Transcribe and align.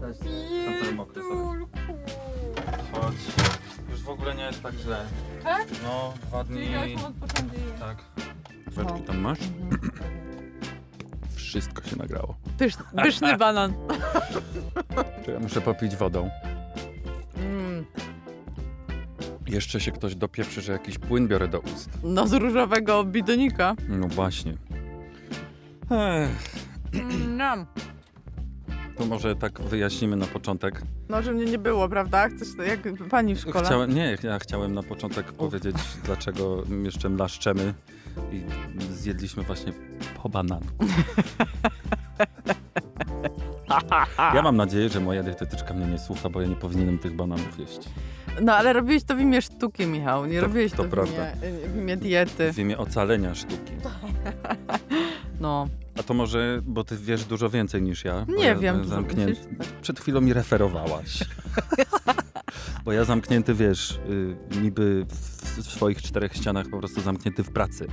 Cześć. 0.00 0.92
mokry 0.96 1.22
sobie. 1.22 1.66
Chodź. 2.92 3.14
Już 3.90 4.00
w 4.02 4.08
ogóle 4.08 4.34
nie 4.34 4.42
jest 4.42 4.62
tak 4.62 4.74
źle. 4.74 5.06
Tak? 5.42 5.66
No, 5.82 6.14
dwa 6.26 6.44
dni. 6.44 6.68
Tak. 7.80 7.96
Feczki 8.74 9.00
tam 9.02 9.18
masz? 9.18 9.38
Wszystko 11.34 11.82
się 11.88 11.96
nagrało. 11.96 12.34
Pysz, 12.58 12.74
pyszny 13.02 13.36
banan. 13.44 13.74
Czy 15.24 15.30
ja 15.30 15.40
muszę 15.40 15.60
popić 15.60 15.96
wodą? 15.96 16.30
Mm. 17.36 17.84
Jeszcze 19.46 19.80
się 19.80 19.92
ktoś 19.92 20.14
dopieprzy, 20.14 20.60
że 20.60 20.72
jakiś 20.72 20.98
płyn 20.98 21.28
biorę 21.28 21.48
do 21.48 21.60
ust. 21.60 21.90
No 22.02 22.26
z 22.26 22.32
różowego 22.32 23.04
bidonika. 23.04 23.74
No 23.88 24.08
właśnie. 24.08 24.54
Ech, 25.90 26.56
Nam. 27.28 27.66
To 28.98 29.06
może 29.06 29.36
tak 29.36 29.60
wyjaśnimy 29.62 30.16
na 30.16 30.26
początek. 30.26 30.82
No, 31.08 31.22
że 31.22 31.32
mnie 31.32 31.44
nie 31.44 31.58
było, 31.58 31.88
prawda? 31.88 32.28
Chcesz 32.28 32.48
jak 32.68 33.08
pani 33.10 33.34
w 33.34 33.40
szkole? 33.40 33.64
Chciałem, 33.64 33.94
nie, 33.94 34.18
ja 34.22 34.38
chciałem 34.38 34.74
na 34.74 34.82
początek 34.82 35.32
powiedzieć, 35.32 35.76
dlaczego 36.04 36.62
jeszcze 36.84 37.08
mlaszczemy 37.08 37.74
i 38.32 38.42
zjedliśmy 38.92 39.42
właśnie 39.42 39.72
po 40.22 40.28
bananku. 40.28 40.66
Ja 44.34 44.42
mam 44.42 44.56
nadzieję, 44.56 44.88
że 44.88 45.00
moja 45.00 45.22
dietetyczka 45.22 45.74
mnie 45.74 45.86
nie 45.86 45.98
słucha, 45.98 46.28
bo 46.30 46.40
ja 46.40 46.46
nie 46.48 46.56
powinienem 46.56 46.98
tych 46.98 47.16
bananów 47.16 47.58
jeść. 47.58 47.78
No, 48.42 48.54
ale 48.54 48.72
robiłeś 48.72 49.04
to 49.04 49.16
w 49.16 49.20
imię 49.20 49.42
sztuki, 49.42 49.86
Michał. 49.86 50.26
Nie 50.26 50.40
To- 50.40 50.46
robiłeś 50.46 50.72
to 50.72 50.84
to, 50.84 51.06
w, 51.06 51.08
imię, 51.10 51.32
w 51.74 51.76
imię 51.76 51.96
diety. 51.96 52.52
W 52.52 52.58
imię 52.58 52.78
ocalenia 52.78 53.34
sztuki. 53.34 53.72
No. 55.40 55.68
A 55.98 56.02
to 56.02 56.14
może, 56.14 56.60
bo 56.64 56.84
ty 56.84 56.96
wiesz 56.96 57.24
dużo 57.24 57.50
więcej 57.50 57.82
niż 57.82 58.04
ja. 58.04 58.26
Nie 58.28 58.44
ja 58.44 58.54
wiem, 58.54 58.84
Zamknięty. 58.84 59.26
myślisz? 59.26 59.68
Przed 59.82 60.00
chwilą 60.00 60.20
mi 60.20 60.32
referowałaś. 60.32 61.24
bo 62.84 62.92
ja 62.92 63.04
zamknięty, 63.04 63.54
wiesz, 63.54 64.00
y, 64.08 64.36
niby 64.62 65.06
w 65.56 65.62
swoich 65.62 66.02
czterech 66.02 66.34
ścianach 66.36 66.66
po 66.70 66.78
prostu 66.78 67.00
zamknięty 67.00 67.42
w 67.42 67.50
pracy. 67.52 67.86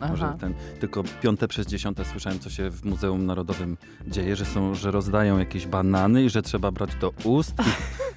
O. 0.00 0.08
Może 0.08 0.36
ten, 0.40 0.54
tylko 0.80 1.02
piąte 1.22 1.48
przez 1.48 1.66
dziesiąte 1.66 2.04
słyszałem, 2.04 2.38
co 2.38 2.50
się 2.50 2.70
w 2.70 2.84
Muzeum 2.84 3.26
Narodowym 3.26 3.76
dzieje, 4.06 4.36
że 4.36 4.44
są, 4.44 4.74
że 4.74 4.90
rozdają 4.90 5.38
jakieś 5.38 5.66
banany 5.66 6.24
i 6.24 6.30
że 6.30 6.42
trzeba 6.42 6.70
brać 6.70 6.90
do 6.94 7.12
ust 7.24 7.54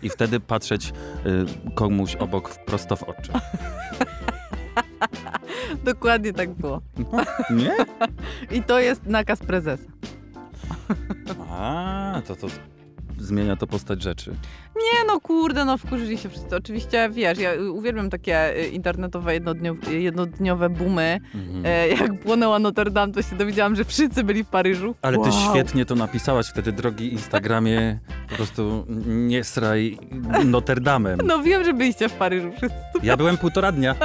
i, 0.01 0.05
i 0.05 0.09
wtedy 0.09 0.39
patrzeć 0.39 0.93
y, 1.25 1.73
komuś 1.75 2.15
obok 2.15 2.65
prosto 2.65 2.95
w 2.95 3.03
oczy. 3.03 3.31
Dokładnie 5.83 6.33
tak 6.33 6.49
było. 6.53 6.81
Nie? 7.49 7.75
I 8.57 8.63
to 8.63 8.79
jest 8.79 9.05
nakaz 9.05 9.39
prezesa. 9.39 9.83
A, 11.49 12.21
to 12.27 12.35
to 12.35 12.47
zmienia 13.17 13.55
to 13.55 13.67
postać 13.67 14.01
rzeczy. 14.01 14.35
No, 15.13 15.19
kurde, 15.19 15.65
no 15.65 15.77
wkurzyli 15.77 16.17
się 16.17 16.29
wszyscy. 16.29 16.55
Oczywiście, 16.55 17.09
wiesz, 17.09 17.39
ja 17.39 17.51
uwielbiam 17.71 18.09
takie 18.09 18.57
y, 18.57 18.67
internetowe 18.67 19.33
jednodniowe, 19.33 19.93
jednodniowe 19.93 20.69
boomy. 20.69 21.19
Mhm. 21.35 21.65
E, 21.65 21.87
jak 21.87 22.19
płonęła 22.19 22.59
Notre 22.59 22.91
Dame, 22.91 23.13
to 23.13 23.21
się 23.21 23.35
dowiedziałam, 23.35 23.75
że 23.75 23.85
wszyscy 23.85 24.23
byli 24.23 24.43
w 24.43 24.47
Paryżu. 24.47 24.95
Ale 25.01 25.17
ty 25.17 25.29
Wow. 25.29 25.49
świetnie 25.49 25.85
to 25.85 25.95
napisałaś 25.95 26.47
wtedy, 26.47 26.71
drogi 26.71 27.13
Instagramie, 27.13 27.99
po 28.29 28.35
prostu 28.35 28.85
nie 29.07 29.43
sraj 29.43 29.97
Notre 30.45 30.75
Dame'em. 30.81 31.17
No 31.25 31.39
wiem, 31.43 31.63
że 31.63 31.73
byliście 31.73 32.09
w 32.09 32.13
Paryżu 32.13 32.51
wszyscy. 32.57 32.75
Ja 33.03 33.17
byłem 33.17 33.37
półtora 33.37 33.71
dnia, 33.71 33.95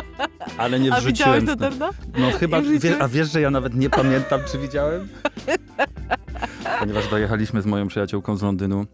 ale 0.58 0.80
nie 0.80 0.92
A 0.92 1.00
widziałeś 1.00 1.42
wrzuciłem. 1.42 1.44
Notre 1.44 1.70
Dame? 1.70 1.92
No 2.18 2.30
chyba, 2.30 2.60
wie, 2.62 3.02
a 3.02 3.08
wiesz, 3.08 3.32
że 3.32 3.40
ja 3.40 3.50
nawet 3.50 3.74
nie 3.74 3.90
pamiętam, 3.90 4.40
czy 4.52 4.58
widziałem? 4.58 5.08
Ponieważ 6.80 7.08
dojechaliśmy 7.08 7.62
z 7.62 7.66
moją 7.66 7.88
przyjaciółką 7.88 8.36
z 8.36 8.42
Londynu, 8.42 8.86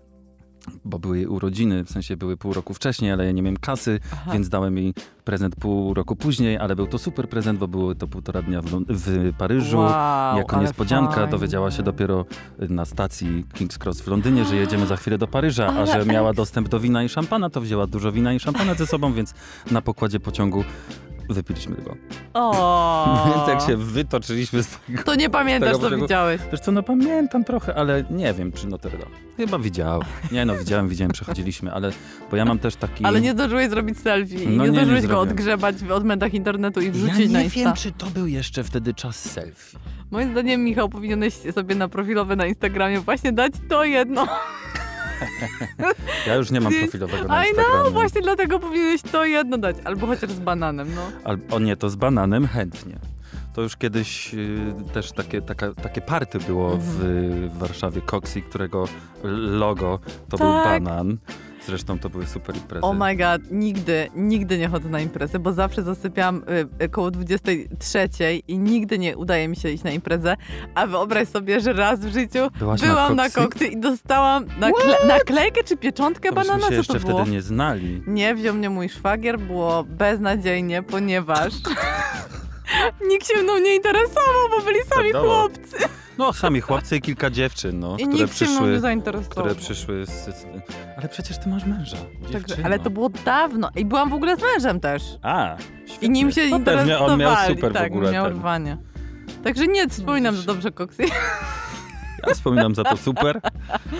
bo 0.84 0.98
były 0.98 1.16
jej 1.16 1.26
urodziny, 1.26 1.84
w 1.84 1.90
sensie 1.90 2.16
były 2.16 2.36
pół 2.36 2.52
roku 2.52 2.74
wcześniej, 2.74 3.10
ale 3.10 3.26
ja 3.26 3.32
nie 3.32 3.42
miałem 3.42 3.56
kasy, 3.56 4.00
Aha. 4.12 4.32
więc 4.32 4.48
dałem 4.48 4.78
jej 4.78 4.94
prezent 5.24 5.56
pół 5.56 5.94
roku 5.94 6.16
później, 6.16 6.58
ale 6.58 6.76
był 6.76 6.86
to 6.86 6.98
super 6.98 7.28
prezent, 7.28 7.58
bo 7.58 7.68
było 7.68 7.94
to 7.94 8.06
półtora 8.06 8.42
dnia 8.42 8.62
w, 8.62 8.66
w 8.88 9.32
Paryżu. 9.38 9.78
Wow, 9.78 10.36
jako 10.36 10.60
niespodzianka 10.60 11.14
fajnie. 11.14 11.30
dowiedziała 11.30 11.70
się 11.70 11.82
dopiero 11.82 12.24
na 12.58 12.84
stacji 12.84 13.44
King's 13.54 13.84
Cross 13.84 14.00
w 14.00 14.06
Londynie, 14.08 14.44
że 14.44 14.56
jedziemy 14.56 14.86
za 14.86 14.96
chwilę 14.96 15.18
do 15.18 15.26
Paryża, 15.26 15.66
a 15.66 15.86
że 15.86 16.06
miała 16.06 16.32
dostęp 16.32 16.68
do 16.68 16.80
wina 16.80 17.02
i 17.04 17.08
szampana, 17.08 17.50
to 17.50 17.60
wzięła 17.60 17.86
dużo 17.86 18.12
wina 18.12 18.32
i 18.32 18.40
szampana 18.40 18.74
ze 18.74 18.86
sobą, 18.86 19.12
więc 19.12 19.34
na 19.70 19.82
pokładzie 19.82 20.20
pociągu 20.20 20.64
wypiliśmy 21.28 21.76
go. 21.76 21.96
O. 22.34 23.24
Więc 23.36 23.48
jak 23.48 23.70
się 23.70 23.76
wytoczyliśmy 23.76 24.62
z 24.62 24.68
tego... 24.68 25.02
To 25.02 25.14
nie 25.14 25.30
pamiętasz, 25.30 25.72
tego 25.72 25.88
co 25.88 25.96
brzegu- 25.96 26.02
widziałeś. 26.02 26.40
Wiesz 26.52 26.60
co, 26.60 26.72
no 26.72 26.82
pamiętam 26.82 27.44
trochę, 27.44 27.74
ale 27.74 28.04
nie 28.10 28.34
wiem, 28.34 28.52
czy 28.52 28.66
Notre 28.66 28.98
Dame. 28.98 29.10
Chyba 29.36 29.58
widziałem. 29.58 30.02
Nie 30.32 30.44
no, 30.44 30.56
widziałem, 30.56 30.88
widziałem, 30.88 31.12
przechodziliśmy, 31.12 31.72
ale... 31.72 31.92
Bo 32.30 32.36
ja 32.36 32.44
mam 32.44 32.58
też 32.58 32.76
taki... 32.76 33.04
Ale 33.04 33.20
nie 33.20 33.32
zdążyłeś 33.32 33.70
zrobić 33.70 33.98
selfie. 33.98 34.36
No 34.36 34.50
nie, 34.50 34.56
nie, 34.56 34.58
nie 34.58 34.72
zdążyłeś 34.72 35.06
go 35.06 35.20
odgrzebać 35.20 35.76
w 35.76 35.90
odmętach 35.90 36.34
internetu 36.34 36.80
i 36.80 36.86
ja 36.86 36.92
wrzucić 36.92 37.30
na 37.30 37.38
nie 37.38 37.44
Insta. 37.44 37.60
wiem, 37.60 37.72
czy 37.74 37.92
to 37.92 38.06
był 38.06 38.26
jeszcze 38.26 38.64
wtedy 38.64 38.94
czas 38.94 39.16
selfie. 39.30 39.78
Moim 40.10 40.32
zdaniem, 40.32 40.64
Michał, 40.64 40.88
powinieneś 40.88 41.34
sobie 41.34 41.74
na 41.74 41.88
profilowe 41.88 42.36
na 42.36 42.46
Instagramie 42.46 43.00
właśnie 43.00 43.32
dać 43.32 43.52
to 43.68 43.84
jedno. 43.84 44.26
Ja 46.26 46.34
już 46.34 46.50
nie 46.50 46.60
mam 46.60 46.72
profilowego 46.72 47.28
na 47.28 47.44
I 47.44 47.48
Instagramie. 47.48 47.80
know, 47.80 47.92
właśnie 47.92 48.20
dlatego 48.22 48.58
powinieneś 48.58 49.02
to 49.02 49.24
jedno 49.24 49.58
dać. 49.58 49.76
Albo 49.84 50.06
chociaż 50.06 50.30
z 50.30 50.38
bananem, 50.40 50.94
no. 50.94 51.02
Al, 51.24 51.38
o 51.50 51.58
nie, 51.58 51.76
to 51.76 51.90
z 51.90 51.96
bananem 51.96 52.46
chętnie. 52.46 52.98
To 53.54 53.62
już 53.62 53.76
kiedyś 53.76 54.34
y, 54.34 54.74
też 54.92 55.12
takie, 55.12 55.42
taka, 55.42 55.74
takie 55.74 56.00
party 56.00 56.38
było 56.38 56.76
w, 56.76 56.80
w 57.54 57.58
Warszawie, 57.58 58.00
Coxy, 58.00 58.42
którego 58.42 58.88
logo 59.38 59.98
to 60.28 60.36
był 60.38 60.52
Tak. 60.52 60.82
banan. 60.82 61.16
Zresztą 61.66 61.98
to 61.98 62.10
były 62.10 62.26
super 62.26 62.56
imprezy. 62.56 62.84
Oh 62.86 62.94
my 63.06 63.16
god, 63.16 63.42
nigdy, 63.50 64.08
nigdy 64.14 64.58
nie 64.58 64.68
chodzę 64.68 64.88
na 64.88 65.00
imprezę, 65.00 65.38
bo 65.38 65.52
zawsze 65.52 65.82
zasypiam 65.82 66.42
y, 66.82 66.88
koło 66.88 67.10
23 67.10 68.08
i 68.48 68.58
nigdy 68.58 68.98
nie 68.98 69.16
udaje 69.16 69.48
mi 69.48 69.56
się 69.56 69.70
iść 69.70 69.84
na 69.84 69.90
imprezę. 69.90 70.36
A 70.74 70.86
wyobraź 70.86 71.28
sobie, 71.28 71.60
że 71.60 71.72
raz 71.72 72.00
w 72.00 72.12
życiu 72.12 72.38
Byłaś 72.58 72.80
byłam 72.80 73.16
na 73.16 73.30
kokty 73.30 73.66
i 73.66 73.76
dostałam 73.80 74.44
nakle- 74.46 75.06
naklejkę 75.08 75.64
czy 75.64 75.76
pieczątkę 75.76 76.28
to 76.28 76.34
banana, 76.34 76.60
się 76.62 76.68
co 76.68 76.74
jeszcze 76.74 76.92
to 77.00 77.00
było? 77.06 77.18
wtedy 77.18 77.30
nie 77.30 77.42
znali. 77.42 78.02
Nie 78.06 78.34
wziął 78.34 78.54
mnie 78.54 78.70
mój 78.70 78.88
szwagier, 78.88 79.38
było 79.40 79.84
beznadziejnie, 79.84 80.82
ponieważ 80.82 81.52
nikt 83.10 83.26
się 83.26 83.42
mną 83.42 83.58
nie 83.58 83.74
interesował, 83.74 84.48
bo 84.58 84.64
byli 84.64 84.78
sami 84.94 85.06
Wiadomo. 85.12 85.34
chłopcy. 85.34 85.76
No, 86.18 86.32
sami 86.32 86.60
chłopcy 86.60 86.96
i 86.96 87.00
kilka 87.00 87.30
dziewczyn, 87.30 87.78
no, 87.80 87.96
I 87.98 88.06
które 88.08 88.28
przyszły. 88.28 88.80
Które 89.30 89.54
przyszły 89.54 90.06
z, 90.06 90.10
z... 90.10 90.46
Ale 90.98 91.08
przecież 91.08 91.38
ty 91.38 91.48
masz 91.48 91.64
męża, 91.64 91.96
dziewczyno. 92.30 92.64
ale 92.64 92.78
to 92.78 92.90
było 92.90 93.08
dawno. 93.24 93.70
I 93.76 93.84
byłam 93.84 94.10
w 94.10 94.14
ogóle 94.14 94.36
z 94.36 94.40
mężem 94.42 94.80
też. 94.80 95.02
A, 95.22 95.56
świetnie. 95.86 96.08
I 96.08 96.10
nim 96.10 96.32
się 96.32 96.40
no, 96.50 96.56
interesowali. 96.56 96.90
pewnie 96.90 97.12
on 97.12 97.18
miał 97.20 97.36
super 97.48 97.72
tak, 97.72 97.92
w 97.92 97.96
ogóle 97.96 98.12
miał 98.12 98.24
ten. 98.26 98.34
rwanie. 98.34 98.76
Także 99.44 99.66
nie 99.66 99.88
wspominam 99.88 100.36
za 100.36 100.42
dobrze 100.42 100.72
Koksy. 100.72 101.02
Ja 102.26 102.34
wspominam 102.34 102.74
za 102.74 102.84
to 102.84 102.96
super. 102.96 103.40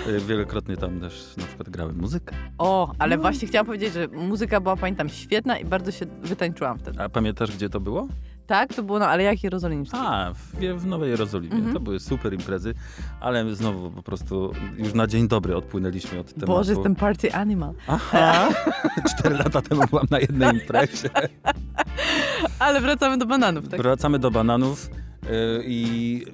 Y, 0.09 0.21
Wielokrotnie 0.21 0.77
tam 0.77 1.01
też 1.01 1.35
na 1.37 1.45
przykład 1.47 1.69
grałem 1.69 1.99
muzykę. 1.99 2.35
O, 2.59 2.87
No. 2.89 2.95
ale 2.99 3.19
właśnie 3.19 3.49
chciałam 3.49 3.67
powiedzieć, 3.67 3.93
że 3.93 4.09
muzyka 4.09 4.61
była, 4.61 4.77
pamiętam, 4.77 5.09
świetna 5.09 5.59
i 5.59 5.65
bardzo 5.65 5.91
się 5.93 6.07
wytańczyłam 6.23 6.79
wtedy. 6.79 7.01
A 7.03 7.09
pamiętasz, 7.09 7.53
gdzie 7.57 7.69
to 7.69 7.81
było? 7.81 8.09
Tak, 8.47 8.75
to 8.75 8.83
było 8.83 8.99
na 8.99 9.09
Alejach 9.09 9.45
Jerozolimskich. 9.45 10.01
A, 10.03 10.33
w, 10.35 10.81
w 10.81 10.87
Nowej 10.87 11.11
Jerozolimie. 11.11 11.55
Mhm. 11.55 11.75
To 11.75 11.81
były 11.81 12.01
super 12.01 12.33
imprezy, 12.35 12.75
ale 13.21 13.55
znowu 13.55 13.91
po 13.91 14.03
prostu 14.03 14.53
już 14.77 14.95
na 14.95 15.07
dzień 15.07 15.29
dobry 15.29 15.57
odpłynęliśmy 15.57 16.21
od 16.21 16.27
tematu. 16.27 16.47
Boże, 16.47 16.73
jestem 16.73 16.95
party 16.95 17.35
animal. 17.35 17.75
Aha! 17.89 18.49
Cztery 19.11 19.37
lata 19.37 19.63
temu 19.63 19.83
byłam 19.91 20.07
na 20.11 20.19
jednej 20.19 20.55
imprezie. 20.55 21.11
Ale 22.59 22.81
wracamy 22.81 23.19
do 23.19 23.27
bananów, 23.27 23.69
tak? 23.69 23.83
Wracamy 23.83 24.19
do 24.19 24.31
bananów 24.31 24.91
yy, 25.23 25.31
i... 25.67 26.25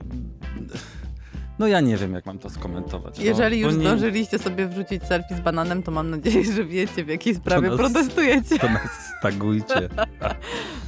No 1.61 1.67
ja 1.67 1.81
nie 1.81 1.97
wiem, 1.97 2.12
jak 2.15 2.27
mam 2.27 2.39
to 2.39 2.51
skomentować. 2.51 3.19
Jeżeli 3.19 3.59
już 3.61 3.75
nie- 3.75 3.81
zdążyliście 3.81 4.39
sobie 4.39 4.67
wrzucić 4.69 5.03
selfie 5.05 5.37
z 5.37 5.41
bananem, 5.41 5.83
to 5.83 5.91
mam 5.91 6.11
nadzieję, 6.11 6.45
że 6.53 6.65
wiecie, 6.65 7.05
w 7.05 7.09
jakiej 7.09 7.35
sprawie 7.35 7.69
nas- 7.69 7.77
protestujecie. 7.79 8.59
To 8.59 8.69
nas 8.69 9.12
stagujcie. 9.19 9.89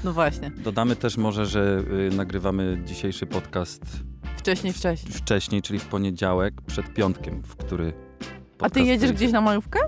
No 0.04 0.12
właśnie. 0.12 0.50
Dodamy 0.50 0.96
też 0.96 1.16
może, 1.16 1.46
że 1.46 1.84
y, 2.12 2.16
nagrywamy 2.16 2.82
dzisiejszy 2.84 3.26
podcast 3.26 3.82
Wcześniej, 4.36 4.72
wcześniej. 4.72 5.12
wcześniej, 5.14 5.62
czyli 5.62 5.78
w 5.78 5.84
poniedziałek 5.86 6.54
przed 6.66 6.94
piątkiem, 6.94 7.42
w 7.42 7.56
który 7.56 7.92
A 8.60 8.70
ty 8.70 8.80
jedziesz 8.80 9.12
gdzieś 9.12 9.32
na 9.32 9.40
majówkę? 9.40 9.78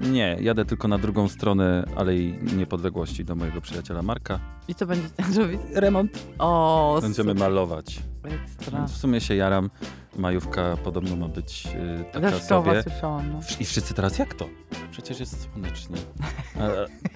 Nie, 0.00 0.36
jadę 0.40 0.64
tylko 0.64 0.88
na 0.88 0.98
drugą 0.98 1.28
stronę 1.28 1.84
Alei 1.96 2.38
Niepodległości 2.56 3.24
do 3.24 3.34
mojego 3.34 3.60
przyjaciela 3.60 4.02
Marka. 4.02 4.40
I 4.68 4.74
co 4.74 4.86
będziecie 4.86 5.14
tam 5.14 5.34
robić? 5.34 5.60
Remont. 5.74 6.26
O, 6.38 6.98
Będziemy 7.02 7.30
super, 7.30 7.48
malować. 7.48 7.98
ekstra. 8.24 8.86
W 8.86 8.90
sumie 8.96 9.20
się 9.20 9.34
jaram. 9.34 9.70
Majówka 10.16 10.76
podobno 10.84 11.16
ma 11.16 11.28
być 11.28 11.64
yy, 11.64 12.04
taka 12.12 12.30
Deszczowa 12.30 12.70
sobie. 12.70 12.82
słyszałam. 12.82 13.32
No. 13.32 13.40
I 13.60 13.64
wszyscy 13.64 13.94
teraz 13.94 14.18
jak 14.18 14.34
to? 14.34 14.48
Przecież 14.90 15.20
jest 15.20 15.48
słonecznie. 15.52 15.96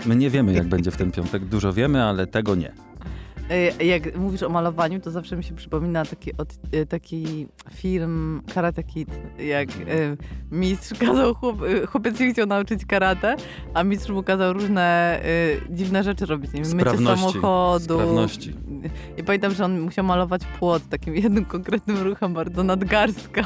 My 0.06 0.16
nie 0.16 0.30
wiemy, 0.30 0.52
jak 0.52 0.68
będzie 0.68 0.90
w 0.90 0.96
ten 0.96 1.12
piątek. 1.12 1.44
Dużo 1.44 1.72
wiemy, 1.72 2.04
ale 2.04 2.26
tego 2.26 2.54
nie. 2.54 2.72
Y, 3.80 3.84
Jak 3.84 4.16
mówisz 4.16 4.42
o 4.42 4.48
malowaniu, 4.48 5.00
to 5.00 5.10
zawsze 5.10 5.36
mi 5.36 5.44
się 5.44 5.54
przypomina 5.54 6.04
taki, 6.04 6.36
od, 6.36 6.52
y, 6.74 6.86
taki 6.86 7.46
film 7.74 8.42
Karate 8.54 8.82
Kid, 8.82 9.08
jak 9.38 9.68
y, 9.70 10.16
mistrz 10.50 10.98
kazał, 11.06 11.34
chłop, 11.34 11.56
chłopiec 11.88 12.18
się 12.18 12.32
chciał 12.32 12.46
nauczyć 12.46 12.86
karate, 12.86 13.36
a 13.74 13.84
mistrz 13.84 14.10
mu 14.10 14.22
kazał 14.22 14.52
różne 14.52 15.20
dziwne 15.70 16.04
rzeczy 16.04 16.26
robić, 16.26 16.52
nie 16.52 16.62
wiem, 16.62 16.76
mycie 16.76 16.98
samochodu. 16.98 17.94
Sprawności. 17.94 18.54
I 19.16 19.22
pamiętam, 19.24 19.54
że 19.54 19.64
on 19.64 19.80
musiał 19.80 20.04
malować 20.04 20.42
płot 20.58 20.82
takim 20.88 21.16
jednym 21.24 21.44
konkretnym 21.44 22.02
ruchem 22.02 22.34
bardzo 22.34 22.62
nadgarstka, 22.62 23.44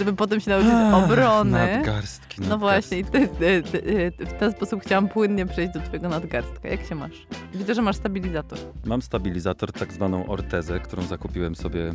żeby 0.00 0.12
potem 0.12 0.40
się 0.40 0.50
nauczyć 0.50 0.70
obrony. 1.04 1.50
Nadgarstki, 1.50 2.40
No 2.48 2.58
właśnie, 2.58 3.04
ty, 3.04 3.28
ty, 3.28 3.62
ty, 3.62 4.12
w 4.26 4.32
ten 4.32 4.52
sposób 4.52 4.82
chciałam 4.82 5.08
płynnie 5.08 5.46
przejść 5.46 5.74
do 5.74 5.80
twojego 5.80 6.08
nadgarstka. 6.08 6.68
Jak 6.68 6.86
się 6.86 6.94
masz? 6.94 7.26
Widzę, 7.54 7.74
że 7.74 7.82
masz 7.82 7.96
stabilizator. 7.96 8.58
Mam 8.84 9.02
stabilizator, 9.02 9.72
tak 9.72 9.92
zwaną 9.92 10.26
ortezę, 10.26 10.80
którą 10.80 11.02
zakupiłem 11.02 11.54
sobie 11.54 11.88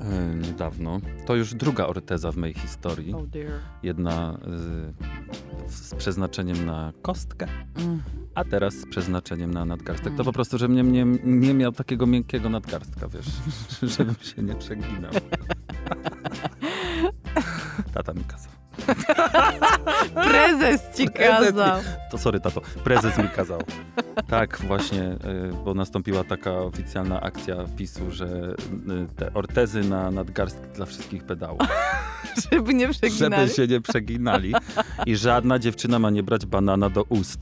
e, 0.00 0.34
niedawno. 0.34 1.00
To 1.26 1.34
już 1.36 1.54
druga 1.54 1.86
orteza 1.86 2.32
w 2.32 2.36
mojej 2.36 2.54
historii. 2.54 3.14
Oh 3.14 3.26
dear. 3.26 3.50
Jedna 3.82 4.38
y, 5.68 5.72
z 5.72 5.94
przeznaczeniem 5.94 6.66
na 6.66 6.92
kostkę, 7.02 7.46
Mm. 7.78 8.02
a 8.34 8.44
teraz 8.44 8.74
z 8.74 8.86
przeznaczeniem 8.86 9.54
na 9.54 9.64
nadgarstek. 9.64 10.06
To 10.06 10.12
Mm. 10.12 10.24
po 10.24 10.32
prostu, 10.32 10.58
że 10.58 10.68
mnie 10.68 10.82
nie, 10.82 11.04
nie 11.24 11.54
miał 11.54 11.72
takiego 11.72 12.06
miękkiego 12.06 12.48
nadgarstka, 12.48 13.08
wiesz, 13.08 13.26
żebym 13.96 14.14
się 14.14 14.42
nie 14.42 14.54
przeginał. 14.54 15.12
Tata 17.94 18.12
mi 18.14 18.24
kazał. 18.24 18.52
Prezes 20.28 20.80
ci 20.96 21.10
Prezes 21.10 21.40
mi- 21.54 21.60
kazał. 21.60 21.80
To 22.10 22.18
sorry, 22.18 22.40
tato, 22.40 22.60
prezes 22.84 23.18
mi 23.18 23.28
kazał. 23.28 23.60
Tak, 24.28 24.58
właśnie, 24.66 25.02
y, 25.02 25.16
bo 25.64 25.74
nastąpiła 25.74 26.24
taka 26.24 26.52
oficjalna 26.52 27.20
akcja 27.20 27.56
PiSu, 27.76 28.10
że 28.10 28.26
y, 28.26 28.54
te 29.16 29.34
ortezy 29.34 29.80
na 29.80 30.10
nadgarstki 30.10 30.66
dla 30.74 30.86
wszystkich 30.86 31.24
pedałów. 31.24 31.60
Żeby 32.52 32.74
nie 32.74 32.88
przeginali. 32.88 33.42
Żeby 33.42 33.54
się 33.54 33.66
nie 33.74 33.80
przeginali. 33.80 34.54
I 35.06 35.16
żadna 35.16 35.58
dziewczyna 35.58 35.98
ma 35.98 36.10
nie 36.10 36.22
brać 36.22 36.46
banana 36.46 36.90
do 36.90 37.02
ust. 37.02 37.40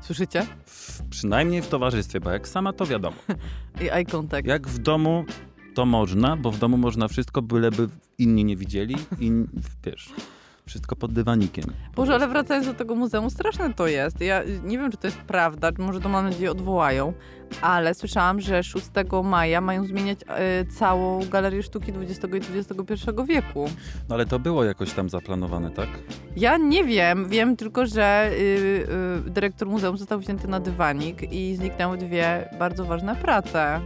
Słyszycie? 0.00 0.46
W, 0.66 1.02
przynajmniej 1.10 1.62
w 1.62 1.68
towarzystwie, 1.68 2.20
bo 2.20 2.30
jak 2.30 2.48
sama 2.48 2.72
to 2.72 2.86
wiadomo. 2.86 3.16
I 3.84 3.90
eye 3.90 4.04
contact. 4.04 4.46
Jak 4.46 4.68
w 4.68 4.78
domu 4.78 5.24
to 5.74 5.86
można, 5.86 6.36
bo 6.36 6.50
w 6.50 6.58
domu 6.58 6.76
można 6.76 7.08
wszystko, 7.08 7.42
byleby 7.42 7.88
inni 8.18 8.44
nie 8.44 8.56
widzieli 8.56 8.96
i 9.20 9.32
wiesz, 9.84 10.12
wszystko 10.66 10.96
pod 10.96 11.12
dywanikiem. 11.12 11.64
Boże, 11.96 12.14
ale 12.14 12.28
wracając 12.28 12.66
do 12.66 12.74
tego 12.74 12.94
muzeum, 12.94 13.30
straszne 13.30 13.74
to 13.74 13.86
jest. 13.86 14.20
Ja 14.20 14.42
nie 14.64 14.78
wiem, 14.78 14.90
czy 14.90 14.96
to 14.96 15.06
jest 15.06 15.18
prawda, 15.18 15.70
może 15.78 16.00
to 16.00 16.08
mam 16.08 16.24
nadzieję 16.24 16.50
odwołają, 16.50 17.12
ale 17.60 17.94
słyszałam, 17.94 18.40
że 18.40 18.62
6 18.62 18.86
maja 19.24 19.60
mają 19.60 19.84
zmieniać 19.84 20.18
e, 20.26 20.64
całą 20.64 21.28
galerię 21.28 21.62
sztuki 21.62 21.92
XX 22.00 22.34
i 22.34 22.58
XXI 22.58 23.10
wieku. 23.28 23.70
No 24.08 24.14
ale 24.14 24.26
to 24.26 24.38
było 24.38 24.64
jakoś 24.64 24.92
tam 24.92 25.08
zaplanowane, 25.08 25.70
tak? 25.70 25.88
Ja 26.36 26.56
nie 26.56 26.84
wiem, 26.84 27.28
wiem 27.28 27.56
tylko, 27.56 27.86
że 27.86 28.30
y, 28.32 29.26
y, 29.26 29.30
dyrektor 29.30 29.68
muzeum 29.68 29.98
został 29.98 30.18
wzięty 30.18 30.48
na 30.48 30.60
dywanik 30.60 31.32
i 31.32 31.56
zniknęły 31.56 31.98
dwie 31.98 32.48
bardzo 32.58 32.84
ważne 32.84 33.16
prace. 33.16 33.80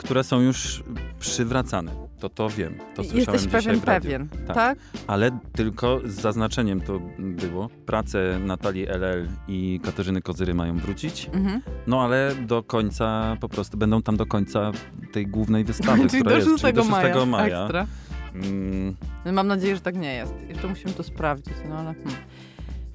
Które 0.00 0.24
są 0.24 0.40
już 0.40 0.82
przywracane. 1.18 1.92
To 2.20 2.28
to 2.28 2.50
wiem. 2.50 2.74
To 2.94 3.04
słyszałem 3.04 3.40
Jesteś 3.40 3.52
pewien, 3.64 3.80
pewien, 3.80 4.28
Tak. 4.46 4.56
tak? 4.56 4.78
Ale 5.06 5.38
tylko 5.52 6.00
z 6.04 6.14
zaznaczeniem 6.20 6.80
to 6.80 7.00
było. 7.18 7.68
Prace 7.86 8.38
Natalii 8.38 8.86
LL 8.86 9.28
i 9.48 9.80
Katarzyny 9.84 10.22
Kozyry 10.22 10.54
mają 10.54 10.78
wrócić. 10.78 11.30
Mhm. 11.32 11.60
No 11.86 12.02
ale 12.02 12.34
do 12.46 12.62
końca, 12.62 13.36
po 13.40 13.48
prostu 13.48 13.76
będą 13.78 14.02
tam 14.02 14.16
do 14.16 14.26
końca 14.26 14.72
tej 15.12 15.26
głównej 15.26 15.64
wystawy, 15.64 16.08
czyli 16.08 16.22
która 16.24 16.36
do 16.36 16.40
6, 16.40 16.50
jest, 16.50 16.60
czyli 16.60 16.72
do 16.72 16.82
6 16.82 16.90
maja. 16.92 17.26
maja. 17.26 17.60
Ekstra. 17.62 17.86
Mm, 18.34 18.96
Mam 19.32 19.46
nadzieję, 19.46 19.74
że 19.74 19.80
tak 19.80 19.96
nie 19.96 20.14
jest. 20.14 20.34
Jeszcze 20.48 20.68
musimy 20.68 20.92
to 20.94 21.02
sprawdzić, 21.02 21.54
no 21.68 21.74
ale... 21.78 21.94
Hmm. 21.94 22.14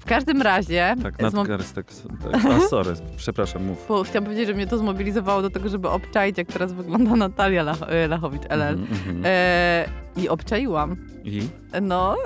W 0.06 0.08
każdym 0.08 0.42
razie... 0.42 0.94
tak, 1.02 1.18
nadgarstek. 1.22 1.86
Tak. 2.32 2.44
A 2.44 2.60
sorry, 2.68 2.94
przepraszam, 3.16 3.64
mów. 3.64 3.84
bo 3.88 4.04
chciałam 4.04 4.24
powiedzieć, 4.24 4.46
że 4.46 4.54
mnie 4.54 4.66
to 4.66 4.78
zmobilizowało 4.78 5.42
do 5.42 5.50
tego, 5.50 5.68
żeby 5.68 5.88
obczaić, 5.88 6.38
jak 6.38 6.48
teraz 6.48 6.72
wygląda 6.72 7.16
Natalia 7.16 7.62
Lach 7.62 7.82
e, 7.82 8.08
Lachowicz, 8.08 8.42
LL. 8.42 8.62
Mhm, 8.62 8.90
mhm. 8.90 9.22
E, 9.24 9.88
I 10.16 10.28
obczaiłam. 10.28 10.96
I? 11.24 11.48
No. 11.82 12.16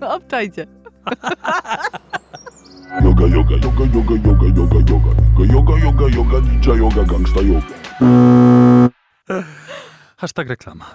Obczajcie. 0.16 0.66
Yoga, 3.04 3.26
yoga, 3.26 3.56
yoga, 3.56 3.84
yoga, 3.94 4.14
yoga, 4.24 4.46
yoga, 4.56 4.78
yoga, 4.90 5.14
yoga, 5.54 5.78
yoga, 5.78 6.08
yoga, 6.16 6.40
ninja 6.40 6.74
yoga, 6.74 7.04
gangsta 7.04 7.40
yoga. 7.40 7.66
Hashtag 10.16 10.48
reklama. 10.48 10.84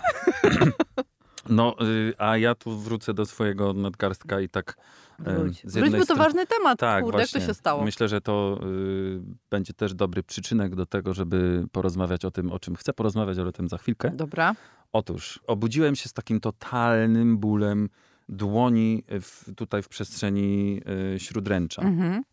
No, 1.50 1.76
y, 1.82 2.14
a 2.18 2.38
ja 2.38 2.56
tu 2.56 2.80
wrócę 2.80 3.14
do 3.14 3.26
swojego 3.26 3.74
nadgarstka 3.74 4.40
i 4.40 4.50
tak 4.50 4.78
Wróć. 5.20 5.62
z 5.66 5.74
Wróć, 5.78 5.92
bo 5.92 5.98
to 5.98 6.04
strony- 6.04 6.24
ważny 6.24 6.48
temat. 6.48 6.80
Tak, 6.80 7.04
Kurde, 7.04 7.18
właśnie. 7.18 7.40
jak 7.40 7.48
to 7.48 7.54
się 7.54 7.54
stało? 7.60 7.84
Myślę, 7.84 8.08
że 8.08 8.22
to 8.22 8.60
y, 8.64 9.22
będzie 9.50 9.74
też 9.74 9.94
dobry 9.94 10.24
przyczynek 10.24 10.76
do 10.76 10.86
tego, 10.86 11.14
żeby 11.14 11.68
porozmawiać 11.72 12.26
o 12.26 12.32
tym, 12.32 12.52
o 12.52 12.60
czym 12.60 12.76
chcę 12.76 12.94
porozmawiać, 12.94 13.38
ale 13.38 13.50
o 13.50 13.52
tym 13.52 13.70
za 13.70 13.78
chwilkę. 13.78 14.12
Dobra. 14.16 14.56
Otóż 14.94 15.40
obudziłem 15.48 15.96
się 15.96 16.10
z 16.10 16.14
takim 16.14 16.40
totalnym 16.40 17.38
bólem 17.38 17.90
dłoni 18.30 19.04
w, 19.10 19.56
tutaj 19.56 19.84
w 19.84 19.90
przestrzeni 19.90 20.82
y, 21.16 21.20
śródręcza. 21.20 21.82
Mhm. 21.82 22.24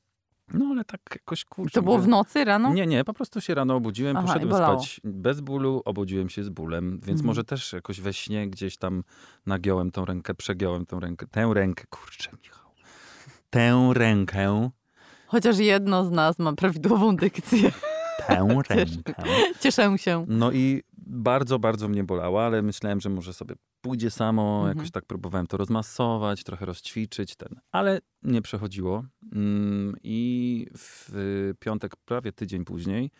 No 0.54 0.64
ale 0.70 0.84
tak 0.84 1.00
jakoś 1.10 1.44
kurczę. 1.44 1.74
To 1.74 1.82
było 1.82 1.96
mówię- 1.96 2.06
w 2.06 2.08
nocy, 2.10 2.44
rano? 2.44 2.72
Nie, 2.74 2.86
nie, 2.86 3.04
po 3.04 3.14
prostu 3.14 3.40
się 3.40 3.54
rano 3.54 3.74
obudziłem, 3.74 4.16
Aha, 4.16 4.26
poszedłem 4.26 4.54
spać 4.56 5.00
bez 5.04 5.40
bólu, 5.40 5.82
obudziłem 5.84 6.28
się 6.28 6.44
z 6.44 6.48
bólem, 6.48 6.90
więc 6.90 7.08
Mhm. 7.08 7.26
może 7.26 7.44
też 7.44 7.72
jakoś 7.72 8.00
we 8.00 8.12
śnie 8.12 8.48
gdzieś 8.48 8.76
tam 8.76 9.04
nagiąłem 9.46 9.90
tą 9.90 10.04
rękę, 10.04 10.34
przegiąłem 10.34 10.86
tą 10.86 11.00
rękę, 11.00 11.26
tę 11.26 11.50
rękę, 11.54 11.84
kurczę 11.90 12.30
Michał, 12.42 12.65
tę 13.56 13.90
rękę, 13.94 14.70
Chociaż 15.26 15.58
jedno 15.58 16.04
z 16.04 16.10
nas 16.10 16.38
ma 16.38 16.52
prawidłową 16.52 17.16
dykcję. 17.16 17.72
tę 18.26 18.46
rękę. 18.68 19.14
Cieszę 19.60 19.98
się. 19.98 20.24
No 20.28 20.52
i 20.52 20.82
bardzo, 20.98 21.58
bardzo 21.58 21.88
mnie 21.88 22.04
bolała, 22.04 22.44
ale 22.46 22.62
myślałem, 22.62 23.00
że 23.00 23.08
może 23.08 23.32
sobie 23.32 23.54
pójdzie 23.80 24.10
samo. 24.10 24.58
Mhm. 24.58 24.76
Jakoś 24.76 24.90
tak 24.90 25.04
próbowałem 25.04 25.46
to 25.46 25.56
rozmasować, 25.56 26.44
trochę 26.44 26.66
rozćwiczyć, 26.66 27.36
ten. 27.36 27.60
ale 27.72 28.00
nie 28.22 28.42
przechodziło. 28.42 29.04
Mm, 29.32 29.96
I 30.02 30.66
w 30.78 31.10
piątek, 31.60 31.96
prawie 31.96 32.32
tydzień 32.32 32.64
później, 32.64 33.10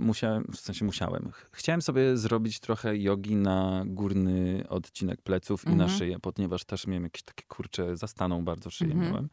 musiałem, 0.00 0.44
w 0.52 0.56
sensie 0.60 0.84
musiałem, 0.84 1.30
ch- 1.32 1.48
chciałem 1.52 1.82
sobie 1.82 2.16
zrobić 2.16 2.60
trochę 2.60 2.96
jogi 2.98 3.36
na 3.36 3.82
górny 3.86 4.64
odcinek 4.68 5.22
pleców 5.22 5.64
i 5.64 5.68
na 5.68 5.72
Mhm. 5.84 5.98
szyję, 5.98 6.16
ponieważ 6.18 6.64
też 6.64 6.86
miałem 6.86 7.04
jakieś 7.04 7.22
takie 7.22 7.44
kurcze, 7.48 7.96
zastaną 7.96 8.44
bardzo 8.44 8.70
szyję 8.70 8.92
Mhm. 8.92 9.10
miałem. 9.10 9.28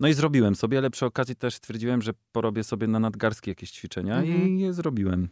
No 0.00 0.08
i 0.08 0.14
zrobiłem 0.14 0.54
sobie, 0.54 0.78
ale 0.78 0.90
przy 0.90 1.06
okazji 1.06 1.36
też 1.36 1.54
stwierdziłem, 1.54 2.02
że 2.02 2.12
porobię 2.32 2.64
sobie 2.64 2.86
na 2.86 2.98
nadgarstki 3.00 3.50
jakieś 3.50 3.70
ćwiczenia 3.70 4.16
Mhm. 4.18 4.48
i 4.48 4.60
je 4.60 4.72
zrobiłem. 4.74 5.28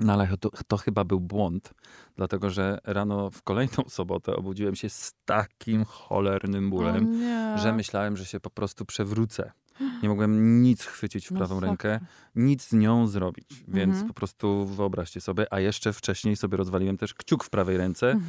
No 0.00 0.12
ale 0.12 0.28
to, 0.40 0.50
to 0.68 0.76
chyba 0.76 1.04
był 1.04 1.20
błąd, 1.20 1.74
dlatego 2.16 2.50
że 2.50 2.78
rano 2.84 3.30
w 3.30 3.42
kolejną 3.42 3.82
sobotę 3.88 4.36
obudziłem 4.36 4.74
się 4.74 4.88
z 4.88 5.12
takim 5.24 5.84
cholernym 5.84 6.70
bólem, 6.70 7.20
że 7.58 7.72
myślałem, 7.72 8.16
że 8.16 8.24
się 8.26 8.40
po 8.40 8.50
prostu 8.50 8.84
przewrócę. 8.84 9.52
Nie 10.02 10.08
mogłem 10.08 10.62
nic 10.62 10.84
chwycić 10.84 11.26
w 11.26 11.28
prawą 11.28 11.54
Masakra. 11.54 11.68
rękę, 11.68 12.06
nic 12.34 12.68
z 12.68 12.72
nią 12.72 13.06
zrobić, 13.06 13.48
więc 13.68 13.90
Mhm. 13.92 14.08
po 14.08 14.14
prostu 14.14 14.66
wyobraźcie 14.66 15.20
sobie, 15.20 15.52
a 15.52 15.60
jeszcze 15.60 15.92
wcześniej 15.92 16.36
sobie 16.36 16.56
rozwaliłem 16.56 16.96
też 16.98 17.14
kciuk 17.14 17.44
w 17.44 17.50
prawej 17.50 17.76
ręce, 17.76 18.20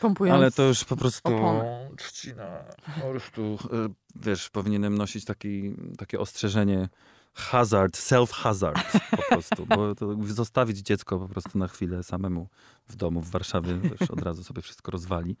Pompując 0.00 0.36
ale 0.36 0.50
to 0.50 0.62
już 0.62 0.84
po 0.84 0.96
prostu 0.96 1.28
oponę. 1.36 1.90
trzcina. 1.96 2.46
Po 3.02 3.10
prostu, 3.10 3.58
y, 3.64 3.94
wiesz, 4.16 4.50
powinienem 4.50 4.98
nosić 4.98 5.24
taki, 5.24 5.74
takie 5.98 6.20
ostrzeżenie 6.20 6.88
hazard, 7.34 7.96
self-hazard 7.96 9.00
po 9.10 9.22
prostu, 9.28 9.66
bo 9.66 9.94
to 9.94 10.16
zostawić 10.24 10.78
dziecko 10.78 11.18
po 11.18 11.28
prostu 11.28 11.58
na 11.58 11.68
chwilę 11.68 12.02
samemu 12.02 12.48
w 12.88 12.96
domu 12.96 13.20
w 13.20 13.30
Warszawie, 13.30 13.74
wiesz, 13.78 14.10
od 14.10 14.22
razu 14.22 14.44
sobie 14.44 14.62
wszystko 14.62 14.90
rozwali. 14.90 15.36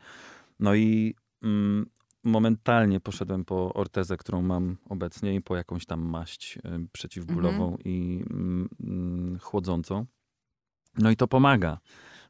No 0.60 0.74
i 0.74 1.14
mm, 1.42 1.86
momentalnie 2.24 3.00
poszedłem 3.00 3.44
po 3.44 3.74
ortezę, 3.74 4.16
którą 4.16 4.42
mam 4.42 4.76
obecnie 4.88 5.34
i 5.34 5.40
po 5.40 5.56
jakąś 5.56 5.86
tam 5.86 6.00
maść 6.00 6.56
y, 6.56 6.60
przeciwbólową 6.92 7.76
i 7.84 8.24
mm, 8.30 8.68
mm, 8.80 9.38
chłodzącą. 9.38 10.06
No 10.98 11.10
i 11.10 11.16
to 11.16 11.28
pomaga. 11.28 11.78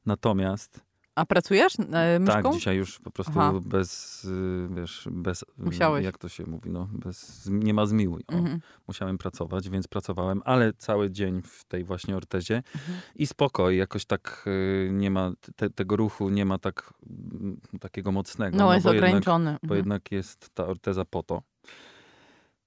Natomiast 0.06 0.80
A 1.16 1.26
pracujesz 1.26 1.73
e, 1.92 2.18
myszką? 2.18 2.42
tak, 2.42 2.52
dzisiaj 2.52 2.76
już 2.76 2.99
po 3.00 3.11
prostu 3.11 3.33
Aha. 3.37 3.52
bez, 3.64 4.25
y, 4.25 4.68
wiesz, 4.71 5.09
bez, 5.11 5.42
y, 5.42 5.47
Musiałeś. 5.59 6.04
jak 6.04 6.18
to 6.18 6.28
się 6.28 6.44
mówi, 6.47 6.71
no, 6.71 6.88
bez, 6.92 7.49
nie 7.50 7.75
ma 7.75 7.87
zmiłuj. 7.87 8.25
Mhm. 8.33 8.61
Musiałem 8.88 9.18
pracować, 9.18 9.68
więc 9.71 9.88
pracowałem, 9.88 10.42
ale 10.44 10.73
cały 10.73 11.11
dzień 11.11 11.42
w 11.42 11.64
tej 11.64 11.85
właśnie 11.85 12.16
ortezie 12.16 12.56
Mhm. 12.56 12.99
i 13.14 13.26
spokoj, 13.26 13.76
jakoś 13.76 14.04
tak 14.04 14.44
y, 14.47 14.90
nie 14.92 15.11
ma, 15.11 15.33
te, 15.56 15.71
tego 15.71 15.97
ruchu 15.97 16.28
nie 16.30 16.44
ma 16.44 16.59
tak, 16.59 16.92
mm, 17.11 17.61
takiego 17.80 18.12
mocnego. 18.12 18.56
No, 18.56 18.75
jest 18.75 18.87
bo 18.87 18.92
jednak, 18.92 19.09
ograniczony. 19.09 19.50
bo 19.50 19.59
Mhm. 19.62 19.78
jednak 19.78 20.12
jest 20.12 20.50
ta 20.54 20.66
orteza 20.66 21.04
po 21.04 21.23
to. 21.23 21.42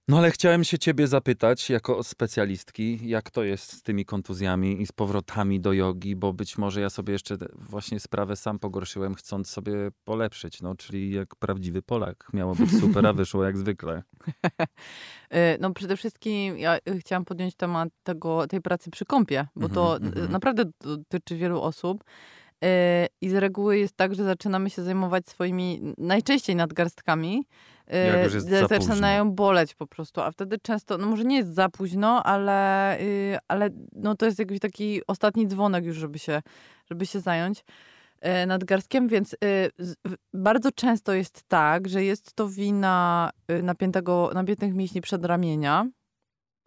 No 0.09 0.17
ale 0.17 0.31
chciałem 0.31 0.63
się 0.63 0.79
ciebie 0.79 1.07
zapytać, 1.07 1.69
jako 1.69 2.03
specjalistki, 2.03 3.09
jak 3.09 3.31
to 3.31 3.43
jest 3.43 3.71
z 3.73 3.83
tymi 3.83 4.05
kontuzjami 4.05 4.81
i 4.81 4.87
z 4.87 4.91
powrotami 4.91 5.59
do 5.59 5.73
jogi, 5.73 6.15
bo 6.15 6.33
być 6.33 6.57
może 6.57 6.81
ja 6.81 6.89
sobie 6.89 7.13
jeszcze 7.13 7.37
właśnie 7.55 7.99
sprawę 7.99 8.35
sam 8.35 8.59
pogorszyłem, 8.59 9.15
chcąc 9.15 9.49
sobie 9.49 9.73
polepszyć, 10.03 10.61
no 10.61 10.75
czyli 10.75 11.11
jak 11.11 11.35
prawdziwy 11.35 11.81
Polak. 11.81 12.27
Miało 12.33 12.55
być 12.55 12.79
super, 12.81 13.07
a 13.07 13.13
wyszło 13.13 13.43
jak 13.43 13.57
zwykle. 13.57 14.03
E, 15.29 15.57
No 15.57 15.73
przede 15.73 15.97
wszystkim 15.97 16.57
ja 16.57 16.75
e, 16.75 16.99
chciałam 16.99 17.25
podjąć 17.25 17.55
temat 17.55 17.89
tego, 18.03 18.47
tej 18.47 18.61
pracy 18.61 18.91
przy 18.91 19.05
kąpie, 19.05 19.47
bo 19.55 19.69
to 19.69 19.95
Mhm, 19.95 20.13
e, 20.13 20.15
mhm. 20.15 20.31
naprawdę 20.31 20.63
dotyczy 20.81 21.35
wielu 21.35 21.61
osób. 21.61 22.03
I 23.21 23.29
z 23.29 23.33
reguły 23.33 23.77
jest 23.77 23.97
tak, 23.97 24.15
że 24.15 24.23
zaczynamy 24.23 24.69
się 24.69 24.83
zajmować 24.83 25.27
swoimi 25.27 25.93
najczęściej 25.97 26.55
nadgarstkami. 26.55 27.43
Późno. 28.67 28.96
zaczynają 28.96 29.32
boleć 29.32 29.75
po 29.75 29.88
prostu, 29.88 30.22
a 30.22 30.32
wtedy 30.32 30.58
często, 30.60 30.98
no 30.98 31.08
może 31.08 31.24
nie 31.24 31.38
jest 31.38 31.53
za 31.53 31.70
późno, 31.70 32.24
ale, 32.24 33.00
y, 33.01 33.38
ale 33.48 33.70
no 33.94 34.15
to 34.15 34.25
jest 34.25 34.39
jakiś 34.39 34.60
taki 34.60 35.01
ostatni 35.08 35.48
dzwonek 35.48 35.86
już, 35.86 35.98
żeby 35.98 36.20
się, 36.20 36.41
żeby 36.89 37.06
się 37.06 37.20
zająć 37.20 37.65
e, 38.22 38.46
nadgarstkiem, 38.46 39.08
więc 39.08 39.34
y, 39.34 39.38
bardzo 40.34 40.72
często 40.72 41.13
jest 41.13 41.44
tak, 41.48 41.88
że 41.88 42.03
jest 42.03 42.34
to 42.34 42.48
wina 42.50 43.29
y, 43.51 43.63
napiętego, 43.63 44.32
napiętych 44.34 44.74
mięśni 44.74 45.01
przedramienia. 45.01 45.86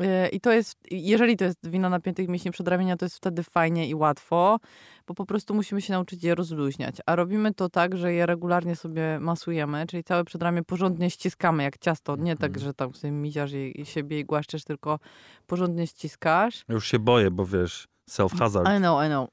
Y, 0.01 0.29
I 0.29 0.41
to 0.41 0.53
jest, 0.53 0.79
jeżeli 0.91 1.37
to 1.37 1.45
jest 1.45 1.71
wina 1.71 1.89
napiętych 1.89 2.29
mięśni 2.29 2.51
przedramienia, 2.51 2.97
to 2.97 3.05
jest 3.05 3.17
wtedy 3.17 3.43
fajnie 3.43 3.89
i 3.89 3.95
łatwo, 3.95 4.59
bo 5.07 5.15
po 5.15 5.27
prostu 5.27 5.55
musimy 5.55 5.81
się 5.81 5.93
nauczyć 5.93 6.25
je 6.25 6.35
rozluźniać. 6.35 6.97
A 7.07 7.17
robimy 7.17 7.55
to 7.55 7.69
tak, 7.69 7.97
że 7.97 8.13
je 8.13 8.27
regularnie 8.27 8.77
sobie 8.77 9.19
masujemy, 9.21 9.87
czyli 9.87 10.05
całe 10.05 10.25
przedramię 10.25 10.63
porządnie 10.65 11.11
ściskamy 11.11 11.63
jak 11.63 11.79
ciasto. 11.79 12.17
Nie 12.17 12.37
tak, 12.37 12.51
Mhm. 12.51 12.65
że 12.65 12.75
tam 12.75 12.95
sobie 12.95 13.11
miziasz 13.13 13.53
i, 13.53 13.81
i 13.81 13.87
siebie 13.87 14.19
i 14.21 14.25
głaszczesz, 14.25 14.65
tylko 14.65 14.99
porządnie 15.47 15.87
ściskasz. 15.87 16.65
Już 16.69 16.87
się 16.89 16.99
boję, 16.99 17.31
bo 17.31 17.47
wiesz, 17.47 17.89
self-hazard. 18.11 18.77
I 18.77 18.79
know, 18.79 19.05
I 19.05 19.09
know. 19.09 19.29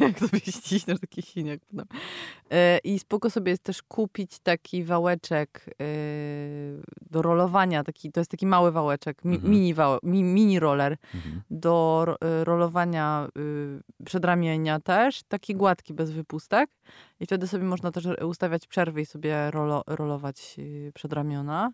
Jak 0.00 0.18
sobie 0.18 0.38
ściśniesz 0.40 1.00
taki 1.00 1.22
siniak. 1.22 1.60
No. 1.72 1.84
E, 2.50 2.78
I 2.84 2.98
spoko 2.98 3.30
sobie 3.30 3.50
jest 3.50 3.62
też 3.62 3.82
kupić 3.82 4.38
taki 4.38 4.84
wałeczek 4.84 5.66
e, 5.68 5.84
do 7.10 7.22
rolowania. 7.22 7.84
Taki, 7.84 8.12
to 8.12 8.20
jest 8.20 8.30
taki 8.30 8.46
mały 8.46 8.72
wałeczek, 8.72 9.24
mi, 9.24 9.34
Mhm. 9.34 9.52
mini, 9.52 9.74
wałe, 9.74 9.98
mi, 10.02 10.22
mini 10.22 10.60
roller 10.60 10.96
Mhm. 11.14 11.42
do 11.50 12.02
ro- 12.06 12.16
e, 12.20 12.44
rolowania 12.44 13.28
y, 13.38 14.04
przedramienia 14.04 14.80
też. 14.80 15.22
Taki 15.28 15.54
gładki, 15.54 15.94
bez 15.94 16.10
wypustek. 16.10 16.70
I 17.20 17.26
wtedy 17.26 17.48
sobie 17.48 17.64
można 17.64 17.90
też 17.92 18.04
ustawiać 18.26 18.66
przerwy 18.66 19.00
i 19.00 19.06
sobie 19.06 19.50
rolo, 19.50 19.82
rolować 19.86 20.54
y, 20.58 20.92
przedramiona. 20.94 21.72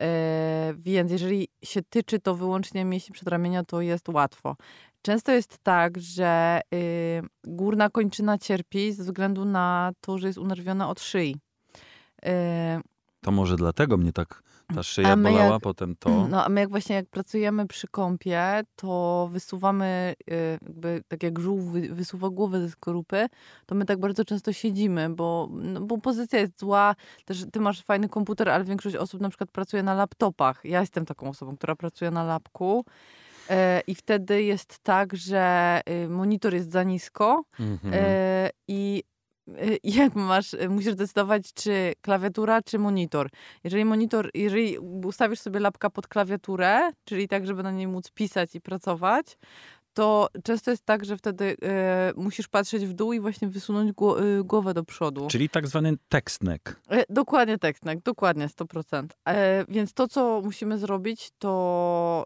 E, 0.00 0.74
więc 0.78 1.12
jeżeli 1.12 1.48
się 1.64 1.82
tyczy 1.82 2.20
to 2.20 2.34
wyłącznie 2.34 2.84
mięśni 2.84 3.12
przedramienia, 3.12 3.64
to 3.64 3.80
jest 3.80 4.08
łatwo. 4.08 4.56
Często 5.02 5.32
jest 5.32 5.58
tak, 5.62 5.98
że 5.98 6.60
y, 6.74 7.22
górna 7.44 7.90
kończyna 7.90 8.38
cierpi 8.38 8.92
ze 8.92 9.04
względu 9.04 9.44
na 9.44 9.92
to, 10.00 10.18
że 10.18 10.26
jest 10.26 10.38
unerwiona 10.38 10.88
od 10.88 11.00
szyi. 11.00 11.36
Y, 12.24 12.28
To 13.20 13.30
może 13.30 13.56
dlatego 13.56 13.96
mnie 13.96 14.12
tak 14.12 14.42
ta 14.74 14.82
szyja 14.82 15.16
bolała, 15.16 15.44
jak- 15.52 15.62
potem 15.62 15.96
to. 15.96 16.10
no 16.30 16.44
a 16.44 16.48
my 16.48 16.60
jak 16.60 16.70
właśnie 16.70 16.96
jak 16.96 17.06
pracujemy 17.06 17.66
przy 17.66 17.88
kąpie, 17.88 18.60
to 18.76 19.28
wysuwamy, 19.32 20.14
y, 20.30 20.58
jakby 20.62 21.02
tak 21.08 21.22
jak 21.22 21.38
żółw 21.38 21.64
wy- 21.64 21.94
wysuwa 21.94 22.30
głowę 22.30 22.60
ze 22.60 22.70
skorupy, 22.70 23.26
to 23.66 23.74
my 23.74 23.84
tak 23.84 23.98
bardzo 24.00 24.24
często 24.24 24.52
siedzimy, 24.52 25.10
bo, 25.10 25.48
no, 25.52 25.80
bo 25.80 25.98
pozycja 25.98 26.38
jest 26.40 26.60
zła. 26.60 26.94
Też 27.24 27.44
ty 27.52 27.60
masz 27.60 27.82
fajny 27.82 28.08
komputer, 28.08 28.48
ale 28.48 28.64
większość 28.64 28.96
osób 28.96 29.20
na 29.20 29.28
przykład 29.28 29.50
pracuje 29.50 29.82
na 29.82 29.94
laptopach. 29.94 30.60
Ja 30.64 30.80
jestem 30.80 31.04
taką 31.06 31.28
osobą, 31.28 31.56
która 31.56 31.76
pracuje 31.76 32.10
na 32.10 32.24
lapku. 32.24 32.84
E, 33.50 33.80
I 33.86 33.94
wtedy 33.94 34.42
jest 34.42 34.78
tak, 34.78 35.16
że 35.16 35.80
y, 36.04 36.08
monitor 36.08 36.54
jest 36.54 36.70
za 36.72 36.82
nisko 36.82 37.44
Mhm. 37.60 37.94
e, 37.96 38.50
i 38.68 39.02
jak 39.84 40.14
masz, 40.14 40.54
y, 40.54 40.68
musisz 40.68 40.94
decydować, 40.94 41.52
czy 41.54 41.92
klawiatura, 42.00 42.62
czy 42.62 42.78
monitor. 42.78 43.30
Jeżeli 43.64 43.84
monitor, 43.84 44.30
jeżeli 44.34 44.78
ustawisz 44.78 45.40
sobie 45.40 45.60
lapka 45.60 45.90
pod 45.90 46.08
klawiaturę, 46.08 46.90
czyli 47.04 47.28
tak, 47.28 47.46
żeby 47.46 47.62
na 47.62 47.70
niej 47.70 47.86
móc 47.88 48.10
pisać 48.10 48.54
i 48.54 48.60
pracować, 48.60 49.36
to 49.94 50.28
często 50.44 50.70
jest 50.70 50.84
tak, 50.84 51.04
że 51.04 51.16
wtedy 51.16 51.56
e, 51.62 52.12
musisz 52.16 52.48
patrzeć 52.48 52.86
w 52.86 52.92
dół 52.92 53.12
i 53.12 53.20
właśnie 53.20 53.48
wysunąć 53.48 53.92
gło, 53.92 54.24
y, 54.24 54.44
głowę 54.44 54.74
do 54.74 54.84
przodu. 54.84 55.26
Czyli 55.30 55.48
tak 55.48 55.66
zwany 55.66 55.94
tekstnek. 56.08 56.80
E, 56.90 57.04
Dokładnie 57.08 57.58
tekstnek, 57.58 58.02
dokładnie 58.02 58.48
100%. 58.48 59.06
E, 59.28 59.64
więc 59.68 59.92
to, 59.92 60.08
co 60.08 60.40
musimy 60.44 60.78
zrobić, 60.78 61.30
to, 61.38 62.24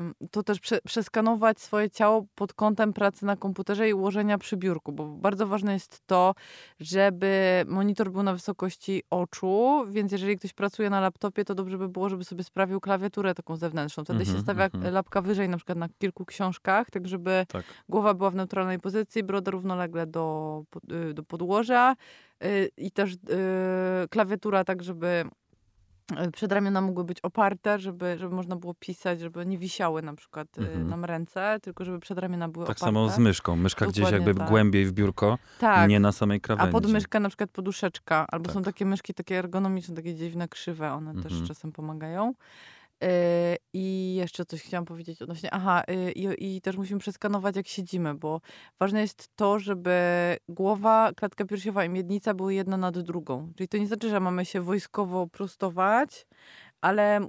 ym, 0.00 0.14
to 0.30 0.42
też 0.42 0.60
prze, 0.60 0.78
przeskanować 0.84 1.60
swoje 1.60 1.90
ciało 1.90 2.26
pod 2.34 2.52
kątem 2.52 2.92
pracy 2.92 3.26
na 3.26 3.36
komputerze 3.36 3.88
i 3.88 3.94
ułożenia 3.94 4.38
przy 4.38 4.56
biurku, 4.56 4.92
bo 4.92 5.06
bardzo 5.06 5.46
ważne 5.46 5.72
jest 5.72 6.02
to, 6.06 6.34
żeby 6.80 7.64
monitor 7.68 8.10
był 8.10 8.22
na 8.22 8.32
wysokości 8.32 9.02
oczu, 9.10 9.84
więc 9.88 10.12
jeżeli 10.12 10.36
ktoś 10.36 10.52
pracuje 10.52 10.90
na 10.90 11.00
laptopie, 11.00 11.44
to 11.44 11.54
dobrze 11.54 11.78
by 11.78 11.88
było, 11.88 12.08
żeby 12.08 12.24
sobie 12.24 12.44
sprawił 12.44 12.80
klawiaturę 12.80 13.34
taką 13.34 13.56
zewnętrzną. 13.56 14.04
Wtedy 14.04 14.20
Mhm, 14.20 14.36
się 14.36 14.42
stawia 14.42 14.64
mhm. 14.64 14.94
lapka 14.94 15.22
wyżej, 15.22 15.48
na 15.48 15.56
przykład 15.56 15.78
na 15.78 15.88
kilku 15.98 16.24
książkach, 16.24 16.83
tak 16.90 17.08
żeby 17.08 17.46
Tak. 17.48 17.64
głowa 17.88 18.14
była 18.14 18.30
w 18.30 18.34
neutralnej 18.34 18.78
pozycji, 18.80 19.22
broda 19.22 19.50
równolegle 19.50 20.06
do, 20.06 20.62
y, 21.10 21.14
do 21.14 21.22
podłoża 21.22 21.96
y, 22.44 22.70
i 22.76 22.90
też 22.90 23.12
y, 23.14 23.18
klawiatura 24.10 24.64
tak, 24.64 24.82
żeby 24.82 25.24
przedramiona 26.32 26.80
mogły 26.80 27.04
być 27.04 27.20
oparte, 27.20 27.78
żeby, 27.78 28.18
żeby 28.18 28.34
można 28.34 28.56
było 28.56 28.74
pisać, 28.74 29.20
żeby 29.20 29.46
nie 29.46 29.58
wisiały 29.58 30.02
na 30.02 30.14
przykład 30.14 30.58
Mhm. 30.58 30.88
nam 30.88 31.04
ręce, 31.04 31.58
tylko 31.62 31.84
żeby 31.84 32.00
przedramiona 32.00 32.48
były 32.48 32.66
Tak 32.66 32.76
oparte. 32.76 32.84
samo 32.86 33.08
z 33.08 33.18
myszką. 33.18 33.56
Myszka 33.56 33.86
gdzieś 33.86 34.04
Dokładnie 34.04 34.26
jakby 34.26 34.40
tak. 34.40 34.48
głębiej 34.48 34.86
w 34.86 34.92
biurko, 34.92 35.38
Tak. 35.58 35.88
nie 35.90 36.00
na 36.00 36.12
samej 36.12 36.36
A 36.36 36.40
krawędzi. 36.40 36.72
pod 36.72 36.86
myszkę 36.86 37.20
na 37.20 37.28
przykład 37.28 37.50
poduszeczka, 37.50 38.26
albo 38.28 38.50
są 38.52 38.54
Tak. 38.62 38.64
takie 38.74 38.86
myszki 38.86 39.14
takie 39.14 39.38
ergonomiczne, 39.38 39.94
takie 39.96 40.14
dziwne, 40.14 40.48
krzywe, 40.48 40.92
one 40.92 41.10
Mhm. 41.10 41.22
też 41.38 41.48
czasem 41.48 41.72
pomagają. 41.72 42.34
Yy, 43.04 43.56
I 43.72 44.14
jeszcze 44.14 44.44
coś 44.44 44.62
chciałam 44.62 44.84
powiedzieć 44.84 45.22
odnośnie, 45.22 45.54
aha, 45.54 45.82
yy, 45.88 46.12
i, 46.12 46.56
i 46.56 46.60
też 46.60 46.76
musimy 46.76 47.00
przeskanować 47.00 47.56
jak 47.56 47.68
siedzimy, 47.68 48.14
bo 48.14 48.40
ważne 48.80 49.00
jest 49.00 49.28
to, 49.36 49.58
żeby 49.58 49.92
głowa, 50.48 51.12
klatka 51.16 51.44
piersiowa 51.44 51.84
i 51.84 51.88
miednica 51.88 52.34
były 52.34 52.54
jedna 52.54 52.76
nad 52.76 52.98
drugą. 52.98 53.52
Czyli 53.56 53.68
to 53.68 53.78
nie 53.78 53.86
znaczy, 53.86 54.08
że 54.10 54.20
mamy 54.20 54.44
się 54.44 54.60
wojskowo 54.60 55.26
prostować, 55.26 56.26
ale 56.80 57.20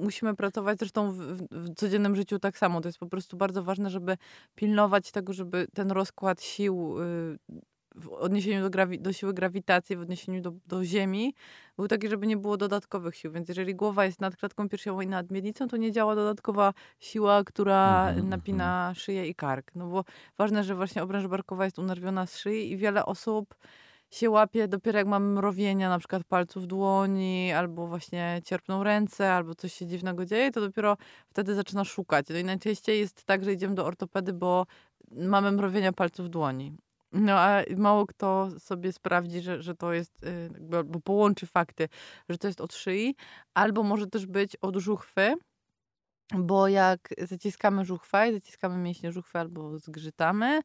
musimy 0.00 0.36
pracować 0.36 0.78
zresztą 0.78 1.12
w, 1.12 1.16
w, 1.16 1.46
w 1.50 1.74
codziennym 1.74 2.16
życiu 2.16 2.38
tak 2.38 2.58
samo. 2.58 2.80
To 2.80 2.88
jest 2.88 2.98
po 2.98 3.06
prostu 3.06 3.36
bardzo 3.36 3.62
ważne, 3.62 3.90
żeby 3.90 4.16
pilnować 4.54 5.10
tego, 5.12 5.32
żeby 5.32 5.66
ten 5.74 5.90
rozkład 5.90 6.42
sił 6.42 6.96
y, 7.00 7.38
w 7.94 8.08
odniesieniu 8.08 8.70
do, 8.70 8.86
do 8.98 9.12
siły 9.12 9.34
grawitacji, 9.34 9.96
w 9.96 10.00
odniesieniu 10.00 10.40
do, 10.40 10.52
do 10.66 10.84
Ziemi, 10.84 11.34
był 11.76 11.88
taki, 11.88 12.08
żeby 12.08 12.26
nie 12.26 12.36
było 12.36 12.56
dodatkowych 12.56 13.16
sił. 13.16 13.32
Więc 13.32 13.48
jeżeli 13.48 13.74
głowa 13.74 14.04
jest 14.04 14.20
nad 14.20 14.36
klatką 14.36 14.68
piersiową 14.68 15.00
i 15.00 15.06
nad 15.06 15.30
miednicą, 15.30 15.68
to 15.68 15.76
nie 15.76 15.92
działa 15.92 16.14
dodatkowa 16.14 16.72
siła, 17.00 17.44
która 17.44 18.08
Mhm, 18.08 18.28
napina 18.28 18.92
szyję 18.94 19.26
i 19.26 19.34
kark. 19.34 19.74
No 19.74 19.86
bo 19.86 20.04
ważne, 20.38 20.64
że 20.64 20.74
właśnie 20.74 21.02
obręcz 21.02 21.26
barkowa 21.26 21.64
jest 21.64 21.78
unerwiona 21.78 22.26
z 22.26 22.36
szyi 22.38 22.72
i 22.72 22.76
wiele 22.76 23.06
osób 23.06 23.54
się 24.10 24.30
łapie 24.30 24.68
dopiero 24.68 24.98
jak 24.98 25.06
mamy 25.06 25.34
mrowienia 25.34 25.88
na 25.88 25.98
przykład 25.98 26.24
palców 26.24 26.66
dłoni, 26.66 27.52
albo 27.52 27.86
właśnie 27.86 28.40
cierpną 28.44 28.84
ręce, 28.84 29.32
albo 29.32 29.54
coś 29.54 29.72
się 29.72 29.86
dziwnego 29.86 30.24
dzieje, 30.24 30.50
to 30.50 30.60
dopiero 30.60 30.96
wtedy 31.28 31.54
zaczyna 31.54 31.84
szukać. 31.84 32.26
No 32.30 32.38
i 32.38 32.44
najczęściej 32.44 33.00
jest 33.00 33.24
tak, 33.24 33.44
że 33.44 33.52
idziemy 33.52 33.74
do 33.74 33.86
ortopedy, 33.86 34.32
bo 34.32 34.66
mamy 35.10 35.52
mrowienia 35.52 35.92
palców 35.92 36.30
dłoni. 36.30 36.76
No 37.12 37.40
a 37.40 37.62
mało 37.76 38.06
kto 38.06 38.50
sobie 38.58 38.92
sprawdzi, 38.92 39.40
że, 39.40 39.62
że 39.62 39.74
to 39.74 39.92
jest, 39.92 40.22
y, 40.24 40.50
albo 40.76 41.00
połączy 41.00 41.46
fakty, 41.46 41.88
że 42.28 42.38
to 42.38 42.46
jest 42.46 42.60
od 42.60 42.74
szyi, 42.74 43.16
albo 43.54 43.82
może 43.82 44.06
też 44.06 44.26
być 44.26 44.56
od 44.56 44.76
żuchwy, 44.76 45.34
bo 46.34 46.68
jak 46.68 47.08
zaciskamy 47.18 47.84
żuchwę 47.84 48.28
i 48.28 48.32
zaciskamy 48.32 48.76
mięśnie 48.76 49.12
żuchwy 49.12 49.38
albo 49.38 49.78
zgrzytamy, 49.78 50.60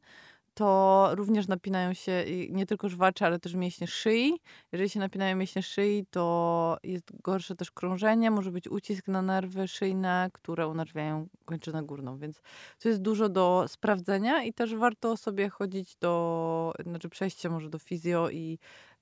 to 0.58 1.10
również 1.14 1.48
napinają 1.48 1.94
się 1.94 2.24
nie 2.50 2.66
tylko 2.66 2.88
żwacze, 2.88 3.26
ale 3.26 3.38
też 3.38 3.54
mięśnie 3.54 3.86
szyi. 3.86 4.40
Jeżeli 4.72 4.90
się 4.90 5.00
napinają 5.00 5.36
mięśnie 5.36 5.62
szyi, 5.62 6.06
to 6.10 6.76
jest 6.82 7.22
gorsze 7.22 7.54
też 7.54 7.70
krążenie, 7.70 8.30
może 8.30 8.52
być 8.52 8.68
ucisk 8.68 9.08
na 9.08 9.22
nerwy 9.22 9.68
szyjne, 9.68 10.30
które 10.32 10.68
unerwiają 10.68 11.28
kończynę 11.44 11.82
górną, 11.82 12.18
więc 12.18 12.42
to 12.78 12.88
jest 12.88 13.02
dużo 13.02 13.28
do 13.28 13.64
sprawdzenia 13.68 14.42
i 14.42 14.52
też 14.52 14.74
warto 14.74 15.16
sobie 15.16 15.48
chodzić 15.48 15.96
do, 15.96 16.72
znaczy 16.86 17.08
przejść 17.08 17.40
się 17.40 17.50
może 17.50 17.70
do 17.70 17.78
fizjo 17.78 18.30
i 18.30 18.58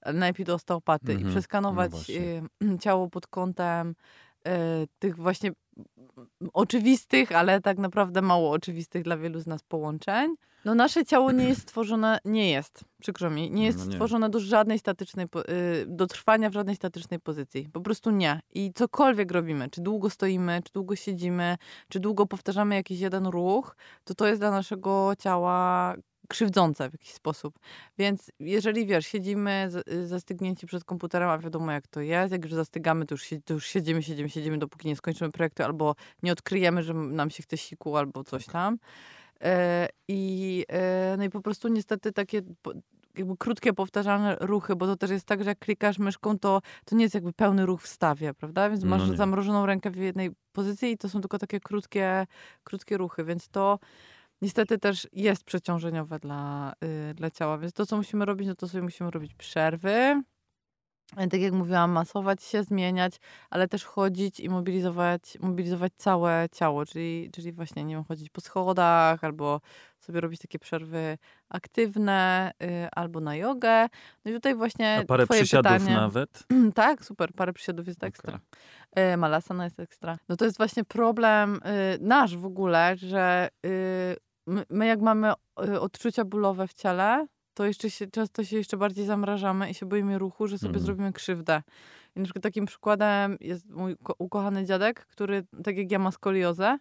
najlepiej 0.06 0.46
do 0.46 0.54
osteopaty 0.54 1.12
Mhm, 1.12 1.20
i 1.20 1.24
no 1.24 1.30
przeskanować 1.30 2.10
y, 2.10 2.78
ciało 2.84 3.10
pod 3.10 3.26
kątem 3.26 3.94
y, 4.48 4.50
tych 4.98 5.16
właśnie 5.16 5.52
oczywistych, 6.52 7.32
ale 7.32 7.60
tak 7.60 7.78
naprawdę 7.78 8.22
mało 8.22 8.50
oczywistych 8.50 9.02
dla 9.02 9.16
wielu 9.16 9.40
z 9.40 9.46
nas 9.46 9.62
połączeń. 9.62 10.36
No 10.66 10.74
nasze 10.74 11.04
ciało 11.04 11.32
nie 11.32 11.48
jest 11.48 11.60
stworzone, 11.60 12.18
nie 12.24 12.50
jest, 12.50 12.84
przykro 13.00 13.30
mi, 13.30 13.50
nie 13.50 13.66
jest 13.66 13.78
No 13.78 13.84
nie. 13.84 13.90
stworzone 13.92 14.30
do 14.30 14.40
żadnej 14.40 14.78
statycznej, 14.78 15.26
y, 15.26 15.86
do 15.86 16.06
trwania 16.06 16.50
w 16.50 16.52
żadnej 16.52 16.76
statycznej 16.76 17.20
pozycji. 17.20 17.68
Po 17.72 17.80
prostu 17.80 18.10
nie. 18.10 18.40
I 18.54 18.72
cokolwiek 18.74 19.32
robimy, 19.32 19.70
czy 19.70 19.80
długo 19.80 20.10
stoimy, 20.10 20.60
czy 20.64 20.72
długo 20.72 20.96
siedzimy, 20.96 21.56
czy 21.88 22.00
długo 22.00 22.26
powtarzamy 22.26 22.74
jakiś 22.74 23.00
jeden 23.00 23.26
ruch, 23.26 23.76
to 24.04 24.14
to 24.14 24.26
jest 24.26 24.40
dla 24.40 24.50
naszego 24.50 25.12
ciała 25.18 25.94
krzywdzące 26.28 26.90
w 26.90 26.92
jakiś 26.92 27.12
sposób. 27.12 27.58
Więc 27.98 28.30
jeżeli 28.40 28.86
wiesz, 28.86 29.06
siedzimy 29.06 29.68
y, 29.92 30.06
zastygnięci 30.06 30.66
przed 30.66 30.84
komputerem, 30.84 31.28
a 31.28 31.38
wiadomo 31.38 31.72
jak 31.72 31.86
to 31.86 32.00
jest, 32.00 32.32
jak 32.32 32.44
już 32.44 32.54
zastygamy, 32.54 33.06
to 33.06 33.14
już, 33.14 33.28
to 33.44 33.54
już 33.54 33.66
siedzimy, 33.66 34.02
siedzimy, 34.02 34.28
siedzimy, 34.28 34.58
dopóki 34.58 34.88
nie 34.88 34.96
skończymy 34.96 35.32
projektu, 35.32 35.62
albo 35.62 35.94
nie 36.22 36.32
odkryjemy, 36.32 36.82
że 36.82 36.94
nam 36.94 37.30
się 37.30 37.42
chce 37.42 37.56
siku, 37.56 37.96
albo 37.96 38.24
coś 38.24 38.46
tam. 38.46 38.78
E, 39.42 39.88
I, 40.08 40.64
e, 40.68 41.14
no 41.18 41.24
i 41.24 41.30
po 41.30 41.40
prostu 41.40 41.68
niestety 41.68 42.12
takie 42.12 42.42
jakby 43.18 43.36
krótkie, 43.36 43.72
powtarzalne 43.72 44.36
ruchy, 44.40 44.76
bo 44.76 44.86
to 44.86 44.96
też 44.96 45.10
jest 45.10 45.26
tak, 45.26 45.44
że 45.44 45.50
jak 45.50 45.58
klikasz 45.58 45.98
myszką, 45.98 46.38
to, 46.38 46.60
to 46.84 46.96
nie 46.96 47.02
jest 47.02 47.14
jakby 47.14 47.32
pełny 47.32 47.66
ruch 47.66 47.82
w 47.82 47.86
stawie, 47.88 48.34
prawda? 48.34 48.70
Więc 48.70 48.82
No 48.84 48.90
masz 48.90 49.10
nie. 49.10 49.16
zamrożoną 49.16 49.66
rękę 49.66 49.90
w 49.90 49.96
jednej 49.96 50.30
pozycji 50.52 50.90
i 50.90 50.98
to 50.98 51.08
są 51.08 51.20
tylko 51.20 51.38
takie 51.38 51.60
krótkie, 51.60 52.26
krótkie 52.64 52.96
ruchy, 52.96 53.24
więc 53.24 53.48
to 53.48 53.78
niestety 54.42 54.78
też 54.78 55.08
jest 55.12 55.44
przeciążeniowe 55.44 56.18
dla, 56.18 56.72
y, 57.10 57.14
dla 57.14 57.30
ciała. 57.30 57.58
Więc 57.58 57.72
to, 57.72 57.86
co 57.86 57.96
musimy 57.96 58.24
robić, 58.24 58.48
no 58.48 58.54
to 58.54 58.68
sobie 58.68 58.82
musimy 58.82 59.10
robić 59.10 59.34
przerwy. 59.34 60.22
E, 61.16 61.28
Tak 61.28 61.40
jak 61.40 61.52
mówiłam, 61.52 61.90
masować 61.90 62.42
się, 62.42 62.62
zmieniać, 62.62 63.16
ale 63.50 63.68
też 63.68 63.84
chodzić 63.84 64.40
i 64.40 64.48
mobilizować, 64.48 65.38
mobilizować 65.40 65.92
całe 65.96 66.46
ciało, 66.52 66.86
czyli, 66.86 67.30
czyli 67.34 67.52
właśnie, 67.52 67.84
nie 67.84 67.94
wiem, 67.94 68.04
chodzić 68.04 68.30
po 68.30 68.40
schodach, 68.40 69.24
albo 69.24 69.60
sobie 70.00 70.20
robić 70.20 70.40
takie 70.40 70.58
przerwy 70.58 71.18
aktywne, 71.48 72.50
y, 72.62 72.88
albo 72.92 73.20
na 73.20 73.36
jogę. 73.36 73.86
No 74.24 74.30
i 74.30 74.34
tutaj 74.34 74.54
właśnie 74.54 74.98
A 74.98 75.04
parę 75.04 75.26
przysiadów 75.26 75.72
pytanie. 75.72 75.94
nawet. 75.96 76.42
Tak, 76.74 77.04
super, 77.04 77.32
parę 77.32 77.52
przysiadów 77.52 77.86
jest 77.86 78.04
ekstra. 78.04 78.34
Okej. 78.34 78.46
E, 79.12 79.16
Malasana 79.16 79.64
jest 79.64 79.80
ekstra. 79.80 80.18
No 80.28 80.36
to 80.36 80.44
jest 80.44 80.56
właśnie 80.56 80.84
problem 80.84 81.54
y, 81.56 81.98
nasz 82.00 82.36
w 82.36 82.46
ogóle, 82.46 82.96
że 82.96 83.48
y, 83.66 84.16
my, 84.46 84.64
my 84.70 84.86
jak 84.86 85.00
mamy 85.00 85.32
y, 85.68 85.80
odczucia 85.80 86.24
bólowe 86.24 86.68
w 86.68 86.74
ciele, 86.74 87.26
to 87.56 87.64
jeszcze 87.64 87.90
się, 87.90 88.06
często 88.06 88.44
się 88.44 88.56
jeszcze 88.56 88.76
bardziej 88.76 89.06
zamrażamy 89.06 89.70
i 89.70 89.74
się 89.74 89.86
boimy 89.86 90.18
ruchu, 90.18 90.46
że 90.46 90.58
sobie 90.58 90.68
Mhm. 90.68 90.84
zrobimy 90.86 91.12
krzywdę. 91.12 91.62
I 92.16 92.20
na 92.20 92.24
przykład 92.24 92.42
takim 92.42 92.66
przykładem 92.66 93.36
jest 93.40 93.70
mój 93.70 93.96
ko- 94.02 94.14
ukochany 94.18 94.64
dziadek, 94.64 95.06
który 95.06 95.44
tak 95.64 95.76
jak 95.76 95.90
ja 95.90 95.98
ma 95.98 96.10
skoliozę 96.10 96.78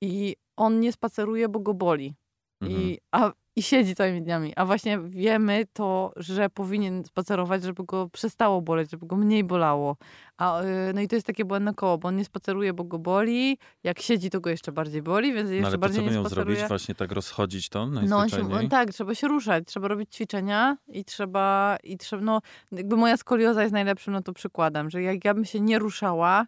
i 0.00 0.36
on 0.56 0.80
nie 0.80 0.92
spaceruje, 0.92 1.48
bo 1.48 1.60
go 1.60 1.74
boli. 1.74 2.14
Mhm. 2.62 2.80
I, 2.82 2.98
a, 3.12 3.32
I 3.56 3.62
siedzi 3.62 3.94
całymi 3.94 4.22
dniami. 4.22 4.52
A 4.56 4.64
właśnie 4.66 4.98
wiemy 4.98 5.66
to, 5.72 6.12
że 6.16 6.50
powinien 6.50 7.04
spacerować, 7.04 7.62
żeby 7.62 7.84
go 7.84 8.08
przestało 8.08 8.62
boleć, 8.62 8.90
żeby 8.90 9.06
go 9.06 9.16
mniej 9.16 9.44
bolało. 9.44 9.96
A, 10.38 10.62
y, 10.62 10.66
no 10.94 11.00
i 11.00 11.08
to 11.08 11.14
jest 11.14 11.26
takie 11.26 11.44
błędne 11.44 11.74
koło, 11.74 11.98
bo 11.98 12.08
on 12.08 12.16
nie 12.16 12.24
spaceruje, 12.24 12.72
bo 12.72 12.84
go 12.84 12.98
boli. 12.98 13.58
Jak 13.84 14.00
siedzi, 14.00 14.30
to 14.30 14.40
go 14.40 14.50
jeszcze 14.50 14.72
bardziej 14.72 15.02
boli, 15.02 15.32
więc 15.34 15.48
No 15.48 15.54
jeszcze 15.54 15.66
ale 15.66 15.74
to 15.74 15.78
bardziej 15.78 16.00
co 16.00 16.10
by 16.10 16.16
nie 16.16 16.20
spaceruje. 16.20 16.56
zrobić? 16.56 16.68
Właśnie 16.68 16.94
tak 16.94 17.12
rozchodzić 17.12 17.68
to 17.68 17.86
No 17.86 18.16
on 18.16 18.28
się, 18.28 18.52
on, 18.52 18.68
tak, 18.68 18.90
trzeba 18.90 19.14
się 19.14 19.28
ruszać, 19.28 19.64
trzeba 19.66 19.88
robić 19.88 20.14
ćwiczenia 20.14 20.76
i 20.88 21.04
trzeba, 21.04 21.76
i 21.84 21.98
trzeba, 21.98 22.22
no 22.22 22.40
jakby 22.72 22.96
moja 22.96 23.16
skolioza 23.16 23.62
jest 23.62 23.72
najlepszym 23.72 24.12
na 24.12 24.22
to 24.22 24.32
przykładem, 24.32 24.90
że 24.90 25.02
jak 25.02 25.24
ja 25.24 25.34
bym 25.34 25.44
się 25.44 25.60
nie 25.60 25.78
ruszała 25.78 26.46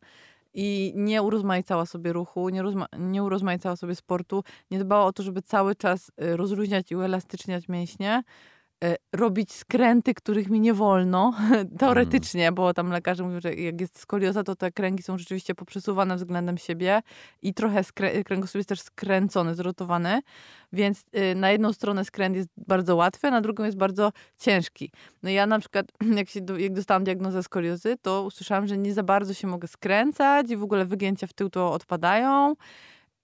i 0.55 0.93
nie 0.97 1.23
urozmaicała 1.23 1.87
sobie 1.87 2.13
ruchu, 2.13 2.49
nie, 2.49 2.63
nie 2.99 3.23
urozmaicała 3.23 3.77
sobie 3.77 3.95
sportu, 3.95 4.45
nie 4.71 4.79
dbała 4.79 5.05
o 5.05 5.13
to, 5.13 5.23
żeby 5.23 5.43
cały 5.43 5.75
czas 5.75 6.13
y, 6.23 6.37
rozluźniać 6.37 6.91
i 6.91 6.97
uelastyczniać 6.97 7.69
mięśnie, 7.69 8.23
robić 9.13 9.53
skręty, 9.53 10.15
których 10.15 10.51
mi 10.51 10.61
nie 10.61 10.75
wolno, 10.75 11.35
teoretycznie, 11.79 12.53
bo 12.53 12.75
tam 12.75 12.91
lekarze 12.91 13.25
mówią, 13.25 13.41
że 13.41 13.55
jak 13.55 13.81
jest 13.81 13.99
skolioza, 13.99 14.45
to 14.45 14.57
te 14.57 14.73
kręgi 14.73 15.03
są 15.03 15.19
rzeczywiście 15.19 15.55
poprzesuwane 15.55 16.17
względem 16.17 16.59
siebie 16.59 17.03
i 17.43 17.55
trochę 17.55 17.81
skrę- 17.81 18.25
kręgosłup 18.25 18.55
jest 18.55 18.69
też 18.69 18.81
skręcony, 18.81 19.55
zrotowany, 19.55 20.21
więc 20.73 21.05
y, 21.17 21.35
na 21.35 21.51
jedną 21.51 21.73
stronę 21.73 22.05
skręt 22.05 22.37
jest 22.37 22.49
bardzo 22.57 22.97
łatwy, 22.97 23.31
na 23.31 23.41
drugą 23.41 23.65
jest 23.65 23.77
bardzo 23.77 24.13
ciężki. 24.39 24.91
No 25.23 25.31
ja 25.31 25.47
na 25.47 25.59
przykład, 25.59 25.87
jak, 26.19 26.29
się, 26.29 26.41
jak 26.59 26.73
dostałam 26.73 27.05
diagnozę 27.05 27.43
skoliozy, 27.43 27.97
to 28.03 28.23
usłyszałam, 28.23 28.67
że 28.67 28.79
nie 28.79 28.95
za 28.95 29.03
bardzo 29.03 29.35
się 29.35 29.47
mogę 29.47 29.69
skręcać 29.69 30.51
i 30.51 30.57
w 30.57 30.63
ogóle 30.63 30.85
wygięcia 30.85 31.27
w 31.27 31.33
tył 31.33 31.51
to 31.51 31.73
odpadają. 31.73 32.55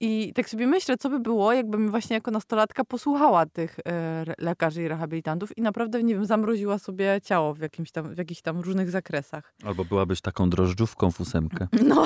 I 0.03 0.33
tak 0.35 0.49
sobie 0.51 0.67
myślę, 0.67 0.97
co 0.97 1.11
by 1.11 1.21
było, 1.21 1.53
jakbym 1.53 1.91
właśnie 1.91 2.15
jako 2.15 2.31
nastolatka 2.31 2.85
posłuchała 2.85 3.47
tych 3.47 3.77
re- 3.85 4.35
lekarzy 4.39 4.83
i 4.83 4.89
rehabilitantów 4.89 5.59
i 5.59 5.63
naprawdę, 5.63 6.03
nie 6.03 6.15
wiem, 6.15 6.25
zamroziła 6.27 6.79
sobie 6.79 7.21
ciało 7.25 7.55
w, 7.55 7.59
jakimś 7.61 7.91
tam, 7.91 8.15
w 8.15 8.19
jakichś 8.19 8.41
tam 8.43 8.61
różnych 8.61 8.91
zakresach. 8.91 9.55
Albo 9.65 9.85
byłabyś 9.85 10.21
taką 10.21 10.51
drożdżówką 10.51 11.11
w 11.11 11.21
ósemkę. 11.21 11.69
No. 11.89 12.05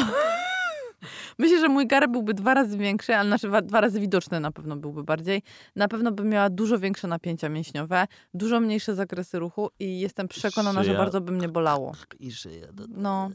Myślę, 1.39 1.61
że 1.61 1.69
mój 1.69 1.87
garb 1.87 2.11
byłby 2.13 2.35
dwa 2.35 2.55
razy 2.55 2.79
większy, 2.79 3.15
ale 3.17 3.29
znaczy 3.29 3.49
wa- 3.49 3.63
dwa 3.63 3.81
razy 3.81 4.01
widoczny 4.01 4.41
na 4.41 4.51
pewno 4.53 4.77
byłby 4.77 5.05
bardziej. 5.05 5.43
Na 5.77 5.89
pewno 5.89 6.13
bym 6.13 6.29
miała 6.29 6.51
dużo 6.51 6.79
większe 6.79 7.09
napięcia 7.09 7.49
mięśniowe, 7.49 8.07
dużo 8.35 8.61
mniejsze 8.61 8.95
zakresy 8.95 9.39
ruchu 9.39 9.71
i 9.79 10.01
jestem 10.01 10.29
przekonana, 10.29 10.85
że 10.85 10.91
bardzo 10.99 11.21
by 11.21 11.33
mnie 11.33 11.49
bolało. 11.49 11.93
I 12.21 12.33
szyja. 12.33 12.67
No. 12.89 13.31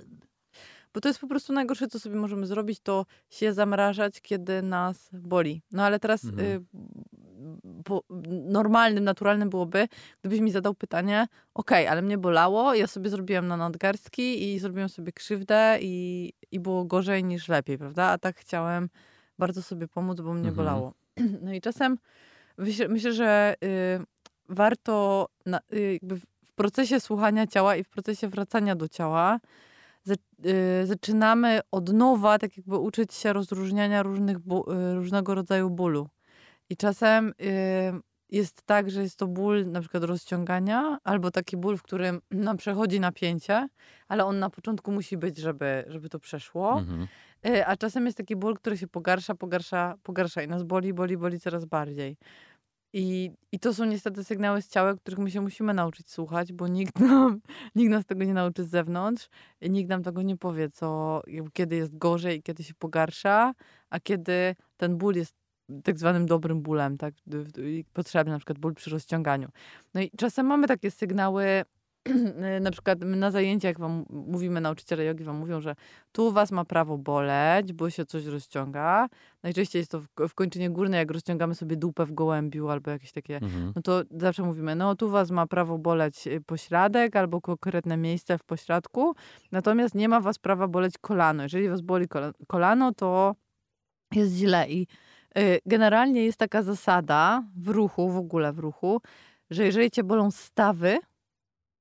Bo 0.93 1.01
to 1.01 1.07
jest 1.07 1.19
po 1.19 1.27
prostu 1.27 1.53
najgorsze, 1.53 1.87
co 1.87 1.99
sobie 1.99 2.15
możemy 2.15 2.47
zrobić, 2.47 2.79
to 2.79 3.05
się 3.29 3.53
zamrażać, 3.53 4.21
kiedy 4.21 4.61
nas 4.61 5.09
boli. 5.13 5.61
No 5.71 5.83
ale 5.83 5.99
teraz 5.99 6.25
Mhm. 6.25 6.47
y, 6.47 6.61
bo, 7.63 8.03
normalnym, 8.47 9.03
naturalnym 9.03 9.49
byłoby, 9.49 9.87
gdybyś 10.21 10.39
mi 10.39 10.51
zadał 10.51 10.75
pytanie, 10.75 11.27
okej, 11.53 11.87
ale 11.87 12.01
mnie 12.01 12.17
bolało, 12.17 12.73
ja 12.73 12.87
sobie 12.87 13.09
zrobiłam 13.09 13.47
na 13.47 13.57
nadgarstki 13.57 14.53
i 14.53 14.59
zrobiłem 14.59 14.89
sobie 14.89 15.11
krzywdę 15.11 15.77
i, 15.81 16.33
i 16.51 16.59
było 16.59 16.85
gorzej 16.85 17.23
niż 17.23 17.47
lepiej, 17.47 17.77
prawda? 17.77 18.03
A 18.05 18.17
tak 18.17 18.37
chciałem 18.37 18.89
bardzo 19.37 19.61
sobie 19.61 19.87
pomóc, 19.87 20.21
bo 20.21 20.33
mnie 20.33 20.49
Mhm. 20.49 20.55
bolało. 20.55 20.93
No 21.41 21.53
i 21.53 21.61
czasem 21.61 21.97
myślę, 22.57 22.87
myślę 22.87 23.13
że 23.13 23.55
y, 23.63 24.05
warto 24.49 25.27
na, 25.45 25.59
y, 25.73 25.93
jakby 25.93 26.15
w 26.45 26.53
procesie 26.55 26.99
słuchania 26.99 27.47
ciała 27.47 27.75
i 27.75 27.83
w 27.83 27.89
procesie 27.89 28.27
wracania 28.27 28.75
do 28.75 28.87
ciała 28.87 29.35
y, 29.35 29.68
zaczynamy 30.83 31.59
od 31.71 31.93
nowa 31.93 32.39
tak 32.39 32.57
jakby 32.57 32.77
uczyć 32.77 33.13
się 33.13 33.33
rozróżniania 33.33 34.03
różnych 34.03 34.37
y, 34.37 34.95
różnego 34.95 35.35
rodzaju 35.35 35.69
bólu. 35.69 36.07
I 36.69 36.77
czasem 36.77 37.33
y, 37.41 38.01
jest 38.29 38.61
tak, 38.61 38.91
że 38.91 39.01
jest 39.01 39.19
to 39.19 39.27
ból 39.27 39.65
na 39.65 39.79
przykład 39.79 40.03
rozciągania, 40.03 40.97
albo 41.03 41.31
taki 41.31 41.57
ból, 41.57 41.77
w 41.77 41.83
którym 41.83 42.21
nam 42.31 42.57
przechodzi 42.57 42.99
napięcie, 42.99 43.69
ale 44.07 44.25
on 44.25 44.39
na 44.39 44.49
początku 44.49 44.91
musi 44.91 45.17
być, 45.17 45.37
żeby, 45.37 45.85
żeby 45.87 46.09
to 46.09 46.19
przeszło. 46.19 46.79
Mhm. 46.79 47.07
Y, 47.47 47.65
A 47.65 47.77
czasem 47.77 48.05
jest 48.05 48.17
taki 48.17 48.35
ból, 48.35 48.55
który 48.55 48.77
się 48.77 48.87
pogarsza, 48.87 49.35
pogarsza, 49.35 49.95
pogarsza 50.03 50.41
i 50.41 50.47
nas 50.47 50.63
boli, 50.63 50.93
boli, 50.93 51.17
boli 51.17 51.39
coraz 51.39 51.65
bardziej. 51.65 52.17
I, 52.93 53.31
I 53.51 53.59
to 53.59 53.73
są 53.73 53.85
niestety 53.85 54.23
sygnały 54.23 54.61
z 54.61 54.69
ciała, 54.69 54.95
których 54.95 55.19
my 55.19 55.31
się 55.31 55.41
musimy 55.41 55.73
nauczyć 55.73 56.09
słuchać, 56.09 56.53
bo 56.53 56.67
nikt, 56.67 56.99
nam, 57.09 57.41
nikt 57.75 57.91
nas 57.91 58.05
tego 58.05 58.23
nie 58.23 58.33
nauczy 58.33 58.63
z 58.63 58.69
zewnątrz. 58.69 59.29
Nikt 59.61 59.89
nam 59.89 60.03
tego 60.03 60.21
nie 60.21 60.37
powie, 60.37 60.69
co, 60.69 61.21
kiedy 61.53 61.75
jest 61.75 61.97
gorzej 61.97 62.43
kiedy 62.43 62.63
się 62.63 62.73
pogarsza, 62.73 63.53
a 63.89 63.99
kiedy 63.99 64.55
ten 64.77 64.97
ból 64.97 65.15
jest 65.15 65.35
tak 65.83 65.99
zwanym 65.99 66.25
dobrym 66.25 66.61
bólem, 66.61 66.97
tak? 66.97 67.13
Potrzebny 67.93 68.33
na 68.33 68.39
przykład 68.39 68.59
ból 68.59 68.73
przy 68.73 68.89
rozciąganiu. 68.89 69.49
No 69.93 70.01
i 70.01 70.11
czasem 70.17 70.45
mamy 70.45 70.67
takie 70.67 70.91
sygnały, 70.91 71.63
na 72.61 72.71
przykład 72.71 72.99
my 73.03 73.17
na 73.17 73.31
zajęciach 73.31 73.79
wam 73.79 74.05
mówimy, 74.09 74.61
nauczyciele 74.61 75.03
jogi 75.05 75.23
wam 75.23 75.35
mówią, 75.37 75.61
że 75.61 75.75
tu 76.11 76.31
was 76.31 76.51
ma 76.51 76.65
prawo 76.65 76.97
boleć, 76.97 77.73
bo 77.73 77.89
się 77.89 78.05
coś 78.05 78.25
rozciąga. 78.25 79.07
Najczęściej 79.43 79.79
jest 79.79 79.91
to 79.91 79.99
w, 80.01 80.07
w 80.29 80.33
kończynie 80.33 80.69
górnej, 80.69 80.97
jak 80.97 81.11
rozciągamy 81.11 81.55
sobie 81.55 81.75
dupę 81.75 82.05
w 82.05 82.11
gołębiu 82.11 82.69
albo 82.69 82.91
jakieś 82.91 83.11
takie, 83.11 83.35
Mhm. 83.35 83.73
no 83.75 83.81
to 83.81 84.01
zawsze 84.11 84.43
mówimy, 84.43 84.75
no 84.75 84.95
tu 84.95 85.09
was 85.09 85.31
ma 85.31 85.47
prawo 85.47 85.77
boleć 85.77 86.27
y, 86.27 86.41
pośladek 86.41 87.15
albo 87.15 87.41
konkretne 87.41 87.97
miejsce 87.97 88.37
w 88.37 88.43
pośladku, 88.43 89.15
natomiast 89.51 89.95
nie 89.95 90.09
ma 90.09 90.19
was 90.21 90.39
prawa 90.39 90.67
boleć 90.67 90.97
kolano. 90.97 91.43
Jeżeli 91.43 91.69
was 91.69 91.81
boli 91.81 92.07
kola- 92.07 92.33
kolano, 92.47 92.93
to 92.93 93.35
jest 94.15 94.33
źle 94.33 94.69
i 94.69 94.87
Y, 95.37 95.59
Generalnie 95.65 96.25
jest 96.25 96.37
taka 96.37 96.63
zasada 96.63 97.43
w 97.55 97.67
ruchu, 97.69 98.09
w 98.09 98.17
ogóle 98.17 98.53
w 98.53 98.59
ruchu, 98.59 99.01
że 99.49 99.65
jeżeli 99.65 99.91
cię 99.91 100.03
bolą 100.03 100.31
stawy, 100.31 100.97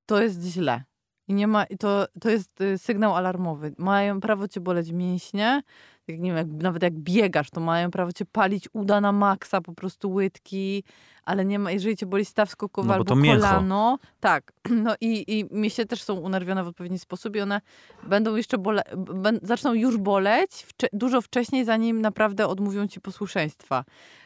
to 0.09 0.23
jest 0.23 0.43
źle. 0.43 0.83
I 1.29 1.35
nie 1.35 1.47
ma, 1.47 1.65
i 1.65 1.79
to, 1.79 2.07
to 2.21 2.31
jest 2.31 2.61
y, 2.61 2.79
sygnał 2.79 3.17
alarmowy. 3.17 3.75
Mają 3.79 4.21
prawo 4.21 4.49
cię 4.49 4.61
boleć 4.61 4.91
mięśnie, 4.93 5.63
jak, 6.09 6.21
nie 6.21 6.31
wiem, 6.31 6.37
jak, 6.37 6.63
nawet 6.63 6.83
jak 6.83 6.95
biegasz, 6.95 7.51
to 7.51 7.61
mają 7.61 7.91
prawo 7.91 8.13
cię 8.13 8.25
palić 8.25 8.69
uda 8.73 9.01
na 9.01 9.13
maksa, 9.13 9.61
po 9.61 9.73
prostu 9.75 10.13
łydki, 10.13 10.85
ale 11.25 11.45
nie 11.45 11.59
ma, 11.59 11.71
jeżeli 11.73 11.97
cię 11.97 12.07
boli 12.07 12.25
staw 12.25 12.51
skokowy 12.51 12.89
No 12.89 12.95
bo 12.95 12.95
albo 12.95 13.05
kolano, 13.41 13.99
tak, 14.21 14.53
no 14.85 14.95
i, 15.01 15.39
i 15.39 15.45
mięśnie 15.51 15.87
też 15.87 16.03
są 16.03 16.15
unerwione 16.15 16.65
w 16.65 16.69
odpowiedni 16.69 16.99
sposób 16.99 17.37
i 17.37 17.41
one 17.41 17.61
będą 18.03 18.37
jeszcze 18.37 18.59
bole, 18.59 18.83
zaczną 19.43 19.75
już 19.75 19.97
boleć 19.97 20.51
wcze- 20.51 20.89
dużo 20.93 21.21
wcześniej, 21.21 21.65
zanim 21.65 22.01
naprawdę 22.01 22.47
odmówią 22.47 22.87
ci 22.87 23.01
posłuszeństwa. 23.01 23.85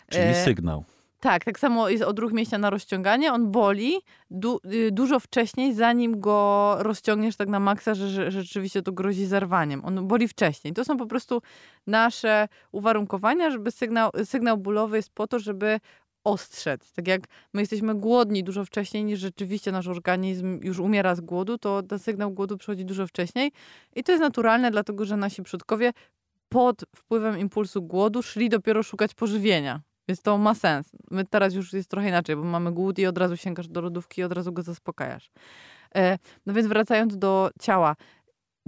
Czyli 0.09 0.25
E, 0.25 0.45
sygnał. 0.45 0.85
Tak, 1.23 1.45
tak 1.45 1.59
samo 1.59 1.89
jest 1.89 2.03
odruch 2.03 2.33
mięśnia 2.33 2.59
na 2.59 2.71
rozciąganie. 2.71 3.33
On 3.33 3.51
boli 3.51 3.93
du, 4.31 4.61
y, 4.73 4.91
dużo 4.93 5.21
wcześniej, 5.21 5.75
zanim 5.75 6.21
go 6.21 6.77
rozciągniesz 6.79 7.37
tak 7.37 7.49
na 7.49 7.61
maksa, 7.61 7.95
że, 7.95 8.09
że 8.09 8.31
rzeczywiście 8.31 8.83
to 8.83 8.93
grozi 8.93 9.27
zerwaniem. 9.27 9.85
On 9.85 10.09
boli 10.09 10.29
wcześniej. 10.29 10.75
To 10.75 10.85
są 10.85 10.97
po 10.97 11.07
prostu 11.07 11.43
nasze 11.87 12.49
uwarunkowania, 12.73 13.51
żeby 13.51 13.71
sygnał, 13.71 14.11
sygnał 14.25 14.59
bólowy 14.59 14.97
jest 14.97 15.11
po 15.11 15.27
to, 15.27 15.39
żeby 15.39 15.81
ostrzec. 16.25 16.93
Tak 16.93 17.09
jak 17.09 17.23
my 17.53 17.61
jesteśmy 17.61 17.95
głodni 17.95 18.45
dużo 18.45 18.65
wcześniej 18.65 19.05
niż 19.05 19.21
rzeczywiście 19.21 19.73
nasz 19.73 19.89
organizm 19.89 20.61
już 20.63 20.79
umiera 20.79 21.15
z 21.15 21.21
głodu, 21.21 21.59
to 21.59 21.83
ten 21.83 21.99
sygnał 21.99 22.31
głodu 22.31 22.57
przychodzi 22.57 22.85
dużo 22.85 23.07
wcześniej. 23.07 23.53
I 23.97 24.05
to 24.05 24.13
jest 24.13 24.23
naturalne, 24.23 24.71
dlatego 24.71 25.05
że 25.05 25.17
nasi 25.17 25.43
przodkowie 25.43 25.93
pod 26.49 26.85
wpływem 26.97 27.39
impulsu 27.39 27.83
głodu 27.83 28.23
szli 28.23 28.49
dopiero 28.49 28.83
szukać 28.83 29.15
pożywienia. 29.15 29.81
Więc 30.09 30.23
to 30.23 30.39
ma 30.39 30.55
sens. 30.55 30.91
My 31.11 31.25
teraz 31.25 31.55
już 31.55 31.73
jest 31.73 31.91
trochę 31.91 32.09
inaczej, 32.09 32.37
bo 32.37 32.45
mamy 32.45 32.73
głód 32.73 32.99
i 32.99 33.07
od 33.07 33.19
razu 33.19 33.37
sięgasz 33.37 33.69
do 33.69 33.81
lodówki 33.81 34.21
i 34.21 34.25
od 34.25 34.33
razu 34.33 34.53
go 34.53 34.63
zaspokajasz. 34.63 35.31
E, 35.95 36.19
no 36.47 36.55
więc 36.55 36.69
wracając 36.69 37.19
do 37.19 37.51
ciała. 37.61 37.97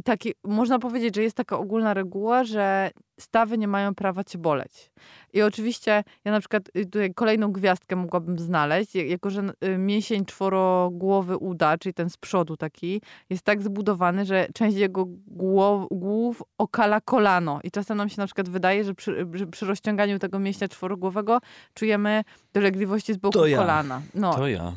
Taki, 0.04 0.34
można 0.44 0.78
powiedzieć, 0.78 1.14
że 1.16 1.22
jest 1.22 1.36
taka 1.36 1.58
ogólna 1.58 1.94
reguła, 1.94 2.44
że 2.44 2.90
stawy 3.20 3.58
nie 3.58 3.68
mają 3.68 3.94
prawa 3.94 4.24
cię 4.24 4.38
boleć. 4.38 4.90
I 5.32 5.42
oczywiście 5.42 6.04
ja 6.24 6.32
na 6.32 6.40
przykład 6.40 6.68
y, 6.76 6.84
tutaj 6.84 7.14
kolejną 7.14 7.52
gwiazdkę 7.52 7.96
mogłabym 7.96 8.38
znaleźć, 8.38 8.94
jak- 8.94 9.08
jako 9.08 9.30
że 9.30 9.42
y, 9.64 9.78
mięsień 9.78 10.24
czworogłowy 10.24 11.36
uda, 11.36 11.78
czyli 11.78 11.94
ten 11.94 12.10
z 12.10 12.16
przodu 12.16 12.56
taki, 12.56 13.02
jest 13.30 13.42
tak 13.42 13.62
zbudowany, 13.62 14.24
że 14.24 14.46
część 14.54 14.76
jego 14.76 15.04
głow, 15.26 15.86
głów 15.90 16.42
okala 16.58 17.00
kolano. 17.00 17.60
I 17.64 17.70
czasem 17.70 17.96
nam 17.98 18.08
się 18.08 18.14
na 18.18 18.26
przykład 18.26 18.48
wydaje, 18.48 18.84
że 18.84 18.94
przy, 18.94 19.26
że 19.32 19.46
przy 19.46 19.66
rozciąganiu 19.66 20.18
tego 20.18 20.38
mięśnia 20.38 20.68
czworogłowego 20.68 21.38
czujemy 21.74 22.24
dolegliwości 22.52 23.12
z 23.14 23.16
boku 23.16 23.46
ja. 23.46 23.58
kolana. 23.58 24.02
No, 24.14 24.34
To 24.34 24.48
ja. 24.48 24.72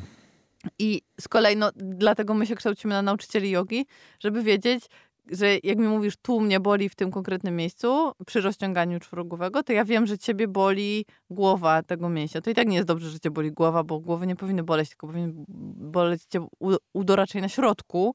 i 0.78 1.02
z 1.20 1.28
kolei, 1.28 1.56
no, 1.56 1.70
dlatego 1.76 2.34
my 2.34 2.46
się 2.46 2.54
kształcimy 2.54 2.94
na 2.94 3.02
nauczycieli 3.02 3.50
jogi, 3.50 3.86
żeby 4.20 4.42
wiedzieć, 4.42 4.84
że 5.32 5.56
jak 5.62 5.78
mi 5.78 5.88
mówisz, 5.88 6.16
tu 6.22 6.40
mnie 6.40 6.60
boli 6.60 6.88
w 6.88 6.94
tym 6.94 7.10
konkretnym 7.10 7.56
miejscu, 7.56 8.12
przy 8.26 8.40
rozciąganiu 8.40 9.00
czworogłowego, 9.00 9.62
to 9.62 9.72
ja 9.72 9.84
wiem, 9.84 10.06
że 10.06 10.18
ciebie 10.18 10.48
boli 10.48 11.06
głowa 11.30 11.82
tego 11.82 12.08
mięśnia. 12.08 12.40
To 12.40 12.50
i 12.50 12.54
tak 12.54 12.68
nie 12.68 12.76
jest 12.76 12.88
dobrze, 12.88 13.10
że 13.10 13.20
cię 13.20 13.30
boli 13.30 13.52
głowa, 13.52 13.84
bo 13.84 14.00
głowy 14.00 14.26
nie 14.26 14.36
powinny 14.36 14.62
boleć, 14.62 14.88
tylko 14.88 15.06
powinien 15.06 15.44
boleć 15.76 16.22
cię 16.24 16.40
u- 16.60 16.76
udo 16.92 17.16
raczej 17.16 17.42
na 17.42 17.48
środku. 17.48 18.14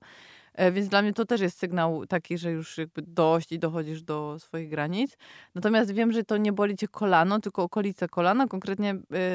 E, 0.53 0.71
Więc 0.71 0.87
dla 0.87 1.01
mnie 1.01 1.13
to 1.13 1.25
też 1.25 1.41
jest 1.41 1.59
sygnał 1.59 2.05
taki, 2.05 2.37
że 2.37 2.51
już 2.51 2.77
jakby 2.77 3.01
dość 3.01 3.51
i 3.51 3.59
dochodzisz 3.59 4.03
do 4.03 4.39
swoich 4.39 4.69
granic. 4.69 5.17
Natomiast 5.55 5.91
wiem, 5.91 6.11
że 6.11 6.23
to 6.23 6.37
nie 6.37 6.53
boli 6.53 6.75
cię 6.75 6.87
kolano, 6.87 7.39
tylko 7.39 7.63
okolice 7.63 8.07
kolana, 8.07 8.47
konkretnie 8.47 8.91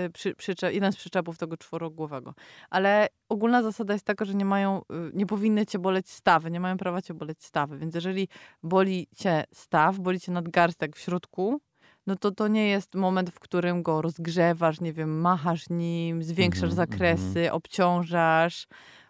y, 0.07 0.11
przy, 0.11 0.35
przycze- 0.35 0.73
jeden 0.73 0.93
z 0.93 0.97
przyczepów 0.97 1.39
tego 1.39 1.57
czworogłowego. 1.57 2.35
Ale 2.71 3.07
ogólna 3.29 3.63
zasada 3.63 3.93
jest 3.93 4.05
taka, 4.07 4.25
że 4.25 4.35
nie 4.35 4.45
mają, 4.45 4.79
y, 4.81 4.83
nie 5.15 5.27
powinny 5.27 5.67
cię 5.67 5.79
boleć 5.79 6.11
stawy, 6.11 6.51
nie 6.51 6.61
mają 6.61 6.77
prawa 6.77 7.03
cię 7.03 7.15
boleć 7.15 7.45
stawy. 7.45 7.79
Więc 7.79 7.95
jeżeli 7.95 8.29
boli 8.63 9.07
cię 9.17 9.45
staw, 9.55 9.99
boli 9.99 10.21
cię 10.21 10.33
nadgarstek 10.33 10.97
w 10.97 11.01
środku, 11.01 11.61
no 12.07 12.17
to 12.17 12.31
to 12.31 12.49
nie 12.49 12.69
jest 12.69 12.95
moment, 12.95 13.31
w 13.31 13.39
którym 13.41 13.83
go 13.83 14.03
rozgrzewasz, 14.03 14.81
nie 14.81 14.93
wiem, 14.93 15.21
machasz 15.21 15.71
nim, 15.71 16.23
zwiększasz 16.23 16.71
Mhm, 16.71 16.77
zakresy, 16.77 17.53
obciążasz, 17.53 18.67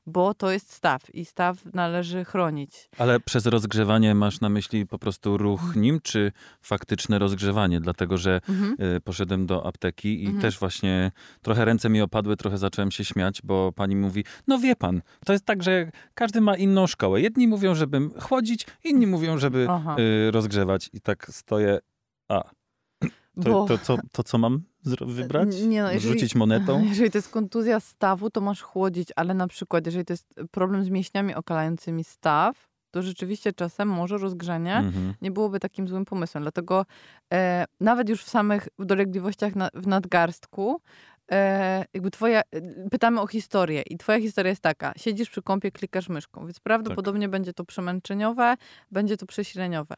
bo 0.09 0.35
to 0.35 0.51
jest 0.51 0.73
staw 0.73 1.15
i 1.15 1.25
staw 1.25 1.57
należy 1.75 2.25
chronić. 2.25 2.89
Ale 2.99 3.21
przez 3.21 3.47
rozgrzewanie 3.47 4.15
masz 4.15 4.41
na 4.41 4.49
myśli 4.49 4.87
po 4.87 4.99
prostu 4.99 5.37
ruch 5.39 5.77
nim, 5.77 6.01
czy 6.03 6.33
faktyczne 6.63 7.19
rozgrzewanie? 7.19 7.81
Dlatego, 7.81 8.19
że 8.19 8.41
Mhm. 8.49 8.77
y, 8.97 9.01
poszedłem 9.01 9.47
do 9.47 9.67
apteki 9.67 10.23
i 10.23 10.27
Mhm. 10.27 10.43
też 10.43 10.59
właśnie 10.59 11.13
trochę 11.43 11.65
ręce 11.65 11.89
mi 11.89 12.01
opadły, 12.03 12.37
trochę 12.37 12.59
zacząłem 12.59 12.91
się 12.91 13.05
śmiać, 13.05 13.41
bo 13.45 13.73
pani 13.73 13.97
mówi, 13.97 14.25
no 14.47 14.59
wie 14.59 14.77
pan, 14.77 15.03
to 15.27 15.33
jest 15.33 15.45
tak, 15.45 15.63
że 15.63 15.91
każdy 16.15 16.41
ma 16.41 16.57
inną 16.57 16.87
szkołę. 16.87 17.21
Jedni 17.21 17.49
mówią, 17.49 17.75
żeby 17.75 18.01
chłodzić, 18.21 18.67
inni 18.85 19.07
mówią, 19.07 19.39
żeby 19.39 19.67
Aha. 19.71 19.97
y, 19.99 20.31
rozgrzewać 20.31 20.91
i 20.93 21.01
tak 21.01 21.27
stoję, 21.31 21.79
a, 22.29 22.51
to, 23.45 23.65
to, 23.65 23.79
co, 23.79 23.99
to 24.13 24.23
co 24.23 24.39
mam 24.39 24.63
wybrać? 25.07 25.61
Nie 25.63 25.83
no, 25.83 25.93
jeżeli- 25.93 26.13
Rzucić 26.15 26.35
monetą? 26.35 26.83
Jeżeli 26.89 27.11
to 27.11 27.19
jest 27.19 27.29
kontuzja 27.31 27.81
stawu, 27.81 28.31
to 28.31 28.41
masz 28.41 28.63
chłodzić, 28.63 29.09
ale 29.17 29.35
na 29.35 29.49
przykład, 29.49 29.87
jeżeli 29.87 30.05
to 30.05 30.13
jest 30.13 30.35
problem 30.51 30.85
z 30.85 30.89
mięśniami 30.91 31.35
okalającymi 31.35 32.05
staw, 32.05 32.69
to 32.91 33.03
rzeczywiście 33.03 33.53
czasem 33.53 33.89
może 33.89 34.19
rozgrzenie 34.19 34.77
Mhm. 34.77 35.15
nie 35.23 35.31
byłoby 35.31 35.61
takim 35.61 35.89
złym 35.89 36.05
pomysłem. 36.05 36.45
Dlatego 36.45 36.87
e, 37.33 37.65
nawet 37.81 38.09
już 38.09 38.25
w 38.25 38.29
samych 38.29 38.69
dolegliwościach 38.79 39.57
na, 39.57 39.69
w 39.75 39.87
nadgarstku, 39.87 40.81
e, 41.33 41.85
jakby 41.95 42.11
twoja, 42.11 42.41
e, 42.41 42.89
pytamy 42.91 43.21
o 43.21 43.27
historię 43.27 43.83
i 43.91 43.99
twoja 43.99 44.21
historia 44.21 44.51
jest 44.51 44.63
taka, 44.63 44.93
siedzisz 44.97 45.31
przy 45.31 45.43
kąpie, 45.43 45.71
klikasz 45.71 46.09
myszką, 46.09 46.41
więc 46.47 46.61
prawdopodobnie 46.61 47.27
Tak. 47.27 47.31
będzie 47.31 47.53
to 47.53 47.65
przemęczeniowe, 47.65 48.55
będzie 48.91 49.17
to 49.17 49.27
przesileniowe. 49.27 49.95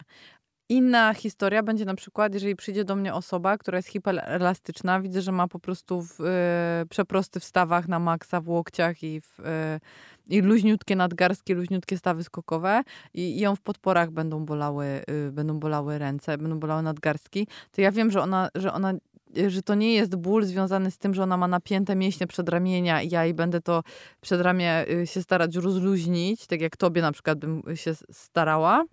Inna 0.71 1.13
historia 1.13 1.63
będzie 1.63 1.85
na 1.85 1.95
przykład, 1.95 2.33
jeżeli 2.33 2.55
przyjdzie 2.55 2.83
do 2.83 2.95
mnie 2.95 3.13
osoba, 3.13 3.57
która 3.57 3.77
jest 3.77 3.87
hiperelastyczna, 3.87 5.01
widzę, 5.01 5.21
że 5.21 5.31
ma 5.31 5.47
po 5.47 5.59
prostu 5.59 6.01
w, 6.01 6.21
e, 6.21 6.85
przeprosty 6.89 7.39
w 7.39 7.43
stawach 7.43 7.87
na 7.87 7.99
maksa, 7.99 8.41
w 8.41 8.49
łokciach 8.49 9.03
i, 9.03 9.21
w, 9.21 9.39
e, 9.39 9.79
i 10.27 10.41
luźniutkie 10.41 10.95
nadgarskie, 10.95 11.55
luźniutkie 11.55 11.97
stawy 11.97 12.23
skokowe 12.23 12.83
i, 13.13 13.21
i 13.21 13.39
ją 13.39 13.55
w 13.55 13.61
podporach 13.61 14.11
będą 14.11 14.45
bolały, 14.45 14.85
y, 15.09 15.31
będą 15.31 15.59
bolały 15.59 15.97
ręce, 15.97 16.37
będą 16.37 16.59
bolały 16.59 16.83
nadgarstki, 16.83 17.47
to 17.71 17.81
ja 17.81 17.91
wiem, 17.91 18.11
że 18.11 18.21
ona, 18.21 18.49
że 18.55 18.73
ona 18.73 18.93
y, 19.37 19.49
że 19.49 19.61
to 19.61 19.75
nie 19.75 19.93
jest 19.93 20.15
ból 20.15 20.45
związany 20.45 20.91
z 20.91 20.97
tym, 20.97 21.13
że 21.13 21.23
ona 21.23 21.37
ma 21.37 21.47
napięte 21.47 21.95
mięśnie 21.95 22.27
przedramienia 22.27 23.01
i 23.01 23.09
ja 23.09 23.25
jej 23.25 23.33
będę 23.33 23.61
to 23.61 23.83
przedramię 24.21 24.85
y, 24.89 25.07
się 25.07 25.21
starać 25.21 25.55
rozluźnić, 25.55 26.47
tak 26.47 26.61
jak 26.61 26.77
tobie 26.77 27.01
na 27.01 27.11
przykład 27.11 27.39
bym 27.39 27.63
się 27.75 27.93
starała. 28.11 28.85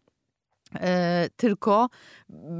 E, 0.74 1.28
tylko 1.36 1.88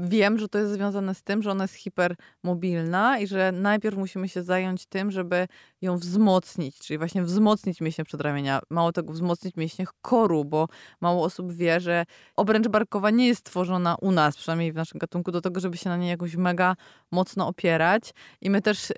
wiem, 0.01 0.39
że 0.39 0.49
to 0.49 0.59
jest 0.59 0.71
związane 0.71 1.15
z 1.15 1.23
tym, 1.23 1.41
że 1.43 1.51
ona 1.51 1.63
jest 1.63 1.73
hipermobilna 1.73 3.19
i 3.19 3.27
że 3.27 3.51
najpierw 3.51 3.97
musimy 3.97 4.29
się 4.29 4.43
zająć 4.43 4.85
tym, 4.85 5.11
żeby 5.11 5.47
ją 5.81 5.97
wzmocnić, 5.97 6.79
czyli 6.79 6.97
właśnie 6.97 7.23
wzmocnić 7.23 7.81
mięśnie 7.81 8.03
przedramienia. 8.03 8.59
Mało 8.69 8.91
tego, 8.91 9.13
wzmocnić 9.13 9.55
mięśnie 9.55 9.85
koru, 10.01 10.45
bo 10.45 10.67
mało 11.01 11.23
osób 11.23 11.53
wie, 11.53 11.79
że 11.79 12.05
obręcz 12.35 12.67
barkowa 12.67 13.09
nie 13.09 13.27
jest 13.27 13.39
stworzona 13.39 13.95
u 14.01 14.11
nas, 14.11 14.37
przynajmniej 14.37 14.71
w 14.71 14.75
naszym 14.75 14.99
gatunku, 14.99 15.31
do 15.31 15.41
tego, 15.41 15.59
żeby 15.59 15.77
się 15.77 15.89
na 15.89 15.97
niej 15.97 16.09
jakoś 16.09 16.35
mega 16.35 16.75
mocno 17.11 17.47
opierać. 17.47 18.13
I 18.41 18.49
my 18.49 18.61
też 18.61 18.91
y, 18.91 18.95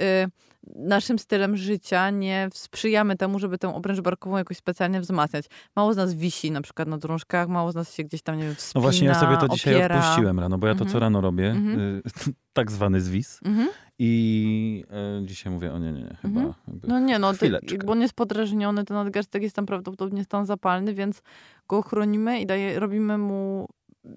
naszym 0.75 1.19
stylem 1.19 1.57
życia 1.57 2.09
nie 2.09 2.49
sprzyjamy 2.53 3.17
temu, 3.17 3.39
żeby 3.39 3.57
tę 3.57 3.75
obręcz 3.75 3.99
barkową 4.01 4.37
jakoś 4.37 4.57
specjalnie 4.57 5.01
wzmacniać. 5.01 5.45
Mało 5.75 5.93
z 5.93 5.97
nas 5.97 6.13
wisi 6.13 6.51
na 6.51 6.61
przykład 6.61 6.87
na 6.87 6.97
drążkach, 6.97 7.47
mało 7.49 7.71
z 7.71 7.75
nas 7.75 7.93
się 7.93 8.03
gdzieś 8.03 8.21
tam, 8.21 8.37
nie 8.37 8.43
wiem, 8.43 8.55
wspina, 8.55 8.79
No 8.79 8.81
właśnie, 8.81 9.07
ja 9.07 9.15
sobie 9.15 9.37
to 9.37 9.47
dzisiaj 9.49 9.75
opiera. 9.75 9.99
odpuściłem 9.99 10.39
rano, 10.39 10.57
bo 10.57 10.67
ja 10.67 10.73
to 10.73 10.79
co 10.79 10.83
Mhm. 10.85 11.01
rano 11.01 11.21
robię, 11.21 11.55
y, 11.55 12.01
tak 12.53 12.71
zwany 12.71 13.01
zwis. 13.01 13.39
Mhm. 13.45 13.67
I 13.99 14.83
e, 15.21 15.25
dzisiaj 15.25 15.53
mówię, 15.53 15.73
o 15.73 15.79
nie, 15.79 15.91
nie, 15.91 16.01
nie 16.01 16.17
chyba. 16.21 16.39
Mhm. 16.41 16.55
No 16.87 16.99
nie, 16.99 17.19
no, 17.19 17.33
Chwileczkę. 17.33 17.77
bo 17.85 17.91
on 17.91 18.01
jest 18.01 18.13
podrażniony, 18.13 18.85
ten 18.85 18.97
nadgarstek 18.97 19.43
jest 19.43 19.55
tam 19.55 19.65
prawdopodobnie 19.65 20.23
stan 20.23 20.45
zapalny, 20.45 20.93
więc 20.93 21.21
go 21.67 21.81
chronimy 21.81 22.39
i 22.41 22.45
daje, 22.45 22.79
robimy 22.79 23.17
mu 23.17 23.67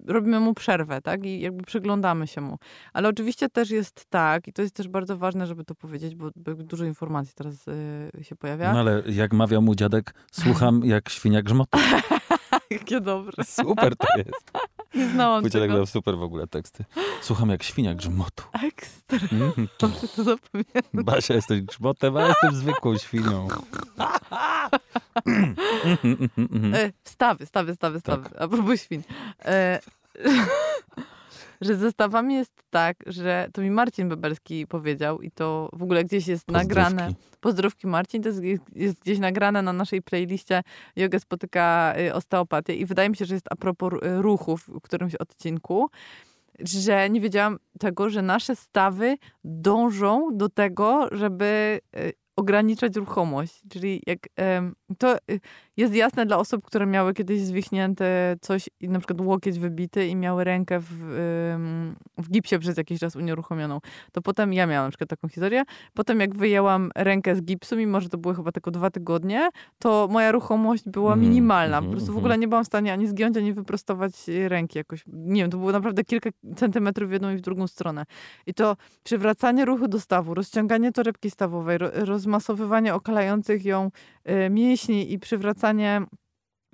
robimy 0.07 0.39
mu 0.39 0.53
przerwę, 0.53 1.01
tak? 1.01 1.25
I 1.25 1.39
jakby 1.39 1.63
przyglądamy 1.63 2.27
się 2.27 2.41
mu. 2.41 2.57
Ale 2.93 3.09
oczywiście 3.09 3.49
też 3.49 3.69
jest 3.69 4.05
tak, 4.09 4.47
i 4.47 4.53
to 4.53 4.61
jest 4.61 4.75
też 4.75 4.87
bardzo 4.87 5.17
ważne, 5.17 5.47
żeby 5.47 5.63
to 5.63 5.75
powiedzieć, 5.75 6.15
bo, 6.15 6.31
dużo 6.55 6.85
informacji 6.85 7.33
teraz 7.35 7.67
y, 7.67 8.23
się 8.23 8.35
pojawia. 8.35 8.73
No 8.73 8.79
ale 8.79 9.03
jak 9.07 9.33
mawiał 9.33 9.61
mu 9.61 9.75
dziadek, 9.75 10.13
słucham 10.31 10.81
jak 10.93 11.09
świnia 11.09 11.41
grzmotu. 11.41 11.79
Jakie 12.71 13.01
dobre. 13.01 13.43
Super 13.43 13.95
to 13.95 14.07
jest. 14.17 14.51
Nie 14.95 15.09
znałam 15.09 15.43
dziadek 15.43 15.61
tego. 15.61 15.73
dał 15.73 15.85
super 15.85 16.17
w 16.17 16.23
ogóle 16.23 16.47
teksty. 16.47 16.85
Słucham 17.21 17.49
jak 17.49 17.63
świnia 17.63 17.93
grzmotu. 17.93 18.43
Ekstra. 18.63 19.19
Mhm. 19.31 19.67
Dobrze 19.79 20.07
to 20.07 20.23
zapamiętam. 20.23 21.03
Basia, 21.03 21.33
jesteś 21.33 21.61
grzmotem, 21.61 22.17
a 22.17 22.21
ja 22.21 22.27
jestem 22.27 22.55
zwykłą 22.55 22.97
świnią. 22.97 23.47
E, 26.73 26.91
stawy, 27.03 27.45
stawy, 27.45 27.75
stawy, 27.75 27.99
stawy. 27.99 28.29
Tak. 28.29 28.41
A 28.41 28.47
propos 28.47 28.81
świn. 28.81 29.03
E, 29.45 29.79
że 31.65 31.75
ze 31.75 31.91
stawami 31.91 32.35
jest 32.35 32.53
tak, 32.69 32.97
że 33.05 33.47
to 33.53 33.61
mi 33.61 33.71
Marcin 33.71 34.09
Bebelski 34.09 34.67
powiedział 34.67 35.21
i 35.21 35.31
to 35.31 35.69
w 35.73 35.83
ogóle 35.83 36.03
gdzieś 36.03 36.27
jest 36.27 36.45
Pozdrówki. 36.45 36.67
nagrane. 36.67 37.13
Pozdrówki 37.39 37.87
Marcin, 37.87 38.23
to 38.23 38.29
jest, 38.29 38.41
jest 38.75 38.99
gdzieś 38.99 39.19
nagrane 39.19 39.61
na 39.61 39.73
naszej 39.73 40.01
playliście 40.01 40.63
Jogę 40.95 41.19
spotyka 41.19 41.93
y, 41.99 42.13
osteopatię 42.13 42.75
i 42.75 42.85
wydaje 42.85 43.09
mi 43.09 43.15
się, 43.15 43.25
że 43.25 43.33
jest 43.33 43.47
a 43.49 43.55
propos 43.55 43.93
y, 43.93 44.21
ruchów 44.21 44.67
w 44.67 44.81
którymś 44.81 45.15
odcinku, 45.15 45.89
że 46.59 47.09
nie 47.09 47.21
wiedziałam 47.21 47.57
tego, 47.79 48.09
że 48.09 48.21
nasze 48.21 48.55
stawy 48.55 49.17
dążą 49.43 50.29
do 50.33 50.49
tego, 50.49 51.07
żeby 51.11 51.79
y, 51.97 52.13
ograniczać 52.35 52.95
ruchomość. 52.95 53.61
Czyli 53.69 54.01
jak 54.07 54.19
to 54.97 55.17
jest 55.77 55.95
jasne 55.95 56.25
dla 56.25 56.37
osób, 56.37 56.65
które 56.65 56.85
miały 56.85 57.13
kiedyś 57.13 57.41
zwichnięte 57.41 58.35
coś, 58.41 58.69
i 58.81 58.89
na 58.89 58.99
przykład 58.99 59.21
łokieć 59.21 59.59
wybity 59.59 60.07
i 60.07 60.15
miały 60.15 60.43
rękę 60.43 60.79
w, 60.79 60.87
w 62.17 62.29
gipsie 62.29 62.59
przez 62.59 62.77
jakiś 62.77 62.99
czas 62.99 63.15
unieruchomioną. 63.15 63.79
To 64.11 64.21
potem 64.21 64.53
ja 64.53 64.67
miałam 64.67 64.87
na 64.87 64.89
przykład 64.91 65.09
taką 65.09 65.27
historię. 65.27 65.63
Potem 65.93 66.19
jak 66.19 66.35
wyjęłam 66.35 66.91
rękę 66.95 67.35
z 67.35 67.41
gipsu, 67.41 67.75
mimo 67.75 68.01
że 68.01 68.09
to 68.09 68.17
były 68.17 68.35
chyba 68.35 68.51
tylko 68.51 68.71
dwa 68.71 68.89
tygodnie, 68.89 69.49
to 69.79 70.07
moja 70.11 70.31
ruchomość 70.31 70.83
była 70.89 71.13
Mhm, 71.13 71.29
minimalna. 71.29 71.77
mhm, 71.77 71.85
Po 71.85 71.91
prostu 71.91 72.05
w 72.07 72.09
mhm. 72.09 72.25
ogóle 72.25 72.37
nie 72.37 72.47
byłam 72.47 72.63
w 72.63 72.67
stanie 72.67 72.93
ani 72.93 73.07
zgiąć, 73.07 73.37
ani 73.37 73.53
wyprostować 73.53 74.13
ręki 74.47 74.77
jakoś. 74.77 75.03
Nie 75.07 75.41
wiem, 75.41 75.51
to 75.51 75.57
było 75.57 75.71
naprawdę 75.71 76.03
kilka 76.03 76.29
centymetrów 76.55 77.09
w 77.09 77.13
jedną 77.13 77.31
i 77.33 77.37
w 77.37 77.41
drugą 77.41 77.67
stronę. 77.67 78.05
I 78.45 78.53
to 78.53 78.75
przywracanie 79.03 79.65
ruchu 79.65 79.87
do 79.87 79.99
stawu, 79.99 80.33
rozciąganie 80.33 80.91
torebki 80.91 81.31
stawowej, 81.31 81.77
ro, 81.77 81.89
rozmasowywanie 81.93 82.93
okalających 82.93 83.65
ją 83.65 83.91
mięśni 84.49 85.13
i 85.13 85.19
przywracanie 85.19 86.01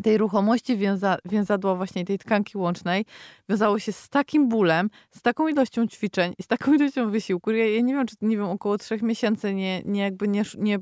tej 0.01 0.17
ruchomości 0.17 0.77
więza, 0.77 1.17
więzadła 1.25 1.75
właśnie 1.75 2.05
tej 2.05 2.17
tkanki 2.17 2.57
łącznej 2.57 3.05
wiązało 3.49 3.79
się 3.79 3.91
z 3.91 4.09
takim 4.09 4.49
bólem, 4.49 4.89
z 5.11 5.21
taką 5.21 5.47
ilością 5.47 5.87
ćwiczeń 5.87 6.33
i 6.37 6.43
z 6.43 6.47
taką 6.47 6.73
ilością 6.73 7.11
wysiłku. 7.11 7.51
Ja, 7.51 7.65
ja 7.65 7.81
nie 7.81 7.93
wiem, 7.93 8.07
czy 8.07 8.15
nie 8.21 8.37
wiem, 8.37 8.45
około 8.45 8.77
trzech 8.77 9.01
miesięcy 9.01 9.53
nie, 9.53 9.81
nie 9.85 10.01
jakby 10.01 10.27
nie, 10.27 10.43
nie, 10.57 10.79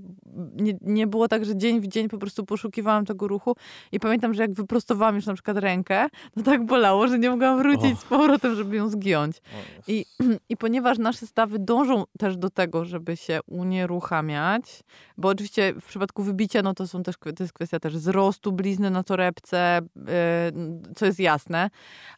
nie, 0.55 0.73
nie 0.81 1.07
było 1.07 1.27
tak, 1.27 1.45
że 1.45 1.57
dzień 1.57 1.81
w 1.81 1.87
dzień 1.87 2.09
po 2.09 2.17
prostu 2.17 2.45
poszukiwałam 2.45 3.05
tego 3.05 3.27
ruchu 3.27 3.55
i 3.91 3.99
pamiętam, 3.99 4.33
że 4.33 4.41
jak 4.41 4.53
wyprostowałam 4.53 5.15
już 5.15 5.25
na 5.25 5.33
przykład 5.33 5.57
rękę, 5.57 6.07
to 6.35 6.43
tak 6.43 6.65
bolało, 6.65 7.07
że 7.07 7.19
nie 7.19 7.29
mogłam 7.29 7.57
wrócić 7.57 7.93
Och. 7.93 7.99
z 7.99 8.03
powrotem, 8.03 8.55
żeby 8.55 8.75
ją 8.75 8.89
zgiąć. 8.89 9.41
I, 9.87 10.05
I 10.49 10.57
ponieważ 10.57 10.97
nasze 10.97 11.27
stawy 11.27 11.59
dążą 11.59 12.03
też 12.19 12.37
do 12.37 12.49
tego, 12.49 12.85
żeby 12.85 13.17
się 13.17 13.39
unieruchamiać, 13.47 14.83
bo 15.17 15.27
oczywiście 15.27 15.73
w 15.81 15.85
przypadku 15.85 16.23
wybicia, 16.23 16.61
no 16.61 16.73
to 16.73 16.87
są 16.87 17.03
też, 17.03 17.15
to 17.35 17.43
jest 17.43 17.53
kwestia 17.53 17.79
też 17.79 17.97
wzrostu 17.97 18.51
blizny 18.51 18.89
na 18.89 19.03
torebce, 19.09 19.79
yy, 19.95 20.03
co 20.95 21.05
jest 21.05 21.19
jasne, 21.19 21.69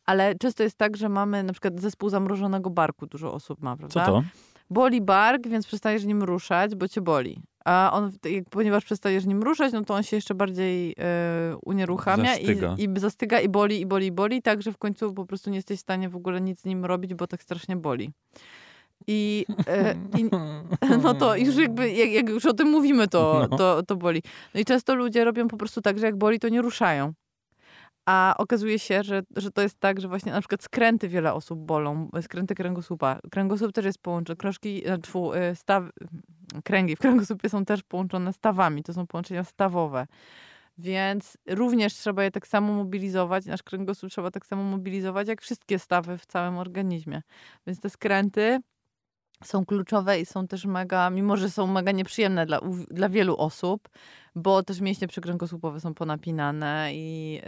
ale 0.05 0.35
często 0.35 0.63
jest 0.63 0.77
tak, 0.77 0.97
że 0.97 1.09
mamy 1.09 1.43
na 1.43 1.53
przykład 1.53 1.79
zespół 1.79 2.09
zamrożonego 2.09 2.69
barku, 2.69 3.05
dużo 3.05 3.33
osób 3.33 3.61
ma, 3.61 3.77
Co 3.77 3.77
prawda? 3.77 4.05
to? 4.05 4.23
Boli 4.69 5.01
bark, 5.01 5.47
więc 5.47 5.67
przestajesz 5.67 6.03
nim 6.03 6.23
ruszać, 6.23 6.75
bo 6.75 6.87
cię 6.87 7.01
boli. 7.01 7.41
A 7.65 7.89
on, 7.93 8.11
ponieważ 8.49 8.85
przestajesz 8.85 9.25
nim 9.25 9.43
ruszać, 9.43 9.73
no 9.73 9.83
to 9.83 9.93
on 9.93 10.03
się 10.03 10.15
jeszcze 10.17 10.35
bardziej 10.35 10.95
e, 10.99 11.57
unieruchamia 11.65 12.35
Zastyga. 12.35 12.75
i, 12.77 12.83
i 12.83 12.99
zastyga 12.99 13.39
i 13.39 13.49
boli, 13.49 13.81
i 13.81 13.85
boli, 13.85 14.05
i 14.05 14.11
boli, 14.11 14.41
tak, 14.41 14.61
że 14.61 14.71
w 14.71 14.77
końcu 14.77 15.13
po 15.13 15.25
prostu 15.25 15.49
nie 15.49 15.55
jesteś 15.55 15.77
w 15.77 15.81
stanie 15.81 16.09
w 16.09 16.15
ogóle 16.15 16.41
nic 16.41 16.61
z 16.61 16.65
nim 16.65 16.85
robić, 16.85 17.13
bo 17.13 17.27
tak 17.27 17.43
strasznie 17.43 17.75
boli. 17.75 18.11
I, 19.07 19.45
e, 19.67 19.95
i 20.17 20.25
no 21.03 21.13
to 21.13 21.35
już 21.35 21.55
jakby, 21.55 21.91
jak, 21.91 22.11
jak 22.11 22.29
już 22.29 22.45
o 22.45 22.53
tym 22.53 22.67
mówimy, 22.69 23.07
to, 23.07 23.47
No. 23.51 23.57
to, 23.57 23.83
to 23.83 23.95
boli. 23.95 24.21
No 24.53 24.61
i 24.61 24.65
często 24.65 24.95
ludzie 24.95 25.23
robią 25.25 25.47
po 25.47 25.57
prostu 25.57 25.81
tak, 25.81 25.99
że 25.99 26.05
jak 26.05 26.17
boli, 26.17 26.39
to 26.39 26.49
nie 26.49 26.61
ruszają. 26.61 27.13
A 28.05 28.35
okazuje 28.37 28.79
się, 28.79 29.03
że, 29.03 29.21
że 29.35 29.51
to 29.51 29.61
jest 29.61 29.79
tak, 29.79 30.01
że 30.01 30.07
właśnie 30.07 30.31
na 30.31 30.39
przykład 30.41 30.63
skręty 30.63 31.07
wiele 31.07 31.33
osób 31.33 31.59
bolą, 31.59 32.09
skręty 32.21 32.55
kręgosłupa. 32.55 33.19
Kręgosłup 33.31 33.71
też 33.71 33.85
jest 33.85 34.01
połączony, 34.01 34.37
krążki, 34.37 34.83
tfu, 35.01 35.33
e, 35.33 35.55
staw, 35.55 35.83
kręgi 36.63 36.95
w 36.95 36.99
kręgosłupie 36.99 37.49
są 37.49 37.65
też 37.65 37.83
połączone 37.83 38.33
stawami, 38.33 38.83
to 38.83 38.93
są 38.93 39.07
połączenia 39.07 39.43
stawowe. 39.43 40.07
Więc 40.77 41.37
również 41.49 41.93
trzeba 41.93 42.23
je 42.23 42.31
tak 42.31 42.47
samo 42.47 42.73
mobilizować, 42.73 43.45
nasz 43.45 43.63
kręgosłup 43.63 44.11
trzeba 44.11 44.31
tak 44.31 44.45
samo 44.45 44.63
mobilizować, 44.63 45.27
jak 45.27 45.41
wszystkie 45.41 45.79
stawy 45.79 46.17
w 46.17 46.25
całym 46.25 46.57
organizmie. 46.57 47.21
Więc 47.67 47.79
te 47.79 47.89
skręty 47.89 48.59
są 49.43 49.65
kluczowe 49.65 50.19
i 50.19 50.25
są 50.25 50.47
też 50.47 50.65
mega, 50.65 51.09
mimo 51.09 51.37
że 51.37 51.49
są 51.49 51.67
mega 51.67 51.91
nieprzyjemne 51.91 52.45
dla, 52.45 52.59
dla 52.91 53.09
wielu 53.09 53.37
osób, 53.37 53.89
bo 54.35 54.63
też 54.63 54.81
mięśnie 54.81 55.07
przykręgosłupowe 55.07 55.79
są 55.79 55.93
ponapinane 55.93 56.89
i, 56.93 57.41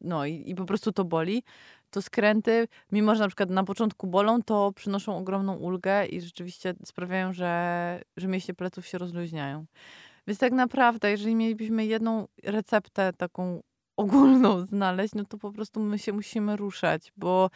no, 0.00 0.26
i, 0.26 0.50
i 0.50 0.54
po 0.54 0.64
prostu 0.64 0.92
to 0.92 1.04
boli, 1.04 1.42
to 1.90 2.02
skręty, 2.02 2.68
mimo 2.92 3.14
że 3.14 3.20
na 3.20 3.28
przykład 3.28 3.50
na 3.50 3.64
początku 3.64 4.06
bolą, 4.06 4.42
to 4.42 4.72
przynoszą 4.72 5.16
ogromną 5.16 5.56
ulgę 5.56 6.06
i 6.06 6.20
rzeczywiście 6.20 6.74
sprawiają, 6.84 7.32
że, 7.32 8.02
że 8.16 8.28
mięśnie 8.28 8.54
pleców 8.54 8.86
się 8.86 8.98
rozluźniają. 8.98 9.64
Więc 10.26 10.38
tak 10.38 10.52
naprawdę, 10.52 11.10
jeżeli 11.10 11.34
mielibyśmy 11.34 11.86
jedną 11.86 12.28
receptę 12.44 13.12
taką 13.12 13.62
ogólną 13.96 14.60
znaleźć, 14.66 15.14
no 15.14 15.24
to 15.24 15.38
po 15.38 15.52
prostu 15.52 15.80
my 15.80 15.98
się 15.98 16.12
musimy 16.12 16.56
ruszać, 16.56 17.12
bo 17.16 17.50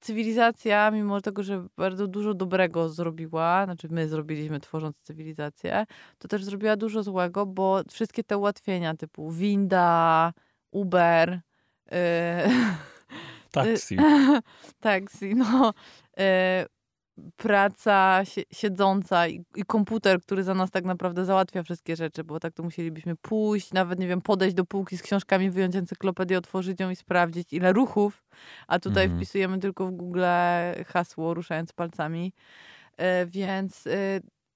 cywilizacja, 0.00 0.90
mimo 0.90 1.20
tego, 1.20 1.42
że 1.42 1.66
bardzo 1.76 2.06
dużo 2.06 2.34
dobrego 2.34 2.88
zrobiła, 2.88 3.64
znaczy 3.64 3.88
my 3.90 4.08
zrobiliśmy 4.08 4.60
tworząc 4.60 4.96
cywilizację, 5.02 5.86
to 6.18 6.28
też 6.28 6.44
zrobiła 6.44 6.76
dużo 6.76 7.02
złego, 7.02 7.46
bo 7.46 7.82
wszystkie 7.90 8.24
te 8.24 8.38
ułatwienia 8.38 8.94
typu 8.94 9.30
winda, 9.30 10.32
Uber, 10.70 11.40
yy, 11.92 11.98
Taksi. 13.50 13.96
taksi, 14.80 15.34
no, 15.34 15.74
e, 16.18 16.66
praca 17.36 18.20
si- 18.24 18.44
siedząca 18.52 19.28
i, 19.28 19.44
i 19.56 19.62
komputer, 19.64 20.20
który 20.20 20.44
za 20.44 20.54
nas 20.54 20.70
tak 20.70 20.84
naprawdę 20.84 21.24
załatwia 21.24 21.62
wszystkie 21.62 21.96
rzeczy, 21.96 22.24
bo 22.24 22.40
tak 22.40 22.54
to 22.54 22.62
musielibyśmy 22.62 23.16
pójść, 23.16 23.72
nawet, 23.72 23.98
nie 23.98 24.08
wiem, 24.08 24.20
podejść 24.20 24.54
do 24.56 24.64
półki 24.64 24.96
z 24.98 25.02
książkami, 25.02 25.50
wyjąć 25.50 25.76
encyklopedię, 25.76 26.38
otworzyć 26.38 26.80
ją 26.80 26.90
i 26.90 26.96
sprawdzić, 26.96 27.52
ile 27.52 27.72
ruchów, 27.72 28.24
a 28.68 28.78
tutaj 28.78 29.04
Mhm. 29.04 29.20
wpisujemy 29.20 29.58
tylko 29.58 29.86
w 29.86 29.90
Google 29.90 30.24
hasło, 30.86 31.34
ruszając 31.34 31.72
palcami, 31.72 32.32
e, 32.96 33.26
więc 33.26 33.86
e, 33.86 33.90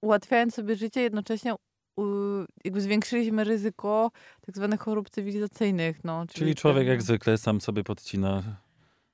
ułatwiając 0.02 0.54
sobie 0.54 0.76
życie, 0.76 1.00
jednocześnie 1.00 1.54
jakby 2.64 2.80
zwiększyliśmy 2.80 3.44
ryzyko 3.44 4.10
tak 4.46 4.56
zwanych 4.56 4.80
chorób 4.80 5.10
cywilizacyjnych. 5.10 6.04
No, 6.04 6.26
Czyli 6.26 6.54
człowiek 6.54 6.82
ten- 6.82 6.88
jak 6.92 7.02
zwykle 7.02 7.38
sam 7.38 7.60
sobie 7.60 7.84
podcina 7.84 8.42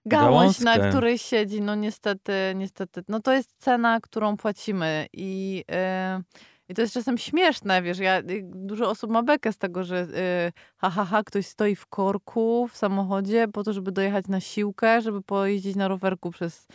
Gałąź, 0.06 0.60
na 0.60 0.64
Gałązkę. 0.76 0.88
której 0.90 1.18
siedzi, 1.18 1.60
no 1.62 1.74
niestety, 1.74 2.32
niestety, 2.54 3.02
no 3.08 3.20
to 3.20 3.32
jest 3.32 3.54
cena, 3.58 4.00
którą 4.00 4.36
płacimy 4.36 5.06
i, 5.12 5.64
yy, 5.68 6.22
i 6.68 6.74
to 6.74 6.82
jest 6.82 6.94
czasem 6.94 7.18
śmieszne, 7.18 7.82
wiesz, 7.82 7.98
ja, 7.98 8.18
y, 8.18 8.42
dużo 8.44 8.90
osób 8.90 9.10
ma 9.10 9.22
bekę 9.22 9.52
z 9.52 9.58
tego, 9.58 9.84
że 9.84 9.96
yy, 9.96 10.52
ha, 10.76 10.90
ha, 10.90 11.04
ha, 11.04 11.22
ktoś 11.24 11.46
stoi 11.46 11.76
w 11.76 11.86
korku 11.86 12.68
w 12.72 12.76
samochodzie 12.76 13.48
po 13.48 13.64
to, 13.64 13.72
żeby 13.72 13.92
dojechać 13.92 14.28
na 14.28 14.40
siłkę, 14.40 15.00
żeby 15.02 15.22
pojeździć 15.22 15.76
na 15.76 15.88
rowerku 15.88 16.30
przez 16.30 16.66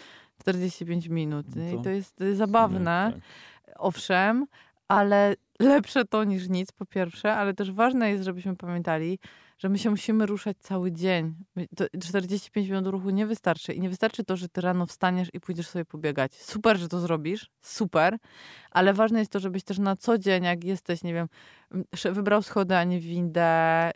45 0.42 1.08
minut. 1.08 1.46
No 1.56 1.70
I 1.70 1.76
to- 1.76 1.82
to 1.84 1.90
jest 1.90 2.22
y, 2.22 2.36
zabawne 2.36 3.12
Tak. 3.16 3.22
owszem, 3.78 4.46
ale 4.88 5.36
lepsze 5.60 6.06
to 6.06 6.24
niż 6.24 6.50
nic, 6.50 6.72
po 6.72 6.86
pierwsze, 6.86 7.34
ale 7.36 7.54
też 7.54 7.72
ważne 7.72 8.10
jest, 8.12 8.24
żebyśmy 8.24 8.56
pamiętali, 8.56 9.20
że 9.64 9.70
my 9.70 9.78
się 9.80 9.90
musimy 9.90 10.26
ruszać 10.26 10.58
cały 10.60 10.92
dzień. 10.92 11.36
To 11.76 11.86
45 12.02 12.68
minut 12.70 12.88
ruchu 12.88 13.10
nie 13.10 13.26
wystarczy. 13.28 13.74
I 13.74 13.80
nie 13.80 13.90
wystarczy 13.90 14.24
to, 14.24 14.36
że 14.38 14.50
ty 14.50 14.62
rano 14.62 14.86
wstaniesz 14.86 15.30
i 15.34 15.40
pójdziesz 15.40 15.68
sobie 15.68 15.86
pobiegać. 15.86 16.34
Super, 16.42 16.78
że 16.78 16.88
to 16.88 17.00
zrobisz, 17.00 17.50
super, 17.62 18.18
ale 18.72 18.94
ważne 18.94 19.20
jest 19.20 19.32
to, 19.32 19.40
żebyś 19.40 19.64
też 19.64 19.80
na 19.80 19.96
co 19.96 20.18
dzień, 20.18 20.44
jak 20.44 20.64
jesteś, 20.64 21.04
nie 21.04 21.14
wiem, 21.14 21.28
wybrał 22.12 22.42
schody, 22.42 22.76
a 22.76 22.84
nie 22.84 23.00
windę, 23.00 23.92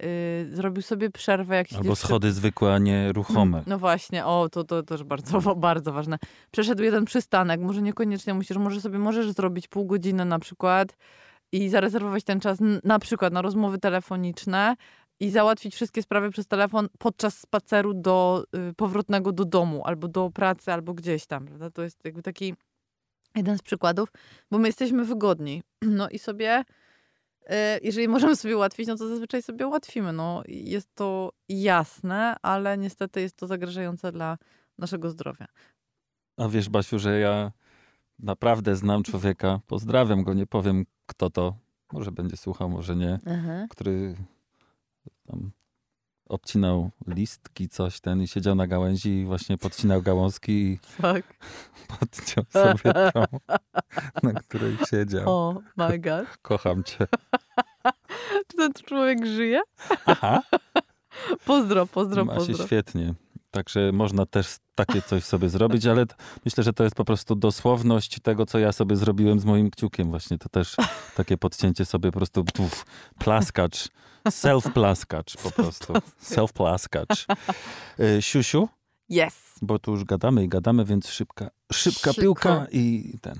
yy, 0.49 0.55
zrobił 0.55 0.81
sobie 0.81 1.09
przerwę, 1.09 1.55
jak 1.55 1.67
Albo 1.71 1.83
siedzisz 1.83 1.97
przy- 1.99 2.07
schody 2.07 2.31
zwykłe, 2.31 2.73
a 2.73 2.77
nie 2.77 3.13
ruchome. 3.13 3.63
no 3.67 3.77
właśnie, 3.79 4.25
o, 4.25 4.49
to, 4.49 4.63
to 4.63 4.83
też 4.83 5.03
bardzo, 5.03 5.55
bardzo 5.55 5.91
ważne. 5.93 6.17
Przeszedł 6.51 6.83
jeden 6.83 7.05
przystanek, 7.05 7.61
może 7.61 7.81
niekoniecznie 7.81 8.33
musisz, 8.33 8.57
może 8.57 8.81
sobie 8.81 8.99
możesz 8.99 9.31
zrobić 9.31 9.67
pół 9.67 9.85
godziny 9.85 10.25
na 10.25 10.39
przykład 10.39 10.97
i 11.51 11.69
zarezerwować 11.69 12.23
ten 12.23 12.39
czas 12.39 12.57
na 12.83 12.99
przykład 12.99 13.33
na 13.33 13.41
rozmowy 13.41 13.77
telefoniczne 13.77 14.75
i 15.19 15.29
załatwić 15.29 15.75
wszystkie 15.75 16.01
sprawy 16.03 16.29
przez 16.29 16.47
telefon 16.47 16.87
podczas 16.99 17.39
spaceru 17.39 17.93
do 17.93 18.43
y, 18.69 18.73
powrotnego 18.73 19.31
do 19.31 19.45
domu, 19.45 19.81
albo 19.85 20.07
do 20.07 20.29
pracy, 20.29 20.73
albo 20.73 20.93
gdzieś 20.93 21.25
tam, 21.25 21.45
prawda? 21.45 21.71
To 21.71 21.83
jest 21.83 22.05
jakby 22.05 22.21
taki 22.21 22.55
jeden 23.35 23.57
z 23.57 23.61
przykładów, 23.61 24.09
bo 24.51 24.57
my 24.57 24.67
jesteśmy 24.67 25.05
wygodni. 25.05 25.63
No 25.81 26.09
i 26.09 26.19
sobie, 26.19 26.63
y, 27.41 27.45
jeżeli 27.83 28.07
możemy 28.07 28.35
sobie 28.35 28.57
ułatwić, 28.57 28.87
no 28.87 28.95
to 28.95 29.07
zazwyczaj 29.07 29.41
sobie 29.41 29.67
ułatwimy. 29.67 30.13
No, 30.13 30.43
jest 30.47 30.95
to 30.95 31.31
jasne, 31.49 32.35
ale 32.41 32.77
niestety 32.77 33.21
jest 33.21 33.37
to 33.37 33.47
zagrażające 33.47 34.11
dla 34.11 34.37
naszego 34.77 35.09
zdrowia. 35.09 35.47
A 36.37 36.47
wiesz, 36.47 36.69
Basiu, 36.69 36.99
że 36.99 37.19
ja 37.19 37.51
naprawdę 38.19 38.75
znam 38.75 39.03
człowieka, 39.03 39.59
pozdrawiam 39.67 40.23
go, 40.23 40.33
nie 40.33 40.47
powiem 40.47 40.85
kto 41.05 41.29
to, 41.29 41.57
może 41.93 42.11
będzie 42.11 42.37
słuchał, 42.37 42.69
może 42.69 42.95
nie, 42.95 43.19
który 43.69 44.15
tam 45.27 45.51
obcinał 46.29 46.91
listki, 47.07 47.69
coś 47.69 47.99
ten 47.99 48.21
i 48.21 48.27
siedział 48.27 48.55
na 48.55 48.67
gałęzi 48.67 49.09
i 49.09 49.25
właśnie 49.25 49.57
podcinał 49.57 50.01
gałązki 50.01 50.51
i 50.51 50.79
podciął 51.99 52.43
sobie 52.49 52.93
tą, 53.13 53.23
na 54.23 54.33
której 54.33 54.77
siedział. 54.89 55.23
Oh 55.27 55.59
my 55.77 55.99
god. 55.99 56.37
Kocham 56.41 56.83
cię. 56.83 57.07
Czy 58.47 58.57
ten 58.57 58.73
człowiek 58.73 59.25
żyje? 59.25 59.61
Aha. 60.05 60.41
Pozdro, 61.45 61.87
pozdro, 61.87 62.25
Ma 62.25 62.33
się 62.33 62.39
pozdro. 62.39 62.65
świetnie. 62.65 63.13
Także 63.51 63.91
można 63.91 64.25
też 64.25 64.55
takie 64.75 65.01
coś 65.01 65.23
sobie 65.23 65.49
zrobić, 65.49 65.85
ale 65.85 66.05
myślę, 66.45 66.63
że 66.63 66.73
to 66.73 66.83
jest 66.83 66.95
po 66.95 67.05
prostu 67.05 67.35
dosłowność 67.35 68.19
tego, 68.19 68.45
co 68.45 68.59
ja 68.59 68.71
sobie 68.71 68.95
zrobiłem 68.95 69.39
z 69.39 69.45
moim 69.45 69.69
kciukiem. 69.71 70.09
Właśnie 70.09 70.37
to 70.37 70.49
też 70.49 70.75
takie 71.15 71.37
podcięcie 71.37 71.85
sobie 71.85 72.11
po 72.11 72.19
prostu 72.19 72.43
puf, 72.43 72.85
plaskacz, 73.19 73.87
self-plaskacz 74.29 75.37
po 75.43 75.51
prostu. 75.51 75.93
Self-plaskacz. 76.23 77.25
Y, 77.99 78.21
Siusiu, 78.21 78.67
Yes. 79.09 79.35
bo 79.61 79.79
tu 79.79 79.91
już 79.91 80.03
gadamy 80.03 80.43
i 80.43 80.49
gadamy, 80.49 80.85
więc 80.85 81.07
szybka, 81.09 81.49
szybka 81.73 81.99
Szybko. 82.13 82.21
piłka 82.21 82.65
i 82.71 83.13
ten. 83.21 83.35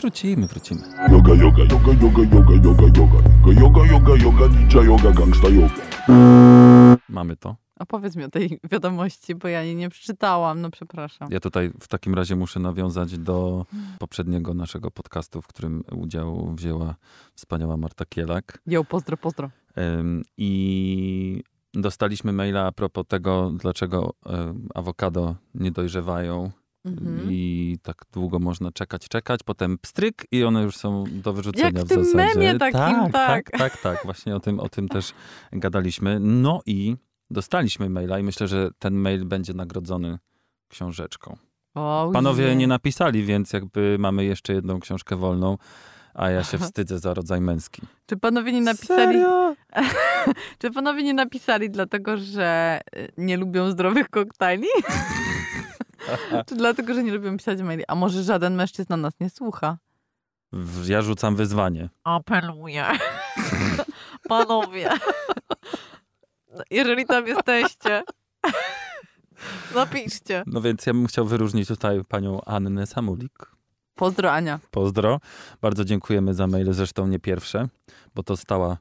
Wrócimy, 0.00 0.46
wrócimy. 0.46 0.80
Yoga, 1.10 1.34
yoga, 1.34 1.62
yoga, 1.62 1.92
yoga, 2.02 2.22
yoga, 2.22 2.54
yoga, 2.64 2.84
yoga. 2.98 3.18
Yoga, 3.60 3.86
yoga, 3.92 4.16
yoga, 4.24 4.46
ninja 4.46 4.82
yoga, 4.82 5.10
gangsta 5.12 5.48
yoga. 5.48 5.74
Mamy 7.08 7.36
to. 7.36 7.56
Opowiedz 7.78 8.16
mi 8.16 8.24
o 8.24 8.28
tej 8.28 8.60
wiadomości, 8.72 9.34
bo 9.34 9.48
ja 9.48 9.62
jej 9.62 9.76
nie 9.76 9.88
przeczytałam, 9.88 10.60
no 10.60 10.70
przepraszam. 10.70 11.28
Ja 11.30 11.40
tutaj 11.40 11.70
w 11.80 11.88
takim 11.88 12.14
razie 12.14 12.36
muszę 12.36 12.60
nawiązać 12.60 13.18
do 13.18 13.66
poprzedniego 13.98 14.54
naszego 14.54 14.90
podcastu, 14.90 15.42
w 15.42 15.46
którym 15.46 15.82
udział 15.96 16.54
wzięła 16.54 16.94
wspaniała 17.34 17.76
Marta 17.76 18.04
Kielak. 18.04 18.58
Jo, 18.66 18.84
pozdro, 18.84 19.16
pozdro. 19.16 19.50
Ym, 19.78 20.22
I 20.38 21.42
dostaliśmy 21.74 22.32
maila 22.32 22.66
a 22.66 22.72
propos 22.72 23.04
tego, 23.08 23.52
dlaczego 23.56 24.14
ym, 24.50 24.68
awokado 24.74 25.36
nie 25.54 25.70
dojrzewają 25.70 26.50
Mhm. 26.84 27.28
i 27.30 27.78
tak 27.82 28.02
długo 28.12 28.38
można 28.38 28.72
czekać, 28.72 29.08
czekać, 29.08 29.40
potem 29.44 29.78
pstryk 29.78 30.26
i 30.30 30.44
one 30.44 30.62
już 30.62 30.76
są 30.76 31.04
do 31.12 31.32
wyrzucenia 31.32 31.64
Jak 31.66 31.78
w 31.78 31.84
w 31.84 31.88
tym 31.88 32.04
zasadzie. 32.04 32.16
memie 32.38 32.58
takim, 32.58 32.80
tak, 32.80 33.12
tak. 33.12 33.50
tak, 33.50 33.58
tak, 33.58 33.82
tak. 33.82 34.00
Właśnie 34.04 34.36
o 34.36 34.40
tym, 34.40 34.60
o 34.60 34.68
tym 34.68 34.88
też 34.88 35.12
gadaliśmy. 35.52 36.20
No 36.20 36.60
i 36.66 36.96
dostaliśmy 37.32 37.90
maila 37.90 38.18
i 38.18 38.22
myślę, 38.22 38.48
że 38.48 38.70
ten 38.78 38.94
mail 38.94 39.24
będzie 39.24 39.54
nagrodzony 39.54 40.18
książeczką. 40.68 41.36
O, 41.74 42.10
Panowie 42.12 42.44
je. 42.44 42.56
nie 42.56 42.66
napisali, 42.66 43.24
więc 43.24 43.52
jakby 43.52 43.96
mamy 43.98 44.24
jeszcze 44.24 44.52
jedną 44.52 44.80
książkę 44.80 45.16
wolną, 45.16 45.58
a 46.14 46.30
ja 46.30 46.44
się 46.44 46.58
wstydzę 46.58 46.98
za 46.98 47.14
rodzaj 47.14 47.40
męski. 47.40 47.82
Czy 48.06 48.16
panowie 48.16 48.52
nie 48.52 48.60
napisali? 48.60 49.18
Czy 50.58 50.70
panowie 50.70 51.02
nie 51.02 51.14
napisali 51.14 51.70
dlatego, 51.70 52.16
że 52.16 52.80
y, 52.96 53.08
nie 53.16 53.36
lubią 53.36 53.70
zdrowych 53.70 54.08
koktajli? 54.08 54.66
Czy 56.48 56.54
dlatego, 56.56 56.94
że 56.94 57.02
nie 57.02 57.12
lubią 57.12 57.36
pisać 57.36 57.62
maili? 57.62 57.84
A 57.88 57.94
może 57.94 58.22
żaden 58.22 58.54
mężczyzna 58.54 58.96
nas 58.96 59.12
nie 59.20 59.30
słucha? 59.30 59.78
Ja 60.86 61.02
rzucam 61.02 61.36
wyzwanie. 61.36 61.88
Apeluję. 62.04 62.84
Panowie. 64.28 64.90
Jeżeli 66.70 67.06
tam 67.06 67.26
jesteście, 67.26 68.02
napiszcie. 69.74 70.42
No 70.46 70.60
więc 70.60 70.86
ja 70.86 70.92
bym 70.92 71.06
chciał 71.06 71.26
wyróżnić 71.26 71.68
tutaj 71.68 72.00
panią 72.08 72.40
Annę 72.44 72.86
Samulik. 72.86 73.52
Pozdro 73.94 74.32
Ania. 74.32 74.60
Pozdro. 74.70 75.20
Bardzo 75.60 75.84
dziękujemy 75.84 76.34
za 76.34 76.46
maile, 76.46 76.72
zresztą 76.72 77.06
nie 77.06 77.18
pierwsze, 77.18 77.68
bo 78.14 78.22
to 78.22 78.36
stała 78.36 78.78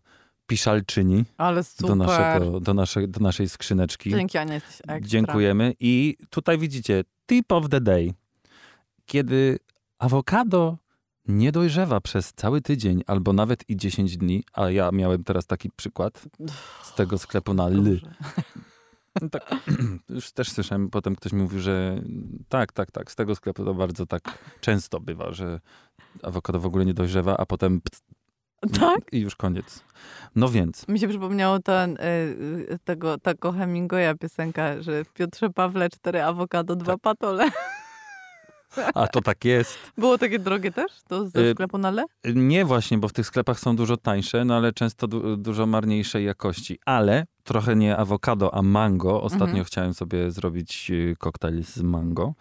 piszalczyni 0.47 1.25
Ale 1.37 1.63
super. 1.63 1.87
do, 1.89 1.95
naszego, 1.95 2.59
do, 2.59 2.73
naszej, 2.73 3.09
do 3.09 3.19
naszej 3.19 3.49
skrzyneczki. 3.49 4.09
Dzięki 4.09 4.37
Ania, 4.37 4.53
jesteś 4.53 4.75
ekstra. 4.75 4.99
Dziękujemy. 5.01 5.73
I 5.79 6.17
tutaj 6.29 6.57
widzicie, 6.57 7.03
tip 7.25 7.51
of 7.51 7.69
the 7.69 7.81
day. 7.81 8.13
Kiedy 9.05 9.59
awokado 9.99 10.77
nie 11.31 11.51
dojrzewa 11.51 12.01
przez 12.01 12.33
cały 12.33 12.61
tydzień 12.61 13.03
albo 13.07 13.33
nawet 13.33 13.69
i 13.69 13.77
10 13.77 14.17
dni, 14.17 14.43
a 14.53 14.69
ja 14.69 14.89
miałem 14.91 15.23
teraz 15.23 15.45
taki 15.45 15.69
przykład 15.75 16.25
z 16.83 16.95
tego 16.95 17.17
sklepu 17.17 17.53
na 17.53 17.67
L. 17.67 17.99
No 19.21 19.29
tak, 19.29 19.55
już 20.09 20.31
też 20.31 20.51
słyszałem, 20.51 20.89
potem 20.89 21.15
ktoś 21.15 21.33
mi 21.33 21.41
mówił, 21.41 21.59
że 21.59 22.01
tak, 22.49 22.71
tak, 22.73 22.91
tak, 22.91 23.11
z 23.11 23.15
tego 23.15 23.35
sklepu 23.35 23.65
to 23.65 23.73
bardzo 23.73 24.05
tak 24.05 24.21
często 24.61 24.99
bywa, 24.99 25.33
że 25.33 25.59
awokado 26.23 26.59
w 26.59 26.65
ogóle 26.65 26.85
nie 26.85 26.93
dojrzewa, 26.93 27.37
a 27.37 27.45
potem 27.45 27.81
pst, 27.81 28.03
Tak? 28.79 28.99
i 29.11 29.19
już 29.19 29.35
koniec. 29.35 29.83
No 30.35 30.49
więc, 30.49 30.87
Mi 30.87 30.99
się 30.99 31.07
przypomniało 31.07 31.59
ten, 31.59 31.97
y, 31.97 31.99
y, 32.73 32.79
tego, 32.83 33.17
tego 33.17 33.51
Hemingwaya 33.51 34.17
piosenka, 34.19 34.81
że 34.81 35.03
w 35.03 35.13
Piotrze 35.13 35.49
Pawle 35.49 35.89
cztery 35.89 36.23
awokado, 36.23 36.75
dwa 36.75 36.93
Tak. 36.93 37.01
patole. 37.01 37.51
A 38.93 39.07
to 39.07 39.21
tak 39.21 39.45
jest. 39.45 39.77
Było 39.97 40.17
takie 40.17 40.39
drogie 40.39 40.71
też? 40.71 40.91
To 41.07 41.29
ze 41.29 41.41
Y, 41.49 41.51
sklepu 41.53 41.77
na 41.77 41.91
Le? 41.91 42.03
Nie 42.35 42.65
właśnie, 42.65 42.97
bo 42.97 43.07
w 43.07 43.13
tych 43.13 43.25
sklepach 43.25 43.59
są 43.59 43.75
dużo 43.75 43.97
tańsze, 43.97 44.45
no 44.45 44.55
ale 44.57 44.73
często 44.73 45.07
du- 45.07 45.37
dużo 45.37 45.65
marniejszej 45.65 46.25
jakości. 46.25 46.79
Ale 46.85 47.25
trochę 47.43 47.75
nie 47.75 47.97
awokado, 47.97 48.53
a 48.55 48.61
mango. 48.61 49.21
Ostatnio 49.21 49.45
Mhm. 49.47 49.65
chciałem 49.65 49.93
sobie 49.93 50.31
zrobić 50.31 50.91
y, 50.91 51.15
koktajl 51.19 51.63
z 51.63 51.77
mango. 51.81 52.33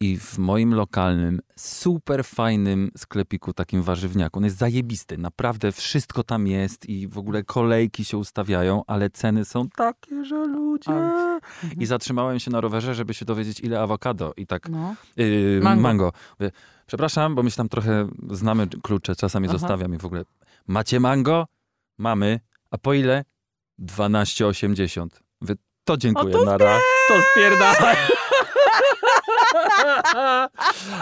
I 0.00 0.18
w 0.18 0.38
moim 0.38 0.74
lokalnym, 0.74 1.40
super 1.56 2.24
fajnym 2.24 2.90
sklepiku, 2.96 3.52
takim 3.52 3.82
warzywniaku, 3.82 4.38
on 4.38 4.44
jest 4.44 4.56
zajebisty, 4.56 5.18
naprawdę 5.18 5.72
wszystko 5.72 6.22
tam 6.22 6.46
jest 6.46 6.88
i 6.88 7.08
w 7.08 7.18
ogóle 7.18 7.42
kolejki 7.44 8.04
się 8.04 8.18
ustawiają, 8.18 8.82
ale 8.86 9.10
ceny 9.10 9.44
są 9.44 9.68
takie, 9.68 10.24
że 10.24 10.46
ludzie... 10.46 10.90
Mhm. 10.92 11.40
I 11.80 11.86
zatrzymałem 11.86 12.38
się 12.40 12.50
na 12.50 12.60
rowerze, 12.60 12.94
żeby 12.94 13.14
się 13.14 13.24
dowiedzieć, 13.24 13.60
ile 13.60 13.80
awokado. 13.80 14.32
I 14.36 14.46
tak 14.46 14.68
No. 14.68 14.94
Yy, 15.16 15.60
Mango. 15.62 15.82
mango. 15.82 16.12
Przepraszam, 16.86 17.34
bo 17.34 17.42
my 17.42 17.50
się 17.50 17.56
tam 17.56 17.68
trochę 17.68 18.08
znamy 18.30 18.66
klucze, 18.82 19.16
czasami 19.16 19.48
Aha. 19.48 19.58
zostawiam 19.58 19.94
i 19.94 19.98
w 19.98 20.04
ogóle. 20.04 20.24
Macie 20.66 21.00
mango? 21.00 21.46
Mamy. 21.98 22.40
A 22.70 22.78
po 22.78 22.94
ile? 22.94 23.24
12,80. 23.78 25.06
Mówię, 25.40 25.54
to 25.84 25.96
dziękuję, 25.96 26.34
O, 26.36 26.38
to 26.38 26.44
nara. 26.44 26.78
To 27.08 27.14
spierdalaj. 27.32 27.96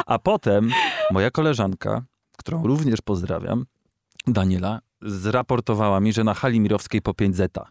A 0.07 0.19
potem 0.19 0.71
moja 1.11 1.31
koleżanka, 1.31 2.03
którą 2.39 2.67
również 2.67 3.01
pozdrawiam, 3.01 3.65
Daniela, 4.27 4.81
zraportowała 5.03 6.01
mi, 6.01 6.13
że 6.13 6.25
na 6.25 6.35
hali 6.35 6.61
mirowskiej 6.61 7.03
po 7.03 7.15
5 7.15 7.37
zeta. 7.37 7.69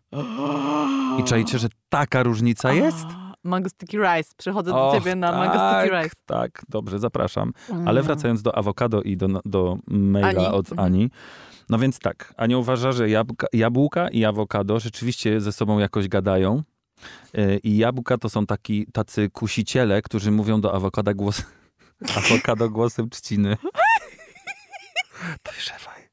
I 1.20 1.24
czajcie, 1.24 1.60
że 1.60 1.68
taka 1.90 2.24
różnica 2.24 2.74
jest? 2.74 3.06
A, 3.10 3.34
Mango 3.44 3.70
Sticky 3.70 3.98
Rice. 3.98 4.34
Przychodzę 4.38 4.72
do 4.72 4.88
Och, 4.88 4.96
ciebie 4.96 5.16
na 5.16 5.32
Mango 5.32 5.54
tak, 5.54 5.86
Sticky 5.86 6.04
Rice. 6.04 6.16
Tak, 6.26 6.62
dobrze, 6.70 7.00
zapraszam. 7.00 7.54
Mm. 7.70 7.88
Ale 7.88 8.02
wracając 8.04 8.42
do 8.42 8.58
awokado 8.58 9.02
i 9.02 9.18
do, 9.18 9.28
do 9.46 9.78
maila 9.88 10.28
Ani. 10.30 10.48
od 10.48 10.72
Mhm. 10.72 10.86
Ani. 10.86 11.12
No 11.70 11.80
więc 11.80 12.00
tak, 12.00 12.34
Ania 12.38 12.58
uważa, 12.58 12.92
że 12.92 13.10
jabłka, 13.10 13.48
jabłka 13.54 14.10
i 14.10 14.26
awokado 14.26 14.80
rzeczywiście 14.80 15.42
ze 15.42 15.52
sobą 15.52 15.80
jakoś 15.80 16.08
gadają. 16.08 16.64
Yy, 17.34 17.60
I 17.64 17.78
jabłka 17.78 18.18
to 18.18 18.30
są 18.30 18.46
taki, 18.46 18.86
tacy 18.94 19.30
kusiciele, 19.30 20.02
którzy 20.02 20.32
mówią 20.32 20.62
do 20.62 20.74
awokada 20.76 21.14
głos, 21.14 21.42
awokado 22.18 22.70
głosem 22.70 23.10
trzciny. 23.10 23.58
Dojrzewaj, 25.46 26.10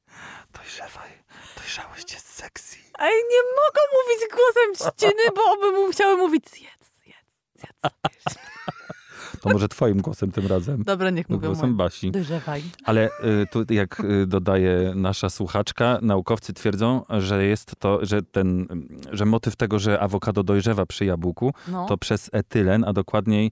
dojrzewaj, 0.53 1.11
dojrzałość 1.57 2.13
jest 2.13 2.35
sexy. 2.35 2.77
Ej, 2.99 3.15
nie 3.31 3.43
mogą 3.43 3.81
mówić 3.99 4.29
głosem 4.31 4.75
trzciny, 4.75 5.23
bo 5.37 5.53
oby 5.53 5.73
mu 5.73 5.93
chciały 5.93 6.17
mówić 6.17 6.51
zjedz, 6.51 6.85
zjedz, 7.03 7.17
zjedz. 7.55 8.35
To 9.41 9.51
może 9.51 9.69
twoim 9.69 10.01
głosem 10.03 10.33
tym 10.33 10.47
razem. 10.47 10.83
Dobra, 10.83 11.11
niech 11.11 11.29
mówią 11.29 11.49
Głosem 11.49 11.65
moim. 11.65 11.77
Basi. 11.77 12.11
Dojrzewaj. 12.11 12.63
Ale 12.85 13.07
y, 13.07 13.11
tu, 13.51 13.65
jak 13.71 14.01
y, 14.01 14.27
dodaje 14.27 14.93
nasza 14.95 15.31
słuchaczka, 15.31 15.99
naukowcy 16.03 16.53
twierdzą, 16.53 17.05
że 17.19 17.45
jest 17.45 17.73
to, 17.79 17.99
że 18.07 18.23
ten, 18.23 18.67
że 19.13 19.25
motyw 19.25 19.57
tego, 19.57 19.79
że 19.79 20.01
awokado 20.01 20.43
dojrzewa 20.43 20.87
przy 20.87 21.05
jabłku, 21.05 21.55
No. 21.69 21.87
to 21.87 21.99
przez 21.99 22.31
etylen, 22.33 22.85
a 22.85 22.93
dokładniej 22.93 23.51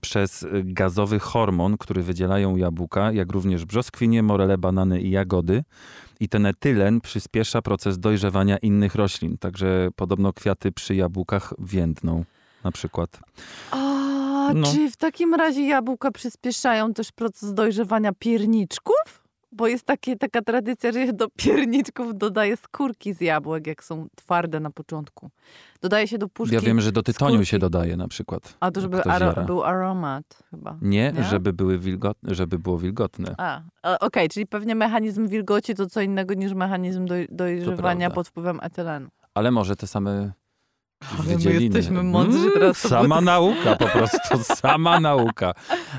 przez 0.00 0.46
gazowy 0.64 1.18
hormon, 1.18 1.78
który 1.78 2.02
wydzielają 2.02 2.56
jabłka, 2.56 3.12
jak 3.12 3.32
również 3.32 3.64
brzoskwinie, 3.64 4.22
morele, 4.22 4.58
banany 4.58 5.00
i 5.00 5.10
jagody. 5.10 5.64
I 6.20 6.28
ten 6.28 6.46
etylen 6.46 7.00
przyspiesza 7.00 7.62
proces 7.62 7.98
dojrzewania 7.98 8.56
innych 8.58 8.94
roślin. 8.94 9.38
Także 9.38 9.88
podobno 9.96 10.32
kwiaty 10.32 10.72
przy 10.72 10.94
jabłkach 10.94 11.54
więdną 11.58 12.24
na 12.64 12.72
przykład. 12.72 13.20
A 14.50 14.52
No. 14.54 14.66
czy 14.72 14.90
w 14.90 14.96
takim 14.96 15.34
razie 15.34 15.66
jabłka 15.66 16.10
przyspieszają 16.10 16.94
też 16.94 17.12
proces 17.12 17.54
dojrzewania 17.54 18.12
pierniczków? 18.18 19.24
Bo 19.52 19.66
jest 19.66 19.84
takie, 19.86 20.16
taka 20.16 20.42
tradycja, 20.42 20.92
że 20.92 21.12
do 21.12 21.28
pierniczków 21.36 22.18
dodaje 22.18 22.56
skórki 22.56 23.14
z 23.14 23.20
jabłek, 23.20 23.66
jak 23.66 23.84
są 23.84 24.06
twarde 24.16 24.60
na 24.60 24.70
początku. 24.70 25.30
Dodaje 25.82 26.08
się 26.08 26.18
do 26.18 26.28
puszki. 26.28 26.54
Ja 26.54 26.60
wiem, 26.60 26.80
że 26.80 26.92
do 26.92 27.02
tytoniu 27.02 27.30
skórki. 27.34 27.46
się 27.46 27.58
dodaje 27.58 27.96
na 27.96 28.08
przykład. 28.08 28.56
A 28.60 28.70
to, 28.70 28.80
żeby 28.80 29.02
jara. 29.06 29.32
był 29.44 29.64
aromat 29.64 30.24
chyba. 30.50 30.78
Nie, 30.82 31.12
Nie? 31.16 31.24
żeby 31.24 31.52
były 31.52 31.78
wilgotne, 31.78 32.34
żeby 32.34 32.58
było 32.58 32.78
wilgotne. 32.78 33.34
A, 33.38 33.60
okej, 34.00 34.28
czyli 34.28 34.46
pewnie 34.46 34.74
mechanizm 34.74 35.28
wilgoci 35.28 35.74
to 35.74 35.86
co 35.86 36.00
innego 36.00 36.34
niż 36.34 36.52
mechanizm 36.54 37.06
doj, 37.06 37.28
dojrzewania 37.30 38.10
pod 38.10 38.28
wpływem 38.28 38.58
etylenu. 38.62 39.08
Ale 39.34 39.50
może 39.50 39.76
te 39.76 39.86
same 39.86 40.32
Ale 41.00 41.22
my 41.28 41.36
wydzieliny. 41.36 41.62
jesteśmy 41.64 42.02
mądrzy 42.02 42.38
Mm, 42.38 42.52
teraz, 42.52 42.76
Sama 42.78 43.20
nauka, 43.20 43.76
po 43.76 43.86
prostu 43.98 44.38
sama 44.42 45.00
nauka. 45.00 45.52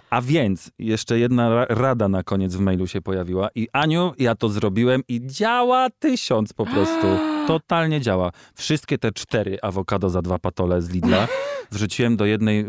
A 0.10 0.22
więc 0.22 0.72
jeszcze 0.80 1.20
jedna 1.20 1.50
ra- 1.50 1.66
rada 1.70 2.08
na 2.08 2.24
koniec 2.24 2.56
w 2.56 2.60
mailu 2.60 2.88
się 2.88 3.02
pojawiła 3.02 3.50
i 3.56 3.68
Aniu, 3.74 4.14
ja 4.20 4.36
to 4.36 4.50
zrobiłem 4.50 5.02
i 5.08 5.22
działa 5.28 5.88
tysiąc 6.00 6.54
po 6.54 6.66
prostu. 6.66 7.08
Totalnie 7.48 8.02
działa. 8.02 8.32
Wszystkie 8.56 8.98
te 8.98 9.12
cztery 9.12 9.58
awokado 9.62 10.10
za 10.10 10.22
dwa 10.22 10.39
patole 10.39 10.82
z 10.82 10.89
Lidla 10.89 11.28
wrzuciłem 11.72 12.18
do 12.18 12.26
jednej 12.26 12.66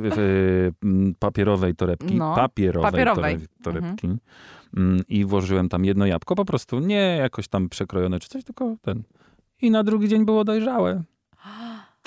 papierowej 1.18 1.74
torebki. 1.74 2.14
No, 2.14 2.35
papierowej, 2.35 2.91
papierowej. 2.93 3.37
tore- 3.39 3.47
torebki. 3.62 4.09
Mm, 4.77 5.01
I 5.09 5.24
włożyłem 5.24 5.68
tam 5.68 5.85
jedno 5.85 6.07
jabłko, 6.07 6.35
po 6.35 6.45
prostu 6.45 6.79
nie 6.79 7.16
jakoś 7.20 7.49
tam 7.49 7.68
przekrojone 7.68 8.20
czy 8.20 8.29
coś, 8.29 8.45
tylko 8.45 8.77
ten. 8.83 9.03
I 9.62 9.70
na 9.70 9.85
drugi 9.85 10.09
dzień 10.09 10.24
było 10.24 10.45
dojrzałe. 10.45 11.03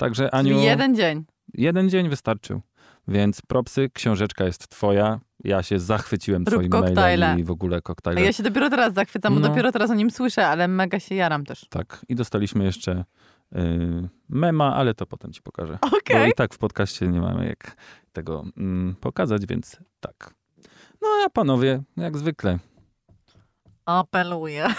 Także 0.00 0.34
Aniu, 0.34 0.54
Czyli 0.54 0.64
jeden 0.64 0.94
dzień. 0.94 1.24
jeden 1.54 1.90
dzień 1.90 2.08
wystarczył. 2.08 2.60
Więc 3.08 3.42
propsy, 3.42 3.90
książeczka 3.94 4.44
jest 4.44 4.68
twoja. 4.68 5.20
Ja 5.44 5.62
się 5.62 5.78
zachwyciłem 5.78 6.42
Rób 6.44 6.54
twoim 6.54 6.70
koktajle. 6.70 7.00
mailem 7.26 7.38
i 7.38 7.44
w 7.44 7.50
ogóle 7.50 7.76
A 7.76 7.80
koktajle. 7.80 8.22
ja 8.22 8.32
się 8.32 8.42
dopiero 8.42 8.70
teraz 8.70 8.94
zachwycam, 8.94 9.34
bo 9.34 9.40
No. 9.40 9.48
dopiero 9.48 9.72
teraz 9.72 9.90
o 9.90 9.94
nim 9.94 10.10
słyszę, 10.10 10.46
ale 10.46 10.68
mega 10.68 11.00
się 11.00 11.14
jaram 11.14 11.44
też. 11.44 11.66
Tak. 11.70 12.04
I 12.08 12.14
dostaliśmy 12.14 12.64
jeszcze 12.64 13.04
y, 13.56 14.08
mema, 14.28 14.74
ale 14.76 14.94
to 14.94 15.06
potem 15.06 15.32
ci 15.32 15.42
pokażę. 15.42 15.78
Bo 15.90 15.96
Okej. 15.98 16.30
i 16.30 16.32
tak 16.34 16.54
w 16.54 16.58
podcaście 16.58 17.08
nie 17.08 17.20
mamy 17.20 17.46
jak 17.46 17.76
tego 18.12 18.44
mm, 18.56 18.94
pokazać, 19.00 19.46
więc 19.46 19.76
tak. 20.00 20.34
No 21.02 21.08
a 21.26 21.30
panowie, 21.30 21.82
jak 21.96 22.18
zwykle. 22.18 22.58
Apeluję. 23.86 24.66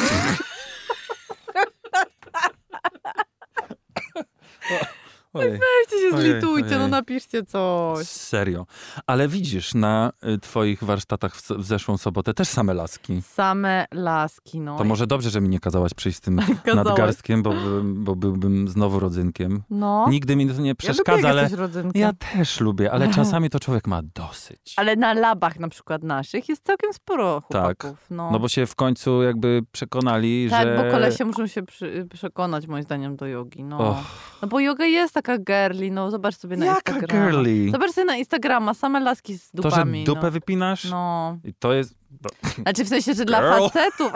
Ojej. 5.34 5.52
Weźcie 5.52 6.10
się 6.10 6.16
Ojej, 6.16 6.32
zlitujcie, 6.32 6.70
no 6.70 6.78
ojej. 6.78 6.92
napiszcie 6.92 7.44
coś. 7.44 8.08
Serio. 8.08 8.66
Ale 9.08 9.28
widzisz, 9.28 9.74
na 9.74 10.12
y, 10.36 10.38
twoich 10.40 10.84
warsztatach 10.84 11.36
w, 11.36 11.50
w 11.50 11.66
zeszłą 11.66 11.98
sobotę 11.98 12.34
też 12.34 12.48
same 12.48 12.74
laski. 12.74 13.22
Same 13.22 13.86
laski, 13.94 14.60
no. 14.60 14.78
To 14.78 14.84
może 14.84 15.08
dobrze, 15.08 15.30
że 15.30 15.42
mi 15.42 15.50
nie 15.50 15.60
kazałaś 15.60 15.94
przyjść 15.94 16.18
z 16.18 16.22
tym 16.22 16.38
Kazałaś. 16.66 16.86
nadgarstkiem, 16.86 17.44
bo, 17.44 17.54
bo 17.84 18.16
byłbym 18.16 18.68
znowu 18.68 19.00
rodzynkiem. 19.00 19.64
No. 19.70 20.06
Nigdy 20.10 20.36
mi 20.36 20.48
to 20.50 20.62
nie 20.62 20.70
ja 20.70 20.76
przeszkadza, 20.76 21.16
lubię, 21.28 21.28
jak 21.42 21.48
ale 21.48 21.56
rodzynkiem. 21.56 22.02
ja 22.02 22.14
też 22.14 22.60
lubię, 22.60 22.92
ale 22.92 23.08
czasami 23.16 23.50
to 23.50 23.60
człowiek 23.60 23.88
ma 23.88 24.02
dosyć. 24.16 24.74
Ale 24.78 24.96
na 24.96 25.14
labach 25.14 25.60
na 25.60 25.70
przykład 25.70 26.04
naszych 26.04 26.50
jest 26.50 26.66
całkiem 26.66 26.94
sporo 26.94 27.42
chłopaków. 27.42 28.06
No, 28.10 28.32
No 28.32 28.40
bo 28.40 28.48
się 28.48 28.66
w 28.66 28.76
końcu 28.76 29.24
jakby 29.24 29.62
przekonali, 29.72 30.48
tak, 30.50 30.68
że... 30.68 30.84
bo 30.86 30.92
kolesie 30.92 31.26
muszą 31.26 31.48
się 31.48 31.64
przy, 31.64 32.08
przekonać 32.14 32.68
moim 32.68 32.84
zdaniem 32.84 33.16
do 33.16 33.26
jogi. 33.28 33.64
No. 33.64 34.04
No 34.42 34.48
bo 34.48 34.60
yoga 34.60 34.86
jest 34.86 35.21
taka 35.22 35.38
girly, 35.38 35.92
no 35.92 36.12
zobacz 36.12 36.36
sobie 36.38 36.58
na 36.58 36.66
jaka 36.66 36.92
Instagrama. 36.94 37.32
girly? 37.32 37.72
Zobacz 37.72 37.92
sobie 37.92 38.06
na 38.06 38.16
Instagrama, 38.16 38.74
same 38.74 39.00
laski 39.00 39.38
z 39.38 39.52
To, 39.52 39.62
że 39.64 39.70
dupami. 39.70 40.04
dupę 40.04 40.22
no. 40.24 40.32
wypinasz? 40.32 40.84
no. 40.86 41.38
I 41.44 41.54
to 41.54 41.74
jest... 41.74 41.96
Znaczy 42.64 42.84
w 42.86 42.88
sensie, 42.90 43.14
że 43.14 43.26
dla 43.26 43.40
Girl. 43.42 43.52
facetów. 43.70 44.12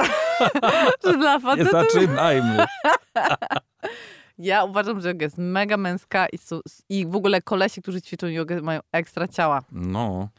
że 1.03 1.17
dla 1.17 1.35
Nie 1.35 1.41
facetów. 1.41 1.71
zaczynajmy. 1.71 2.65
Ja 4.37 4.63
uważam, 4.63 5.01
że 5.01 5.07
yoga 5.09 5.23
jest 5.25 5.37
mega 5.37 5.77
męska 5.77 6.27
i, 6.27 6.37
su, 6.37 6.61
i 6.89 7.05
w 7.07 7.15
ogóle 7.15 7.41
kolesi, 7.41 7.81
którzy 7.81 8.01
ćwiczą 8.01 8.27
jogę 8.27 8.61
mają 8.61 8.79
ekstra 8.91 9.27
ciała. 9.27 9.61
No. 9.71 10.29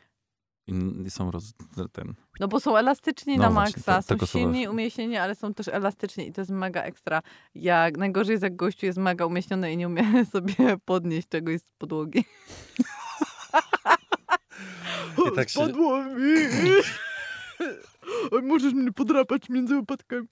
I, 0.66 1.10
są 1.10 1.30
roz... 1.30 1.52
ten... 1.92 2.14
No 2.40 2.48
bo 2.48 2.60
są 2.60 2.76
elastyczni 2.76 3.36
No 3.36 3.42
na 3.42 3.50
właśnie, 3.50 3.82
maksa, 3.86 4.02
są 4.02 4.26
silni, 4.26 4.68
umieśnieni, 4.68 5.16
ale 5.16 5.34
są 5.34 5.54
też 5.54 5.68
elastyczni 5.68 6.28
i 6.28 6.32
to 6.32 6.40
jest 6.40 6.50
mega 6.50 6.82
ekstra. 6.82 7.22
Jak 7.54 7.96
najgorzej 7.98 8.32
jest, 8.32 8.42
jak 8.42 8.56
gościu 8.56 8.86
jest 8.86 8.98
mega 8.98 9.26
umieśniony 9.26 9.72
i 9.72 9.76
nie 9.76 9.86
umie 9.86 10.04
sobie 10.32 10.76
podnieść 10.84 11.28
czegoś 11.28 11.60
z 11.60 11.70
podłogi. 11.78 12.24
I 15.32 15.36
tak 15.36 15.48
się-! 15.48 15.60
Oj, 18.30 18.42
Możesz 18.42 18.74
mnie 18.74 18.92
podrapać 18.92 19.48
między 19.48 19.76
łopatkami. 19.76 20.26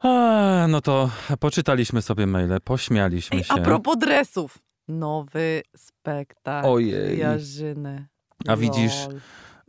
A, 0.00 0.66
no 0.68 0.80
to 0.80 1.10
poczytaliśmy 1.40 2.02
sobie 2.02 2.26
maile, 2.26 2.60
pośmialiśmy 2.64 3.38
Ej, 3.38 3.44
się. 3.44 3.54
a 3.54 3.58
propos 3.58 3.98
dresów. 3.98 4.58
Nowy 4.90 5.62
spektakl 5.76 6.68
Ojej. 6.68 7.18
Jarzyny. 7.18 8.06
A 8.48 8.56
widzisz. 8.56 8.94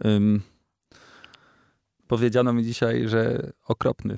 Ym, 0.06 0.42
powiedziano 2.08 2.54
mi 2.54 2.64
dzisiaj, 2.64 3.08
że 3.08 3.52
okropny. 3.68 4.18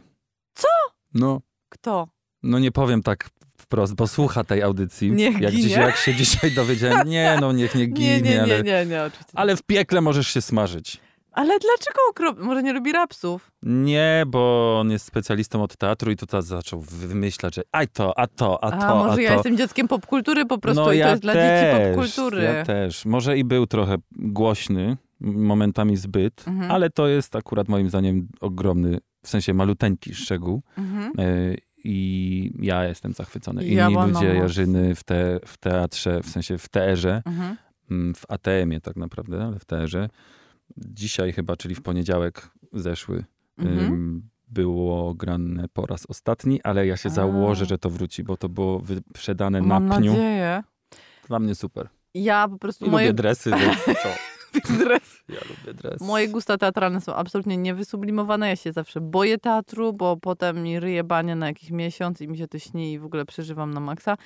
Co? 0.53 0.67
No, 1.13 1.41
Kto? 1.69 2.07
no 2.43 2.59
nie 2.59 2.71
powiem 2.71 3.03
tak 3.03 3.29
wprost, 3.57 3.93
bo 3.95 4.07
słucha 4.07 4.43
tej 4.43 4.61
audycji. 4.63 5.11
Niech 5.11 5.39
jak, 5.41 5.51
ginie. 5.53 5.63
dziś, 5.63 5.71
jak 5.77 5.95
się 5.97 6.15
dzisiaj 6.15 6.51
dowiedziałem, 6.51 7.07
nie 7.09 7.37
no, 7.41 7.51
niech 7.51 7.75
nie 7.75 7.85
ginie, 7.97 8.21
Nie, 8.21 8.29
nie, 8.29 8.41
ale, 8.41 8.63
nie, 8.63 8.63
nie, 8.63 8.85
nie, 8.85 9.03
oczywiście. 9.03 9.31
ale 9.33 9.55
w 9.55 9.63
piekle 9.63 10.01
możesz 10.01 10.27
się 10.27 10.41
smażyć. 10.41 10.99
Ale 11.33 11.57
dlaczego? 11.59 12.35
Może 12.45 12.63
nie 12.63 12.73
lubi 12.73 12.91
rapsów? 12.91 13.51
Nie, 13.63 14.23
bo 14.27 14.77
on 14.79 14.91
jest 14.91 15.05
specjalistą 15.05 15.63
od 15.63 15.77
teatru 15.77 16.11
i 16.11 16.15
tutaj 16.15 16.41
zaczął 16.43 16.81
wy- 16.81 17.07
wymyślać, 17.07 17.55
że 17.55 17.61
aj 17.71 17.87
to, 17.87 18.19
a 18.19 18.27
to, 18.27 18.63
a 18.63 18.71
to, 18.71 18.77
A 18.87 18.95
może 18.95 19.17
a 19.17 19.21
ja 19.21 19.29
to. 19.29 19.33
jestem 19.35 19.57
dzieckiem 19.57 19.87
popkultury 19.87 20.45
po 20.45 20.57
prostu 20.57 20.81
no 20.85 20.91
i 20.93 20.97
ja 20.97 21.05
to 21.05 21.11
jest 21.11 21.21
dla 21.21 21.33
też, 21.33 21.61
dzieci 21.61 21.85
popkultury. 21.95 22.43
Ja 22.43 22.65
też. 22.65 23.05
Może 23.05 23.37
i 23.37 23.43
był 23.43 23.67
trochę 23.67 23.95
głośny, 24.11 24.97
momentami 25.19 25.97
zbyt, 25.97 26.43
Mhm. 26.47 26.71
ale 26.71 26.89
to 26.89 27.07
jest 27.07 27.35
akurat 27.35 27.67
moim 27.67 27.89
zdaniem 27.89 28.27
ogromny, 28.41 28.97
w 29.23 29.29
sensie 29.29 29.53
maluteńki 29.53 30.13
szczegół. 30.15 30.61
Mhm. 30.77 31.11
E, 31.19 31.55
I 31.85 32.51
ja 32.59 32.83
jestem 32.85 33.13
zachwycony. 33.13 33.63
Inni 33.63 33.75
Ja 33.75 33.89
ludzie. 33.89 34.33
Jarzyny 34.35 34.95
w, 34.95 35.03
te, 35.03 35.39
w 35.45 35.57
teatrze, 35.57 36.21
w 36.23 36.29
sensie 36.29 36.57
w 36.57 36.69
teerze, 36.69 37.21
Mhm. 37.25 37.57
mm, 37.91 38.15
w 38.15 38.25
ATM-ie 38.31 38.81
tak 38.81 38.95
naprawdę, 38.95 39.43
ale 39.45 39.59
w 39.59 39.65
teerze. 39.65 40.09
Dzisiaj 40.77 41.31
chyba, 41.33 41.55
czyli 41.57 41.75
w 41.75 41.81
poniedziałek 41.81 42.49
zeszły, 42.73 43.25
Mhm. 43.57 44.29
było 44.47 45.13
grane 45.13 45.67
po 45.73 45.85
raz 45.85 46.05
ostatni, 46.09 46.61
ale 46.61 46.87
ja 46.87 46.97
się 46.97 47.09
założę, 47.09 47.65
że 47.65 47.77
to 47.77 47.89
wróci, 47.89 48.23
bo 48.23 48.37
to 48.37 48.49
było 48.49 48.79
wyprzedane 48.79 49.61
Mam 49.61 49.87
na 49.87 49.97
pniu. 49.97 50.11
nadzieję. 50.13 50.63
Dla 51.27 51.39
mnie 51.39 51.55
super. 51.55 51.89
Ja 52.13 52.47
po 52.47 52.57
prostu 52.57 52.85
I 52.85 52.89
moje, 52.89 53.05
lubię 53.07 53.13
dresy, 53.13 53.49
więc 53.49 53.83
co? 54.03 54.09
dres, 54.61 55.19
Ja 55.29 55.39
lubię 55.49 55.73
dres. 55.73 56.01
moje 56.01 56.27
gusta 56.27 56.57
teatralne 56.57 57.01
są 57.01 57.15
absolutnie 57.15 57.57
niewysublimowane. 57.57 58.49
Ja 58.49 58.55
się 58.55 58.71
zawsze 58.71 59.01
boję 59.01 59.37
teatru, 59.37 59.93
bo 59.93 60.17
potem 60.17 60.63
mi 60.63 60.79
ryje 60.79 61.03
banie 61.03 61.35
na 61.35 61.47
jakiś 61.47 61.71
miesiąc 61.71 62.21
i 62.21 62.27
mi 62.27 62.37
się 62.37 62.47
to 62.47 62.59
śni 62.59 62.93
i 62.93 62.99
w 62.99 63.05
ogóle 63.05 63.25
przeżywam 63.25 63.73
na 63.73 63.79
maksa. 63.79 64.17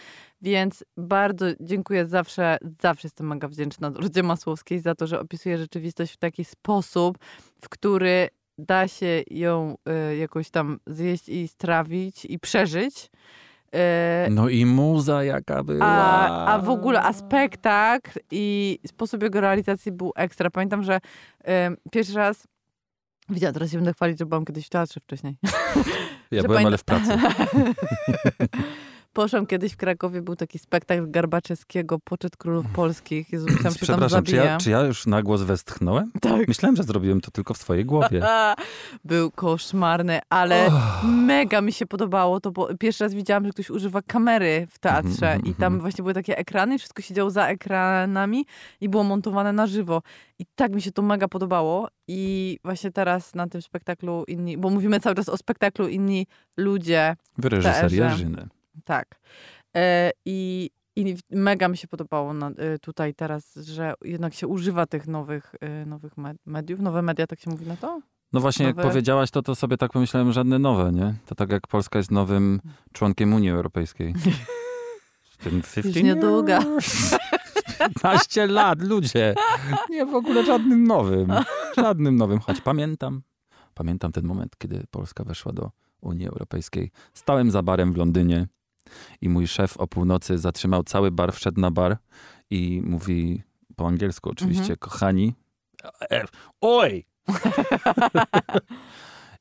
Więc 0.42 0.84
bardzo 0.98 1.46
dziękuję 1.60 2.06
zawsze, 2.06 2.58
zawsze 2.82 3.08
jestem 3.08 3.28
mega 3.28 3.48
wdzięczna 3.48 3.92
Rudzie 3.96 4.24
Masłowskiej 4.24 4.80
za 4.80 4.96
to, 4.96 5.08
że 5.08 5.20
opisuje 5.20 5.58
rzeczywistość 5.58 6.14
w 6.14 6.18
taki 6.18 6.46
sposób, 6.46 7.18
w 7.62 7.70
który 7.70 8.30
da 8.58 8.88
się 8.88 9.24
ją 9.32 9.78
y, 10.12 10.18
jakoś 10.18 10.50
tam 10.50 10.80
zjeść 10.88 11.30
i 11.30 11.48
strawić 11.48 12.26
i 12.26 12.40
przeżyć. 12.40 13.10
Y, 13.76 14.30
No 14.30 14.50
i 14.50 14.66
muza 14.66 15.24
jaka 15.24 15.64
była. 15.64 15.86
A, 15.86 16.46
a 16.54 16.60
w 16.60 16.70
ogóle, 16.70 17.02
a 17.02 17.14
spektakl 17.14 18.20
i 18.32 18.80
sposób 18.88 19.24
jego 19.24 19.42
realizacji 19.42 19.92
był 19.92 20.12
ekstra. 20.16 20.50
Pamiętam, 20.50 20.84
że 20.84 21.00
pierwszy 21.92 22.14
raz 22.14 22.48
Widziałam, 23.30 23.54
teraz 23.54 23.72
się 23.72 23.78
będę 23.78 23.94
chwalić, 23.94 24.20
że 24.20 24.26
byłam 24.26 24.46
kiedyś 24.46 24.66
w 24.66 24.70
teatrze 24.70 25.00
wcześniej. 25.00 25.38
Ja 26.32 26.44
byłem, 26.44 26.66
ale 26.66 26.78
w 26.78 26.84
pracy. 26.84 27.18
Poszłam 29.18 29.46
kiedyś 29.46 29.74
w 29.74 29.78
Krakowie, 29.78 30.22
był 30.22 30.36
taki 30.36 30.60
spektakl 30.60 31.12
Garbaczewskiego, 31.12 32.00
Poczet 32.00 32.38
Królów 32.38 32.66
Polskich. 32.68 33.34
Jezu, 33.34 33.48
że 33.50 33.58
się 33.58 33.64
tam 33.64 33.74
Przepraszam, 33.74 34.24
czy 34.24 34.36
ja, 34.36 34.58
czy 34.58 34.70
ja 34.70 34.82
już 34.82 35.06
na 35.06 35.24
głos 35.24 35.42
westchnąłem? 35.42 36.12
Tak. 36.22 36.48
Myślałem, 36.48 36.76
że 36.76 36.84
zrobiłem 36.84 37.22
to 37.22 37.32
tylko 37.32 37.54
w 37.54 37.58
swojej 37.58 37.86
głowie. 37.86 38.22
Był 39.06 39.32
koszmarny, 39.32 40.20
ale 40.30 40.68
Och. 40.68 41.04
mega 41.04 41.62
mi 41.62 41.74
się 41.74 41.86
podobało 41.86 42.40
to, 42.40 42.52
bo 42.52 42.70
pierwszy 42.80 43.04
raz 43.04 43.14
widziałam, 43.14 43.46
że 43.46 43.52
ktoś 43.52 43.70
używa 43.70 44.02
kamery 44.02 44.68
w 44.70 44.80
teatrze 44.80 45.32
Mhm, 45.32 45.42
i 45.42 45.56
tam 45.56 45.74
mhm. 45.74 45.82
właśnie 45.82 46.04
były 46.04 46.14
takie 46.14 46.38
ekrany 46.38 46.78
wszystko 46.78 47.02
się 47.02 47.14
działo 47.14 47.30
za 47.30 47.48
ekranami 47.48 48.46
i 48.82 48.90
było 48.90 49.04
montowane 49.04 49.54
na 49.54 49.68
żywo. 49.68 50.02
I 50.40 50.46
tak 50.56 50.72
mi 50.72 50.82
się 50.82 50.92
to 50.92 51.02
mega 51.02 51.28
podobało 51.28 51.88
i 52.08 52.60
właśnie 52.64 52.92
teraz 52.92 53.36
na 53.36 53.48
tym 53.48 53.62
spektaklu 53.62 54.24
inni, 54.28 54.58
bo 54.58 54.70
mówimy 54.70 55.00
cały 55.00 55.16
czas 55.16 55.30
o 55.30 55.38
spektaklu 55.38 55.88
inni 55.88 56.28
ludzie, 56.58 57.16
W 57.38 57.46
reżyserii 57.46 57.98
Teerze. 57.98 58.12
Jarzyny. 58.12 58.48
Tak. 58.86 59.20
E, 59.76 60.12
I 60.26 60.70
i 60.96 61.16
mega 61.32 61.68
mi 61.68 61.78
się 61.78 61.88
podobało 61.88 62.34
na, 62.34 62.48
e, 62.50 62.80
tutaj 62.80 63.14
teraz, 63.14 63.56
że 63.56 63.94
jednak 64.02 64.34
się 64.34 64.48
używa 64.48 64.86
tych 64.86 65.08
nowych, 65.08 65.56
e, 65.62 65.86
nowych 65.86 66.18
med- 66.18 66.38
mediów. 66.46 66.80
Nowe 66.80 67.02
media, 67.02 67.28
tak 67.28 67.40
się 67.40 67.50
mówi 67.50 67.66
na 67.68 67.78
to? 67.78 68.02
No 68.34 68.40
właśnie, 68.40 68.66
jak 68.66 68.76
Nowe- 68.76 68.90
powiedziałaś 68.90 69.32
to, 69.32 69.42
to 69.42 69.56
sobie 69.56 69.78
tak 69.78 69.92
pomyślałem, 69.92 70.32
żadne 70.32 70.60
nowe, 70.60 70.92
nie? 70.92 71.14
To 71.26 71.36
tak 71.36 71.52
jak 71.52 71.68
Polska 71.68 72.00
jest 72.00 72.12
nowym 72.12 72.62
członkiem 72.94 73.34
Unii 73.34 73.50
Europejskiej. 73.50 74.14
15 75.44 76.04
niedługo. 76.04 76.52
years. 76.54 77.16
15 77.80 78.48
lat, 78.48 78.82
ludzie. 78.82 79.36
Nie 79.90 80.06
w 80.06 80.16
ogóle 80.16 80.46
żadnym 80.46 80.88
nowym. 80.88 81.34
Żadnym 81.78 82.16
nowym, 82.16 82.40
choć 82.40 82.62
pamiętam. 82.62 83.22
Pamiętam 83.74 84.12
ten 84.12 84.26
moment, 84.26 84.56
kiedy 84.58 84.84
Polska 84.92 85.24
weszła 85.24 85.54
do 85.54 85.72
Unii 86.02 86.28
Europejskiej. 86.28 86.92
Stałem 87.14 87.52
za 87.52 87.64
barem 87.64 87.94
w 87.94 87.98
Londynie 87.98 88.48
i 89.22 89.30
mój 89.30 89.48
szef 89.48 89.78
o 89.78 89.88
północy 89.88 90.38
zatrzymał 90.38 90.84
cały 90.84 91.12
bar, 91.12 91.34
wszedł 91.34 91.62
na 91.62 91.72
bar 91.72 91.98
i 92.50 92.82
mówi 92.86 93.44
po 93.76 93.88
angielsku 93.88 94.30
oczywiście, 94.30 94.62
Mhm. 94.62 94.78
kochani, 94.80 95.34
e, 96.12 96.24
oj! 96.62 97.06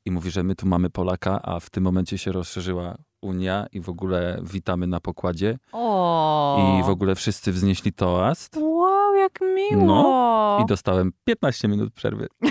I 0.05 0.11
mówi, 0.11 0.31
że 0.31 0.43
my 0.43 0.55
tu 0.55 0.67
mamy 0.67 0.89
Polaka, 0.89 1.41
a 1.41 1.59
w 1.59 1.69
tym 1.69 1.83
momencie 1.83 2.17
się 2.17 2.31
rozszerzyła 2.31 2.95
Unia 3.21 3.65
i 3.71 3.81
w 3.81 3.89
ogóle 3.89 4.39
witamy 4.43 4.87
na 4.87 4.99
pokładzie 4.99 5.57
O. 5.71 6.77
i 6.79 6.83
w 6.83 6.89
ogóle 6.89 7.15
wszyscy 7.15 7.51
wznieśli 7.51 7.93
toast 7.93 8.57
Wow, 8.61 9.15
jak 9.15 9.39
miło. 9.55 9.85
No, 9.85 10.59
i 10.63 10.65
dostałem 10.65 11.11
15 11.25 11.67
minut 11.67 11.93
przerwy. 11.93 12.27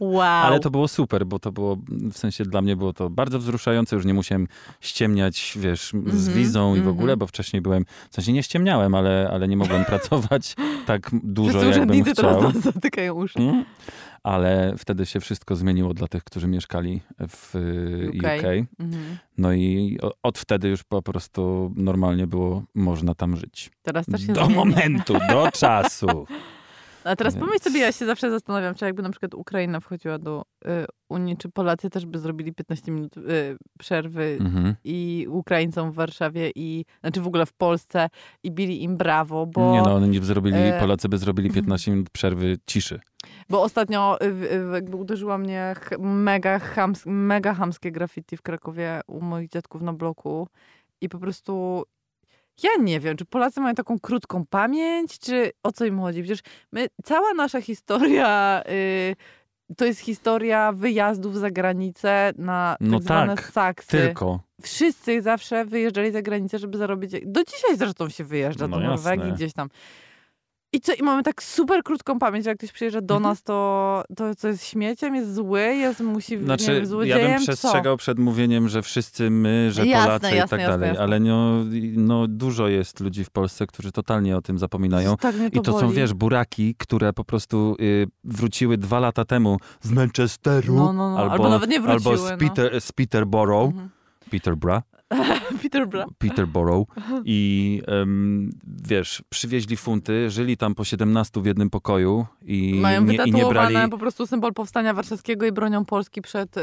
Wow. 0.00 0.46
Ale 0.46 0.60
to 0.60 0.70
było 0.70 0.88
super, 0.88 1.26
bo 1.26 1.38
to 1.38 1.52
było, 1.52 1.76
w 2.12 2.18
sensie 2.18 2.44
dla 2.44 2.62
mnie 2.62 2.76
było 2.76 2.92
to 2.92 3.10
bardzo 3.10 3.38
wzruszające. 3.38 3.96
Już 3.96 4.04
nie 4.04 4.14
musiałem 4.14 4.48
ściemniać, 4.80 5.58
wiesz, 5.60 5.92
z 6.06 6.28
Mhm, 6.28 6.34
wizą 6.34 6.70
i 6.70 6.74
w 6.74 6.78
mhm. 6.78 6.96
ogóle, 6.96 7.16
bo 7.16 7.26
wcześniej 7.26 7.62
byłem, 7.62 7.84
w 8.10 8.14
sensie 8.14 8.32
nie 8.32 8.42
ściemniałem, 8.42 8.94
ale, 8.94 9.28
ale 9.32 9.48
nie 9.48 9.56
mogłem 9.56 9.84
pracować 9.94 10.56
tak 10.86 11.10
dużo, 11.12 11.60
Wszyscy 11.60 11.78
jakbym 11.78 12.04
chciał. 12.04 12.14
teraz 12.40 12.56
zatykają 12.64 13.14
uszy. 13.14 13.38
Mm. 13.38 13.64
Ale 14.22 14.74
wtedy 14.78 15.06
się 15.06 15.20
wszystko 15.20 15.56
zmieniło 15.56 15.94
dla 15.94 16.08
tych, 16.08 16.24
którzy 16.24 16.48
mieszkali 16.48 17.00
w 17.28 17.54
y, 17.54 18.10
UK. 18.10 18.16
UK. 18.16 18.68
Mhm. 18.80 19.18
No 19.38 19.52
i 19.52 19.98
od 20.22 20.38
wtedy 20.38 20.68
już 20.68 20.84
po 20.84 21.02
prostu 21.02 21.72
normalnie 21.76 22.26
było 22.26 22.62
można 22.74 23.14
tam 23.14 23.36
żyć. 23.36 23.70
Teraz 23.82 24.06
też 24.06 24.26
się 24.26 24.32
Do 24.32 24.48
momentu, 24.48 25.14
do 25.28 25.50
czasu. 25.60 26.26
A 27.04 27.16
teraz 27.16 27.34
Więc- 27.34 27.46
pomyśl 27.46 27.64
sobie, 27.64 27.80
ja 27.80 27.92
się 27.92 28.06
zawsze 28.06 28.30
zastanawiam, 28.30 28.74
czy 28.74 28.84
jakby 28.84 29.02
na 29.02 29.10
przykład 29.10 29.34
Ukraina 29.34 29.80
wchodziła 29.80 30.18
do 30.18 30.42
y, 30.66 30.68
Unii, 31.08 31.36
czy 31.36 31.48
Polacy 31.48 31.90
też 31.90 32.06
by 32.06 32.18
zrobili 32.18 32.52
15 32.54 32.92
minut 32.92 33.16
y, 33.16 33.22
przerwy 33.78 34.36
Mhm. 34.40 34.74
i 34.84 35.26
Ukraińcom 35.30 35.92
w 35.92 35.94
Warszawie 35.94 36.50
i, 36.54 36.84
znaczy 37.00 37.20
w 37.20 37.26
ogóle 37.26 37.46
w 37.46 37.52
Polsce 37.52 38.08
i 38.42 38.50
bili 38.50 38.82
im 38.82 38.96
brawo, 38.96 39.46
bo, 39.46 39.72
Nie 39.72 39.82
no, 39.82 39.94
oni 39.94 40.08
nie 40.08 40.20
zrobili, 40.24 40.56
e, 40.58 40.80
Polacy 40.80 41.08
by 41.08 41.18
zrobili 41.18 41.50
15 41.50 41.90
minut 41.90 42.10
przerwy 42.10 42.56
ciszy. 42.66 43.00
bo 43.50 43.62
ostatnio 43.62 44.18
y, 44.22 44.26
y, 44.26 44.74
jakby 44.74 44.96
uderzyła 44.96 45.38
mnie 45.38 45.74
mega, 45.98 46.58
chams, 46.58 47.02
mega 47.06 47.54
chamskie 47.54 47.92
graffiti 47.92 48.36
w 48.36 48.42
Krakowie 48.42 49.00
u 49.06 49.20
moich 49.20 49.48
dziadków 49.48 49.82
na 49.82 49.92
bloku 49.92 50.48
i 51.00 51.08
po 51.08 51.18
prostu 51.18 51.82
ja 52.62 52.70
nie 52.80 53.00
wiem, 53.00 53.16
czy 53.16 53.24
Polacy 53.24 53.60
mają 53.60 53.74
taką 53.74 53.98
krótką 54.00 54.46
pamięć, 54.50 55.18
czy 55.18 55.50
o 55.62 55.72
co 55.72 55.84
im 55.84 56.00
chodzi? 56.00 56.22
Przecież 56.22 56.40
my, 56.72 56.86
cała 57.04 57.34
nasza 57.34 57.60
historia 57.60 58.62
y, 58.68 59.16
to 59.76 59.84
jest 59.84 60.00
historia 60.00 60.72
wyjazdów 60.72 61.36
za 61.38 61.50
granicę 61.50 62.32
na 62.38 62.76
tak 62.78 62.88
No 62.88 63.00
zwane 63.00 63.36
tak, 63.36 63.44
saksy. 63.52 63.90
Tylko. 63.90 64.40
Wszyscy 64.62 65.22
zawsze 65.22 65.64
wyjeżdżali 65.64 66.12
za 66.12 66.22
granicę, 66.22 66.58
żeby 66.58 66.78
zarobić. 66.78 67.12
Do 67.24 67.44
dzisiaj 67.44 67.76
zresztą 67.76 68.08
się 68.08 68.24
wyjeżdża 68.24 68.68
No 68.68 68.76
do 68.76 68.82
Norwegii 68.82 69.20
jasne. 69.20 69.34
gdzieś 69.36 69.52
tam. 69.52 69.68
I 70.72 70.80
co, 70.80 70.92
i 70.94 71.02
mamy 71.02 71.22
tak 71.22 71.42
super 71.42 71.82
krótką 71.82 72.18
pamięć, 72.18 72.44
że 72.44 72.50
jak 72.50 72.58
ktoś 72.58 72.72
przyjeżdża 72.72 73.00
do 73.00 73.14
Mhm. 73.16 73.30
nas, 73.32 73.42
to, 73.42 74.02
to 74.16 74.34
co 74.34 74.48
jest 74.48 74.64
śmieciem, 74.66 75.14
jest 75.14 75.34
zły, 75.34 75.60
jest, 75.60 76.00
musi, 76.00 76.36
nie 76.38 76.42
Znaczy, 76.44 76.66
wiem, 76.66 76.76
ja 76.80 76.86
złodziejem, 76.86 77.32
bym 77.32 77.42
przestrzegał 77.42 77.96
przed 77.96 78.18
mówieniem, 78.18 78.68
że 78.68 78.82
wszyscy 78.82 79.30
my, 79.30 79.68
że 79.72 79.86
Jasne, 79.86 80.06
Polacy 80.06 80.34
i 80.34 80.36
jasne, 80.38 80.48
tak 80.50 80.60
jasne, 80.60 80.72
dalej, 80.72 80.88
jasne. 80.88 81.02
ale 81.02 81.20
no, 81.20 81.64
no, 81.96 82.26
dużo 82.28 82.68
jest 82.68 83.00
ludzi 83.00 83.24
w 83.24 83.30
Polsce, 83.30 83.66
którzy 83.66 83.92
totalnie 83.92 84.36
o 84.36 84.42
tym 84.42 84.56
co? 84.56 84.60
zapominają. 84.60 85.16
Tak 85.16 85.34
to 85.36 85.58
I 85.58 85.60
to 85.62 85.72
są, 85.72 85.80
boli. 85.86 85.96
wiesz, 85.96 86.14
buraki, 86.14 86.74
które 86.78 87.12
po 87.12 87.24
prostu 87.24 87.76
y, 87.80 88.06
wróciły 88.24 88.78
dwa 88.78 89.00
lata 89.00 89.24
temu 89.24 89.56
z 89.80 89.90
Manchesteru 89.90 90.74
No, 90.74 90.92
no, 90.92 91.10
no. 91.10 91.18
Albo 91.18 91.48
nawet 91.48 91.70
nie 91.70 91.76
albo 91.80 91.90
wróciły, 92.10 92.28
z, 92.28 92.30
no. 92.30 92.36
Peter, 92.38 92.80
z 92.80 92.92
Peterborough, 92.92 93.70
Mhm. 93.70 93.88
Peterborough, 94.30 94.82
Peter 95.62 95.88
Bra. 95.88 96.06
Peterborough 96.18 96.88
i 97.24 97.82
em, 97.86 98.50
wiesz, 98.88 99.22
przywieźli 99.28 99.76
funty, 99.76 100.30
żyli 100.30 100.56
tam 100.56 100.74
po 100.74 100.84
17 100.84 101.40
w 101.42 101.46
jednym 101.46 101.70
pokoju 101.70 102.26
i 102.42 102.74
Mają 102.80 103.04
nie, 103.04 103.18
i 103.24 103.32
nie 103.32 103.46
brali 103.46 103.76
po 103.90 103.98
prostu 103.98 104.26
symbol 104.26 104.52
powstania 104.54 104.94
warszawskiego 104.94 105.46
i 105.46 105.52
bronią 105.52 105.84
Polski 105.84 106.22
przed 106.22 106.56
y, 106.56 106.60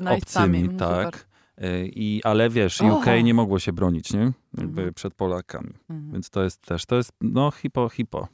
najeźdźcami. 0.00 0.58
obcymi, 0.58 0.78
super. 0.78 1.04
tak. 1.04 1.26
Y, 1.64 1.90
I, 1.94 2.20
ale 2.24 2.50
wiesz. 2.50 2.80
UK 2.80 3.06
nie 3.24 3.34
mogło 3.34 3.58
się 3.58 3.72
bronić, 3.72 4.12
nie? 4.12 4.32
Jakby 4.58 4.80
Mhm. 4.80 4.94
przed 4.94 5.14
Polakami. 5.14 5.74
Mhm. 5.90 6.12
Więc 6.12 6.30
to 6.30 6.42
jest 6.42 6.62
też, 6.62 6.86
to 6.86 6.96
jest 6.96 7.12
no 7.20 7.50
hipo, 7.50 7.88
hipo. 7.88 8.28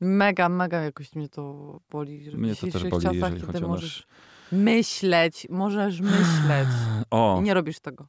Mega, 0.00 0.48
mega 0.48 0.80
jakoś 0.80 1.14
mnie 1.14 1.28
to 1.28 1.80
boli, 1.90 2.24
że 2.24 2.30
w 2.30 2.34
Mnie 2.40 2.56
to 2.56 2.66
też 2.66 2.84
boli, 2.84 2.90
czasach, 2.90 3.14
jeżeli 3.14 3.34
kiedy 3.40 3.46
chodzi 3.52 3.64
o 3.64 3.68
możesz 3.68 4.06
nasz... 4.52 4.60
myśleć, 4.62 5.46
możesz 5.50 6.00
myśleć. 6.00 6.68
O, 7.10 7.36
I 7.40 7.42
nie 7.42 7.54
robisz 7.54 7.80
tego. 7.80 8.06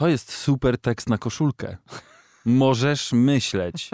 To 0.00 0.08
jest 0.08 0.32
super 0.32 0.78
tekst 0.78 1.08
na 1.08 1.18
koszulkę. 1.18 1.76
Możesz 2.44 3.12
myśleć, 3.12 3.90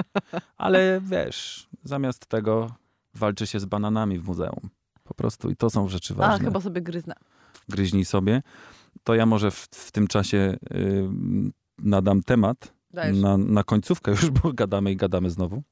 ale 0.56 1.00
wiesz, 1.04 1.68
zamiast 1.84 2.26
tego 2.26 2.70
walczy 3.14 3.46
się 3.46 3.60
z 3.60 3.64
bananami 3.64 4.18
w 4.18 4.26
muzeum. 4.26 4.70
Po 5.04 5.14
prostu 5.14 5.50
i 5.50 5.56
to 5.56 5.70
są 5.70 5.88
rzeczy 5.88 6.14
A, 6.14 6.16
ważne. 6.16 6.44
chyba 6.44 6.60
sobie 6.60 6.82
gryznę. 6.82 7.14
Gryźnij 7.68 8.04
sobie. 8.04 8.42
To 9.04 9.14
ja 9.14 9.26
może 9.26 9.50
w, 9.50 9.68
w 9.70 9.92
tym 9.92 10.06
czasie 10.06 10.56
y, 10.74 11.08
nadam 11.78 12.22
temat 12.22 12.72
na, 13.12 13.36
na 13.38 13.64
końcówkę 13.64 14.10
już, 14.10 14.30
bo 14.30 14.52
gadamy 14.52 14.92
i 14.92 14.96
gadamy 14.96 15.30
znowu. 15.30 15.62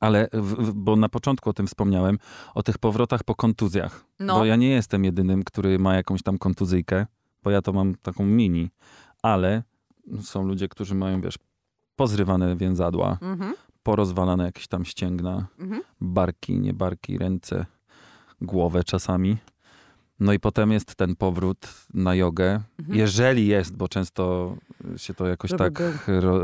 Ale, 0.00 0.28
w, 0.32 0.72
bo 0.72 0.96
na 0.96 1.08
początku 1.08 1.50
o 1.50 1.52
tym 1.52 1.66
wspomniałem, 1.66 2.18
o 2.54 2.62
tych 2.62 2.78
powrotach 2.78 3.24
po 3.24 3.34
kontuzjach. 3.34 4.04
No. 4.20 4.38
Bo 4.38 4.44
ja 4.44 4.56
nie 4.56 4.68
jestem 4.68 5.04
jedynym, 5.04 5.44
który 5.44 5.78
ma 5.78 5.94
jakąś 5.94 6.22
tam 6.22 6.38
kontuzyjkę, 6.38 7.06
bo 7.42 7.50
ja 7.50 7.62
to 7.62 7.72
mam 7.72 7.94
taką 7.94 8.26
mini. 8.26 8.70
Ale 9.26 9.62
są 10.20 10.42
ludzie, 10.46 10.68
którzy 10.68 10.94
mają, 10.94 11.20
wiesz, 11.20 11.38
pozrywane 11.96 12.56
więzadła, 12.56 13.18
Mhm. 13.22 13.54
porozwalane 13.82 14.44
jakieś 14.44 14.66
tam 14.68 14.84
ścięgna, 14.84 15.46
Mhm. 15.58 15.82
barki, 16.00 16.60
nie 16.60 16.72
barki, 16.74 17.18
ręce, 17.18 17.66
głowę 18.40 18.84
czasami. 18.84 19.36
No 20.20 20.32
i 20.32 20.38
potem 20.40 20.72
jest 20.72 20.94
ten 20.94 21.16
powrót 21.16 21.68
na 21.94 22.14
jogę. 22.14 22.60
Mhm. 22.78 22.98
Jeżeli 22.98 23.46
jest, 23.46 23.76
bo 23.76 23.88
często 23.88 24.56
się 24.96 25.14
to 25.14 25.26
jakoś 25.26 25.50
Żeby 25.50 25.58
tak, 25.58 25.82
ro, 26.06 26.40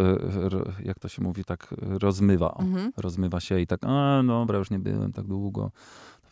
ro, 0.48 0.64
jak 0.84 0.98
to 0.98 1.08
się 1.08 1.22
mówi, 1.22 1.44
tak 1.44 1.74
rozmywa. 1.78 2.56
Mhm. 2.60 2.92
Rozmywa 2.96 3.40
się 3.40 3.60
i 3.60 3.66
tak, 3.66 3.80
a 3.84 4.22
dobra, 4.26 4.58
już 4.58 4.70
nie 4.70 4.78
byłem 4.78 5.12
tak 5.12 5.26
długo, 5.26 5.70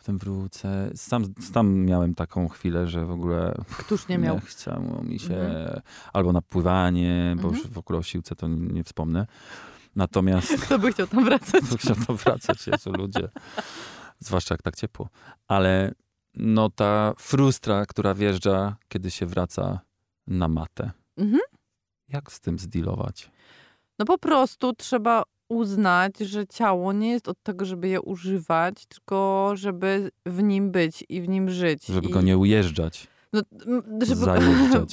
potem 0.01 0.17
wrócę. 0.17 0.91
Sam, 0.95 1.23
sam 1.53 1.85
miałem 1.85 2.15
taką 2.15 2.47
chwilę, 2.49 2.87
że 2.87 3.05
w 3.05 3.11
ogóle 3.11 3.55
Któż 3.77 4.07
nie 4.07 4.17
miał? 4.17 4.39
chciało 4.45 5.03
mi 5.03 5.19
się, 5.19 5.35
Mhm. 5.35 5.81
albo 6.13 6.33
na 6.33 6.41
pływanie, 6.41 7.33
bo 7.35 7.41
Mhm. 7.47 7.55
już 7.55 7.67
w 7.73 7.77
ogóle 7.77 7.99
o 7.99 8.03
siłce 8.03 8.35
to 8.35 8.47
nie, 8.47 8.67
nie 8.73 8.83
wspomnę. 8.83 9.27
Natomiast 9.95 10.53
Kto 10.65 10.79
by 10.79 10.91
chciał 10.91 11.07
tam 11.07 11.25
wracać? 11.25 11.61
to 11.69 11.77
chciał 11.81 11.95
to 12.07 12.13
wracać, 12.15 12.67
Jezu, 12.67 12.91
ludzie. 12.91 13.29
Zwłaszcza 14.19 14.53
jak 14.53 14.61
tak 14.61 14.75
ciepło. 14.75 15.09
Ale 15.47 15.91
no 16.35 16.69
ta 16.69 17.13
frustra, 17.17 17.85
która 17.85 18.13
wjeżdża, 18.13 18.75
kiedy 18.87 19.11
się 19.11 19.25
wraca 19.25 19.79
na 20.27 20.47
matę. 20.47 20.91
Mhm. 21.17 21.41
Jak 22.07 22.31
z 22.31 22.39
tym 22.39 22.59
zdealować? 22.59 23.31
No 23.99 24.05
po 24.05 24.17
prostu 24.17 24.73
trzeba 24.73 25.23
uznać, 25.51 26.17
że 26.19 26.47
ciało 26.47 26.93
nie 26.93 27.11
jest 27.11 27.27
od 27.27 27.43
tego, 27.43 27.65
żeby 27.65 27.87
je 27.87 28.01
używać, 28.01 28.85
tylko 28.85 29.51
żeby 29.55 30.11
w 30.25 30.43
nim 30.43 30.71
być 30.71 31.05
i 31.09 31.21
w 31.21 31.29
nim 31.29 31.49
żyć. 31.49 31.85
Żeby 31.85 32.07
I, 32.07 32.11
go 32.11 32.21
nie 32.21 32.37
ujeżdżać. 32.37 33.07
No, 33.33 33.41
żeby, 34.01 34.25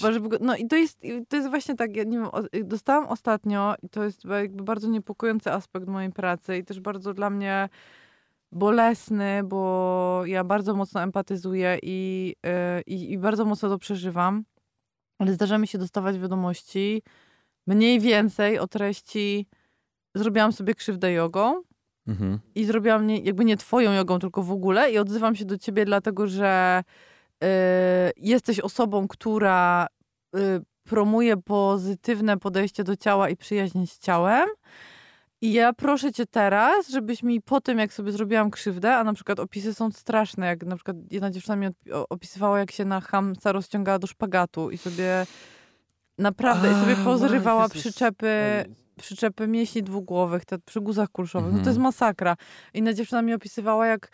żeby 0.12 0.38
no 0.40 0.56
i 0.56 0.66
to 0.66 0.76
jest, 0.76 0.98
to 1.28 1.36
jest 1.36 1.48
właśnie 1.48 1.74
tak, 1.74 1.96
ja 1.96 2.04
nie 2.04 2.18
wiem, 2.18 2.26
o- 2.32 2.64
dostałam 2.64 3.06
ostatnio 3.08 3.74
i 3.82 3.88
to 3.88 4.04
jest 4.04 4.24
jakby 4.24 4.62
bardzo 4.62 4.88
niepokojący 4.88 5.52
aspekt 5.52 5.86
mojej 5.88 6.12
pracy 6.12 6.56
i 6.58 6.64
też 6.64 6.80
bardzo 6.80 7.14
dla 7.14 7.30
mnie 7.30 7.68
bolesny, 8.52 9.40
bo 9.44 10.22
ja 10.26 10.44
bardzo 10.44 10.74
mocno 10.74 11.02
empatyzuję 11.02 11.78
i, 11.82 12.34
yy, 12.44 12.50
i, 12.86 13.12
i 13.12 13.18
bardzo 13.18 13.44
mocno 13.44 13.68
to 13.68 13.78
przeżywam, 13.78 14.44
ale 15.18 15.32
zdarza 15.32 15.58
mi 15.58 15.66
się 15.66 15.78
dostawać 15.78 16.18
wiadomości 16.18 17.02
mniej 17.66 18.00
więcej 18.00 18.58
o 18.58 18.66
treści 18.68 19.46
zrobiłam 20.18 20.52
sobie 20.52 20.74
krzywdę 20.74 21.12
jogą, 21.12 21.62
Mhm. 22.08 22.38
i 22.54 22.64
zrobiłam 22.64 23.06
nie, 23.06 23.18
jakby 23.18 23.44
nie 23.44 23.56
twoją 23.56 23.92
jogą, 23.92 24.18
tylko 24.18 24.42
w 24.42 24.52
ogóle 24.52 24.92
i 24.92 24.98
odzywam 24.98 25.36
się 25.36 25.44
do 25.44 25.58
ciebie 25.58 25.84
dlatego, 25.84 26.26
że 26.26 26.82
y, 27.44 27.46
jesteś 28.16 28.60
osobą, 28.60 29.08
która 29.08 29.86
y, 30.36 30.38
promuje 30.84 31.36
pozytywne 31.36 32.36
podejście 32.36 32.84
do 32.84 32.96
ciała 32.96 33.28
i 33.28 33.36
przyjaźń 33.36 33.86
z 33.86 33.98
ciałem. 33.98 34.48
I 35.40 35.52
ja 35.52 35.72
proszę 35.72 36.12
cię 36.12 36.26
teraz, 36.26 36.88
żebyś 36.88 37.22
mi 37.22 37.40
po 37.40 37.60
tym, 37.60 37.78
jak 37.78 37.92
sobie 37.92 38.12
zrobiłam 38.12 38.50
krzywdę, 38.50 38.96
a 38.96 39.04
na 39.04 39.12
przykład 39.12 39.40
opisy 39.40 39.74
są 39.74 39.90
straszne, 39.90 40.46
jak 40.46 40.66
na 40.66 40.76
przykład 40.76 40.96
jedna 41.10 41.30
dziewczyna 41.30 41.56
mi 41.56 41.68
opisywała, 42.08 42.58
jak 42.58 42.70
się 42.70 42.84
na 42.84 43.00
hamca 43.00 43.52
rozciągała 43.52 43.98
do 43.98 44.06
szpagatu 44.06 44.70
i 44.70 44.78
sobie 44.78 45.26
naprawdę, 46.18 46.72
i 46.72 46.74
sobie 46.74 46.96
A, 47.00 47.04
pozrywała 47.04 47.68
przyczepy 47.68 48.64
przyczepy 48.98 49.48
mięśni 49.48 49.82
dwugłowych, 49.82 50.44
te 50.44 50.58
przy 50.58 50.80
guzach 50.80 51.08
kulszowych. 51.08 51.46
No 51.52 51.52
to 51.52 51.58
Mhm. 51.58 51.70
jest 51.70 51.78
masakra. 51.80 52.36
Inna 52.74 52.92
dziewczyna 52.92 53.22
mi 53.22 53.34
opisywała, 53.34 53.86
jak 53.86 54.08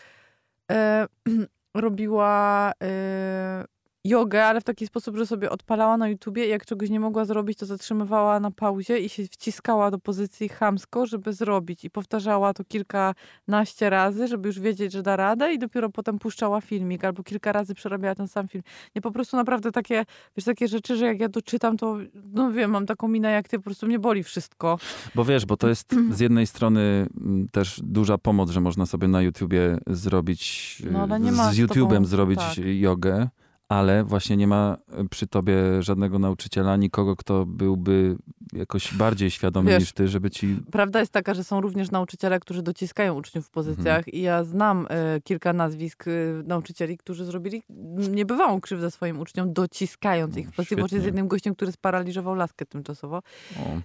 e, 0.70 1.06
robiła 1.74 2.72
e, 2.82 3.64
jogę, 4.04 4.44
ale 4.46 4.60
w 4.60 4.64
taki 4.64 4.86
sposób, 4.86 5.16
że 5.16 5.26
sobie 5.26 5.50
odpalała 5.50 5.96
na 5.96 6.08
YouTubie 6.08 6.46
i 6.46 6.48
jak 6.48 6.66
czegoś 6.66 6.90
nie 6.90 7.00
mogła 7.00 7.24
zrobić, 7.24 7.58
to 7.58 7.66
zatrzymywała 7.66 8.40
na 8.40 8.50
pauzie 8.50 8.98
i 8.98 9.08
się 9.08 9.24
wciskała 9.26 9.90
do 9.90 9.98
pozycji 9.98 10.48
chamsko, 10.48 11.06
żeby 11.06 11.32
zrobić. 11.32 11.84
I 11.84 11.90
powtarzała 11.90 12.54
to 12.54 12.64
kilkanaście 12.64 13.90
razy, 13.90 14.28
żeby 14.28 14.48
już 14.48 14.60
wiedzieć, 14.60 14.92
że 14.92 15.02
da 15.02 15.16
radę 15.16 15.54
i 15.54 15.58
dopiero 15.58 15.90
potem 15.90 16.18
puszczała 16.18 16.60
filmik 16.60 17.04
albo 17.04 17.22
kilka 17.22 17.52
razy 17.52 17.74
przerabiała 17.74 18.14
ten 18.14 18.28
sam 18.28 18.48
film. 18.48 18.64
Nie, 18.96 19.02
po 19.02 19.10
prostu 19.10 19.36
naprawdę 19.36 19.72
takie, 19.72 20.04
wiesz, 20.36 20.44
takie 20.44 20.68
rzeczy, 20.68 20.96
że 20.96 21.06
jak 21.06 21.20
ja 21.20 21.28
to 21.28 21.42
czytam, 21.42 21.76
to 21.76 21.96
no 22.32 22.52
wiem, 22.52 22.70
mam 22.70 22.86
taką 22.86 23.08
minę 23.08 23.30
jak 23.32 23.48
ty, 23.48 23.58
po 23.58 23.64
prostu 23.64 23.86
mnie 23.86 23.98
boli 23.98 24.22
wszystko. 24.22 24.78
Bo 25.14 25.24
wiesz, 25.24 25.46
bo 25.46 25.56
to 25.56 25.68
jest 25.68 25.94
z 26.16 26.20
jednej 26.20 26.46
strony 26.46 27.06
mm, 27.20 27.48
też 27.48 27.80
duża 27.82 28.18
pomoc, 28.18 28.50
że 28.50 28.60
można 28.60 28.86
sobie 28.86 29.08
na 29.08 29.22
YouTubie 29.22 29.78
zrobić, 29.86 30.82
No, 30.90 31.18
nie 31.18 31.32
z 31.32 31.36
z 31.36 31.58
YouTube'em 31.58 31.88
tobą- 31.88 32.04
zrobić 32.04 32.38
tak. 32.38 32.64
jogę, 32.64 33.28
ale 33.68 34.04
właśnie 34.04 34.36
nie 34.36 34.46
ma 34.46 34.76
przy 35.10 35.26
tobie 35.26 35.82
żadnego 35.82 36.18
nauczyciela, 36.18 36.76
nikogo, 36.76 37.16
kto 37.16 37.46
byłby 37.46 38.16
jakoś 38.52 38.94
bardziej 38.94 39.30
świadomy 39.30 39.70
Wiesz, 39.70 39.80
niż 39.80 39.92
ty, 39.92 40.08
żeby 40.08 40.30
ci... 40.30 40.56
Prawda 40.72 41.00
jest 41.00 41.12
taka, 41.12 41.34
że 41.34 41.44
są 41.44 41.60
również 41.60 41.90
nauczyciele, 41.90 42.40
którzy 42.40 42.62
dociskają 42.62 43.14
uczniów 43.14 43.46
w 43.46 43.50
pozycjach 43.50 43.98
Mhm. 43.98 44.14
i 44.16 44.20
ja 44.22 44.44
znam 44.44 44.86
e, 44.90 45.20
kilka 45.20 45.52
nazwisk 45.52 46.04
e, 46.08 46.10
nauczycieli, 46.44 46.98
którzy 46.98 47.24
zrobili 47.24 47.62
niebywałą 48.10 48.60
krzywdę 48.60 48.90
swoim 48.90 49.20
uczniom, 49.20 49.52
dociskając 49.52 50.34
No, 50.34 50.40
ich 50.40 50.48
w 50.50 50.54
pozycji, 50.56 50.76
bo 50.76 50.82
jest 50.82 50.90
świetnie. 50.90 51.06
jednym 51.06 51.28
gościem, 51.28 51.54
który 51.54 51.72
sparaliżował 51.72 52.34
laskę 52.34 52.66
tymczasowo. 52.66 53.22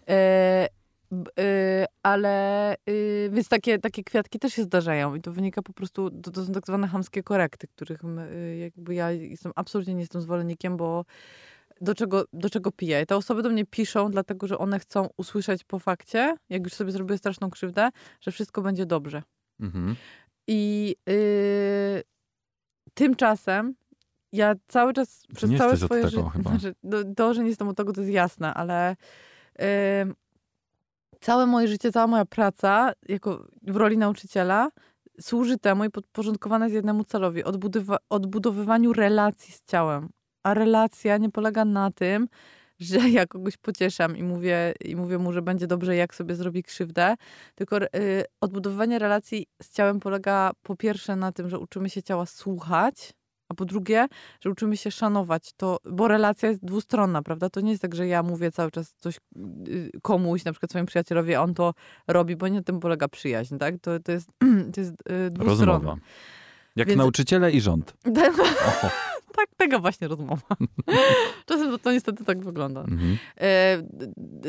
E, 0.07 0.11
e, 0.13 0.69
ale 2.03 2.73
e, 2.73 3.29
więc 3.29 3.49
takie, 3.49 3.79
takie 3.79 4.03
kwiatki 4.03 4.39
też 4.39 4.53
się 4.53 4.63
zdarzają 4.63 5.15
i 5.15 5.21
to 5.21 5.31
wynika 5.31 5.61
po 5.61 5.73
prostu, 5.73 6.11
to, 6.11 6.31
to 6.31 6.45
są 6.45 6.53
tak 6.53 6.65
zwane 6.65 6.87
chamskie 6.87 7.23
korekty, 7.23 7.67
których 7.67 8.03
my, 8.03 8.21
e, 8.21 8.57
jakby 8.57 8.95
ja 8.95 9.11
jestem 9.11 9.51
absolutnie 9.55 9.93
nie 9.93 9.99
jestem 9.99 10.21
zwolennikiem, 10.21 10.77
bo 10.77 11.05
do 11.81 11.95
czego, 11.95 12.25
do 12.33 12.49
czego 12.49 12.71
piję. 12.71 13.05
Te 13.05 13.15
osoby 13.15 13.43
do 13.43 13.49
mnie 13.49 13.65
piszą, 13.65 14.11
dlatego 14.11 14.47
że 14.47 14.57
one 14.57 14.79
chcą 14.79 15.09
usłyszeć 15.17 15.63
po 15.63 15.79
fakcie, 15.79 16.35
jak 16.49 16.63
już 16.63 16.73
sobie 16.73 16.91
zrobiły 16.91 17.17
straszną 17.17 17.49
krzywdę, 17.49 17.89
że 18.21 18.31
wszystko 18.31 18.61
będzie 18.61 18.85
dobrze. 18.85 19.23
mhm. 19.59 19.95
I 20.47 20.95
yy, 21.07 22.03
tymczasem 22.93 23.75
ja 24.31 24.55
cały 24.67 24.93
czas 24.93 25.23
przez 25.35 25.49
nie 25.49 25.57
całe 25.57 25.77
swoje 25.77 26.09
życie. 26.09 26.23
Znaczy, 26.45 26.75
no, 26.83 26.97
to, 27.15 27.33
że 27.33 27.41
nie 27.41 27.49
jestem 27.49 27.67
od 27.67 27.77
tego, 27.77 27.93
to 27.93 28.01
jest 28.01 28.13
jasne, 28.13 28.53
ale 28.53 28.95
yy, 29.59 29.65
całe 31.19 31.45
moje 31.45 31.67
życie, 31.67 31.91
cała 31.91 32.07
moja 32.07 32.25
praca 32.25 32.91
jako 33.09 33.45
w 33.61 33.75
roli 33.75 33.97
nauczyciela 33.97 34.69
służy 35.21 35.57
temu 35.57 35.83
i 35.83 35.89
podporządkowana 35.89 36.65
jest 36.65 36.75
jednemu 36.75 37.03
celowi 37.03 37.43
odbudowa- 37.43 37.97
odbudowywaniu 38.09 38.93
relacji 38.93 39.53
z 39.53 39.63
ciałem. 39.65 40.09
A 40.43 40.53
relacja 40.53 41.17
nie 41.17 41.29
polega 41.29 41.65
na 41.65 41.91
tym, 41.91 42.27
że 42.79 42.99
ja 43.19 43.27
kogoś 43.27 43.57
pocieszam 43.57 44.17
i 44.17 44.23
mówię, 44.23 44.73
i 44.85 44.95
mówię 44.95 45.17
mu, 45.17 45.33
że 45.33 45.41
będzie 45.41 45.67
dobrze, 45.67 45.95
jak 45.95 46.15
sobie 46.15 46.35
zrobi 46.35 46.63
krzywdę. 46.63 47.15
Tylko 47.55 47.77
y, 47.77 47.87
odbudowywanie 48.41 48.99
relacji 48.99 49.47
z 49.61 49.71
ciałem 49.71 49.99
polega 49.99 50.51
po 50.63 50.75
pierwsze 50.75 51.15
na 51.15 51.31
tym, 51.31 51.49
że 51.49 51.59
uczymy 51.59 51.89
się 51.89 52.03
ciała 52.03 52.25
słuchać, 52.25 53.13
a 53.49 53.53
po 53.53 53.65
drugie, 53.65 54.07
że 54.41 54.49
uczymy 54.49 54.77
się 54.77 54.91
szanować 54.91 55.53
to, 55.57 55.77
bo 55.85 56.07
relacja 56.07 56.49
jest 56.49 56.65
dwustronna, 56.65 57.21
prawda? 57.21 57.49
To 57.49 57.61
nie 57.61 57.69
jest 57.69 57.81
tak, 57.81 57.95
że 57.95 58.07
ja 58.07 58.23
mówię 58.23 58.51
cały 58.51 58.71
czas 58.71 58.93
coś 58.97 59.17
y, 59.67 59.91
komuś, 60.01 60.45
na 60.45 60.51
przykład 60.51 60.69
swoim 60.69 60.85
przyjacielowi, 60.85 61.35
a 61.35 61.41
on 61.41 61.53
to 61.53 61.73
robi, 62.07 62.35
bo 62.35 62.47
nie 62.47 62.57
na 62.57 62.63
tym 62.63 62.79
polega 62.79 63.07
przyjaźń, 63.07 63.57
tak? 63.57 63.75
To, 63.81 63.99
to 63.99 64.11
jest, 64.11 64.29
to 64.73 64.81
jest 64.81 64.93
y, 65.27 65.29
dwustronna. 65.31 65.73
Rozmowa. 65.73 65.97
Jak 66.75 66.87
Więc- 66.87 66.97
nauczyciele 66.97 67.51
i 67.51 67.61
rząd. 67.61 67.93
tak, 69.37 69.47
taka 69.57 69.79
właśnie 69.79 70.07
rozmowa. 70.07 70.55
Czasem 71.45 71.71
to, 71.71 71.77
to 71.79 71.91
niestety 71.91 72.25
tak 72.25 72.43
wygląda. 72.43 72.81
Mhm. 72.81 73.17
E, 73.41 73.77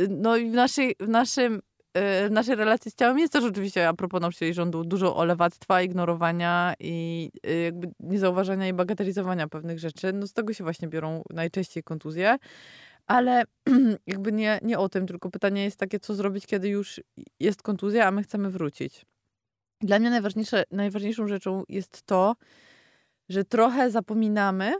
No 0.09 0.36
i 0.36 0.51
w 0.51 0.55
naszej, 0.55 0.94
w 1.01 1.09
naszym 1.09 1.61
w 1.95 2.28
naszej 2.30 2.55
relacji 2.55 2.91
z 2.91 2.95
ciałem 2.95 3.18
jest 3.18 3.32
też 3.32 3.45
oczywiście, 3.45 3.88
a 3.88 3.95
propos 3.95 4.20
nauczycieli 4.20 4.55
rządu, 4.55 4.84
dużo 4.84 5.16
olewactwa, 5.16 5.82
ignorowania 5.82 6.74
i 6.80 7.30
e, 7.45 7.55
jakby 7.55 7.88
niezauważania 8.01 8.68
i 8.68 8.72
bagatelizowania 8.72 9.49
pewnych 9.49 9.78
rzeczy. 9.78 10.12
No 10.12 10.26
z 10.26 10.32
tego 10.32 10.53
się 10.53 10.64
właśnie 10.64 10.88
biorą 10.88 11.22
najczęściej 11.30 11.82
kontuzje. 11.82 12.36
Ale 13.07 13.45
jakby 14.07 14.32
nie, 14.32 14.59
nie 14.62 14.78
o 14.78 14.88
tym, 14.88 15.07
tylko 15.07 15.30
pytanie 15.30 15.64
jest 15.64 15.76
takie, 15.76 16.01
co 16.01 16.14
zrobić, 16.14 16.47
kiedy 16.47 16.68
już 16.68 17.01
jest 17.41 17.62
kontuzja, 17.62 18.07
a 18.07 18.11
my 18.11 18.22
chcemy 18.22 18.51
wrócić. 18.51 19.07
Dla 19.80 19.99
mnie 19.99 20.11
najważniejsze, 20.11 20.64
najważniejszą 20.70 21.28
rzeczą 21.28 21.62
jest 21.68 22.03
to, 22.03 22.36
że 23.28 23.45
trochę 23.45 23.91
zapominamy 23.91 24.72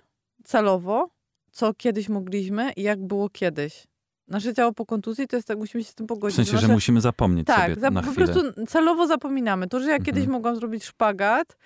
celowo, 0.45 1.11
co 1.51 1.75
kiedyś 1.75 2.09
mogliśmy 2.09 2.73
i 2.73 2.83
jak 2.83 3.07
było 3.07 3.29
kiedyś. 3.29 3.87
Nasze 4.31 4.55
ciało 4.55 4.73
po 4.73 4.87
kontuzji 4.87 5.29
to 5.29 5.37
jest 5.37 5.49
tak, 5.49 5.59
musimy 5.59 5.85
się 5.85 5.91
z 5.91 5.95
tym 5.95 6.07
W 6.07 6.09
pogodzić. 6.09 6.37
sensie, 6.37 6.51
że 6.51 6.57
Nasze- 6.67 6.73
musimy 6.73 7.01
zapomnieć 7.01 7.47
tak, 7.47 7.69
sobie 7.71 7.81
za, 7.81 7.91
na 7.91 8.03
po 8.03 8.11
chwilę. 8.11 8.27
prostu 8.27 8.67
celowo 8.67 9.07
zapominamy. 9.07 9.69
To, 9.69 9.81
że 9.81 9.91
ja 9.91 9.99
kiedyś 9.99 10.23
Mhm. 10.23 10.33
mogłam 10.33 10.57
zrobić 10.57 10.85
szpagat, 10.85 11.57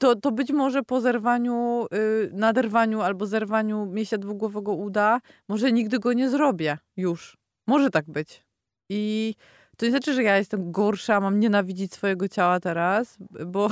to, 0.00 0.16
to 0.16 0.32
być 0.32 0.52
może 0.52 0.82
po 0.82 1.00
zerwaniu, 1.00 1.86
y, 1.94 2.30
naderwaniu 2.32 3.00
albo 3.00 3.26
zerwaniu 3.26 3.86
mięśnia 3.86 4.18
dwugłowego 4.18 4.72
uda, 4.72 5.20
może 5.48 5.72
nigdy 5.72 5.98
go 5.98 6.12
nie 6.12 6.30
zrobię 6.30 6.78
już. 6.96 7.36
Może 7.66 7.90
tak 7.90 8.04
być. 8.10 8.42
I 8.88 9.34
to 9.76 9.84
nie 9.86 9.90
znaczy, 9.90 10.14
że 10.14 10.22
ja 10.22 10.36
jestem 10.38 10.72
gorsza, 10.72 11.20
mam 11.20 11.40
nienawidzić 11.40 11.92
swojego 11.94 12.28
ciała 12.28 12.60
teraz, 12.60 13.16
bo, 13.46 13.68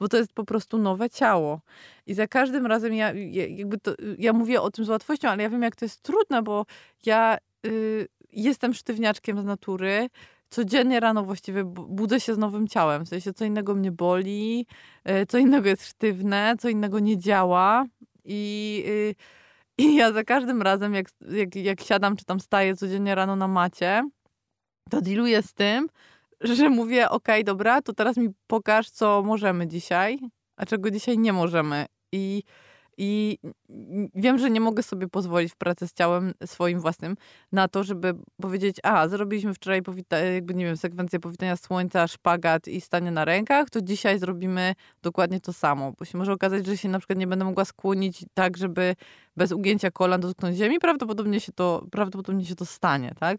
bo 0.00 0.08
to 0.08 0.16
jest 0.16 0.32
po 0.32 0.44
prostu 0.44 0.78
nowe 0.78 1.10
ciało. 1.10 1.60
I 2.06 2.14
za 2.14 2.26
każdym 2.26 2.66
razem 2.66 2.94
ja, 2.94 3.12
ja, 3.12 3.46
jakby 3.46 3.78
to, 3.78 3.94
ja 4.18 4.32
mówię 4.32 4.60
o 4.62 4.70
tym 4.70 4.84
z 4.84 4.88
łatwością, 4.88 5.28
ale 5.28 5.42
ja 5.42 5.50
wiem, 5.50 5.62
jak 5.62 5.76
to 5.76 5.84
jest 5.84 6.02
trudne, 6.02 6.42
bo 6.42 6.66
ja 7.06 7.38
y, 7.66 8.08
jestem 8.32 8.74
sztywniaczkiem 8.74 9.40
z 9.40 9.44
natury. 9.44 10.08
Codziennie 10.50 11.00
rano 11.00 11.22
właściwie 11.24 11.64
bu- 11.64 11.86
budzę 11.88 12.20
się 12.20 12.34
z 12.34 12.38
nowym 12.38 12.68
ciałem. 12.68 13.04
W 13.04 13.08
sensie, 13.08 13.32
co 13.32 13.44
innego 13.44 13.74
mnie 13.74 13.92
boli, 13.92 14.66
y, 15.08 15.26
co 15.26 15.38
innego 15.38 15.68
jest 15.68 15.86
sztywne, 15.86 16.54
co 16.58 16.68
innego 16.68 16.98
nie 16.98 17.18
działa. 17.18 17.84
I, 18.24 18.84
y, 18.86 19.14
i 19.78 19.94
ja 19.94 20.12
za 20.12 20.24
każdym 20.24 20.62
razem, 20.62 20.94
jak, 20.94 21.06
jak, 21.30 21.56
jak 21.56 21.80
siadam 21.80 22.16
czy 22.16 22.24
tam 22.24 22.40
staję 22.40 22.76
codziennie 22.76 23.14
rano 23.14 23.36
na 23.36 23.48
macie, 23.48 24.08
to 24.90 25.00
dealuję 25.00 25.42
z 25.42 25.54
tym, 25.54 25.88
że 26.40 26.70
mówię, 26.70 27.10
okej, 27.10 27.44
dobra, 27.44 27.82
to 27.82 27.92
teraz 27.92 28.16
mi 28.16 28.28
pokaż, 28.46 28.90
co 28.90 29.22
możemy 29.22 29.66
dzisiaj, 29.66 30.18
a 30.56 30.66
czego 30.66 30.90
dzisiaj 30.90 31.18
nie 31.18 31.32
możemy. 31.32 31.86
I, 32.12 32.42
I 32.98 33.38
wiem, 34.14 34.38
że 34.38 34.50
nie 34.50 34.60
mogę 34.60 34.82
sobie 34.82 35.08
pozwolić 35.08 35.52
w 35.52 35.56
pracy 35.56 35.88
z 35.88 35.92
ciałem 35.92 36.34
swoim 36.46 36.80
własnym 36.80 37.16
na 37.52 37.68
to, 37.68 37.84
żeby 37.84 38.14
powiedzieć, 38.42 38.76
a 38.82 39.08
zrobiliśmy 39.08 39.54
wczoraj 39.54 39.82
jakby, 40.34 40.54
nie 40.54 40.64
wiem, 40.64 40.76
sekwencję 40.76 41.20
powitania 41.20 41.56
słońca, 41.56 42.06
szpagat 42.06 42.68
i 42.68 42.80
stanie 42.80 43.10
na 43.10 43.24
rękach, 43.24 43.70
to 43.70 43.82
dzisiaj 43.82 44.18
zrobimy 44.18 44.74
dokładnie 45.02 45.40
to 45.40 45.52
samo. 45.52 45.92
Bo 45.98 46.04
się 46.04 46.18
może 46.18 46.32
okazać, 46.32 46.66
że 46.66 46.76
się 46.76 46.88
na 46.88 46.98
przykład 46.98 47.18
nie 47.18 47.26
będę 47.26 47.44
mogła 47.44 47.64
skłonić 47.64 48.24
tak, 48.34 48.56
żeby 48.56 48.96
bez 49.36 49.52
ugięcia 49.52 49.90
kolan 49.90 50.20
dotknąć 50.20 50.56
ziemi, 50.56 50.78
prawdopodobnie 50.78 51.40
się 51.40 51.52
to, 51.52 51.86
prawdopodobnie 51.90 52.44
się 52.44 52.54
to 52.54 52.66
stanie, 52.66 53.14
tak? 53.20 53.38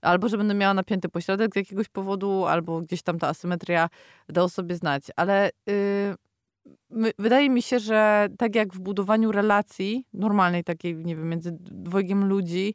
Albo 0.00 0.28
że 0.28 0.38
będę 0.38 0.54
miała 0.54 0.74
napięty 0.74 1.08
pośladek 1.08 1.52
z 1.52 1.56
jakiegoś 1.56 1.88
powodu, 1.88 2.44
albo 2.44 2.80
gdzieś 2.80 3.02
tam 3.02 3.18
ta 3.18 3.28
asymetria 3.28 3.88
da 4.28 4.42
o 4.42 4.48
sobie 4.48 4.76
znać. 4.76 5.02
Ale 5.16 5.50
yy, 5.66 5.74
wydaje 7.18 7.50
mi 7.50 7.62
się, 7.62 7.78
że 7.78 8.28
tak 8.38 8.54
jak 8.54 8.74
w 8.74 8.80
budowaniu 8.80 9.32
relacji, 9.32 10.04
normalnej 10.12 10.64
takiej, 10.64 10.96
nie 10.96 11.16
wiem, 11.16 11.28
między 11.28 11.50
dwojgiem 11.60 12.24
ludzi, 12.28 12.74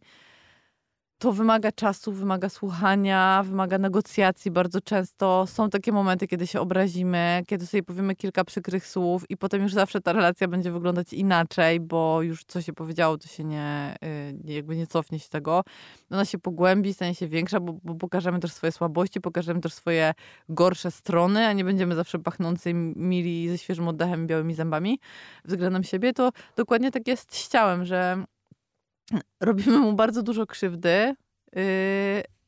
to 1.22 1.34
wymaga 1.34 1.72
czasu, 1.72 2.12
wymaga 2.12 2.50
słuchania, 2.50 3.44
wymaga 3.46 3.78
negocjacji 3.78 4.52
bardzo 4.52 4.82
często. 4.82 5.48
Są 5.48 5.70
takie 5.70 5.92
momenty, 5.92 6.28
kiedy 6.28 6.48
się 6.48 6.60
obrazimy, 6.60 7.44
kiedy 7.48 7.66
sobie 7.66 7.84
powiemy 7.84 8.16
kilka 8.16 8.44
przykrych 8.44 8.88
słów 8.88 9.30
i 9.30 9.38
potem 9.38 9.62
już 9.62 9.74
zawsze 9.74 10.02
ta 10.02 10.14
relacja 10.14 10.48
będzie 10.48 10.72
wyglądać 10.72 11.14
inaczej, 11.14 11.80
bo 11.80 12.22
już 12.22 12.44
co 12.44 12.62
się 12.62 12.74
powiedziało, 12.74 13.18
to 13.18 13.28
się 13.28 13.44
nie, 13.44 13.96
y, 14.48 14.54
jakby 14.54 14.76
nie 14.76 14.88
cofnie 14.88 15.20
się 15.20 15.30
tego. 15.30 15.64
Ona 16.12 16.26
się 16.26 16.40
pogłębi, 16.40 16.94
stanie 16.94 17.16
się 17.16 17.28
większa, 17.28 17.60
bo, 17.60 17.74
bo 17.84 17.96
pokażemy 17.96 18.40
też 18.40 18.52
swoje 18.52 18.72
słabości, 18.72 19.22
pokażemy 19.22 19.62
też 19.62 19.74
swoje 19.74 20.14
gorsze 20.50 20.92
strony, 20.92 21.48
a 21.48 21.54
nie 21.54 21.64
będziemy 21.64 21.96
zawsze 21.96 22.20
pachnący, 22.20 22.74
mili, 22.74 23.50
ze 23.50 23.58
świeżym 23.58 23.88
oddechem 23.88 24.28
białymi 24.28 24.54
zębami 24.54 25.00
względem 25.46 25.84
siebie. 25.84 26.14
To 26.14 26.32
dokładnie 26.56 26.92
tak 26.92 27.08
jest 27.08 27.36
z 27.36 27.50
ciałem, 27.50 27.86
że 27.86 28.26
robimy 29.40 29.78
mu 29.78 29.94
bardzo 29.94 30.24
dużo 30.24 30.46
krzywdy, 30.46 31.16
yy, 31.56 31.64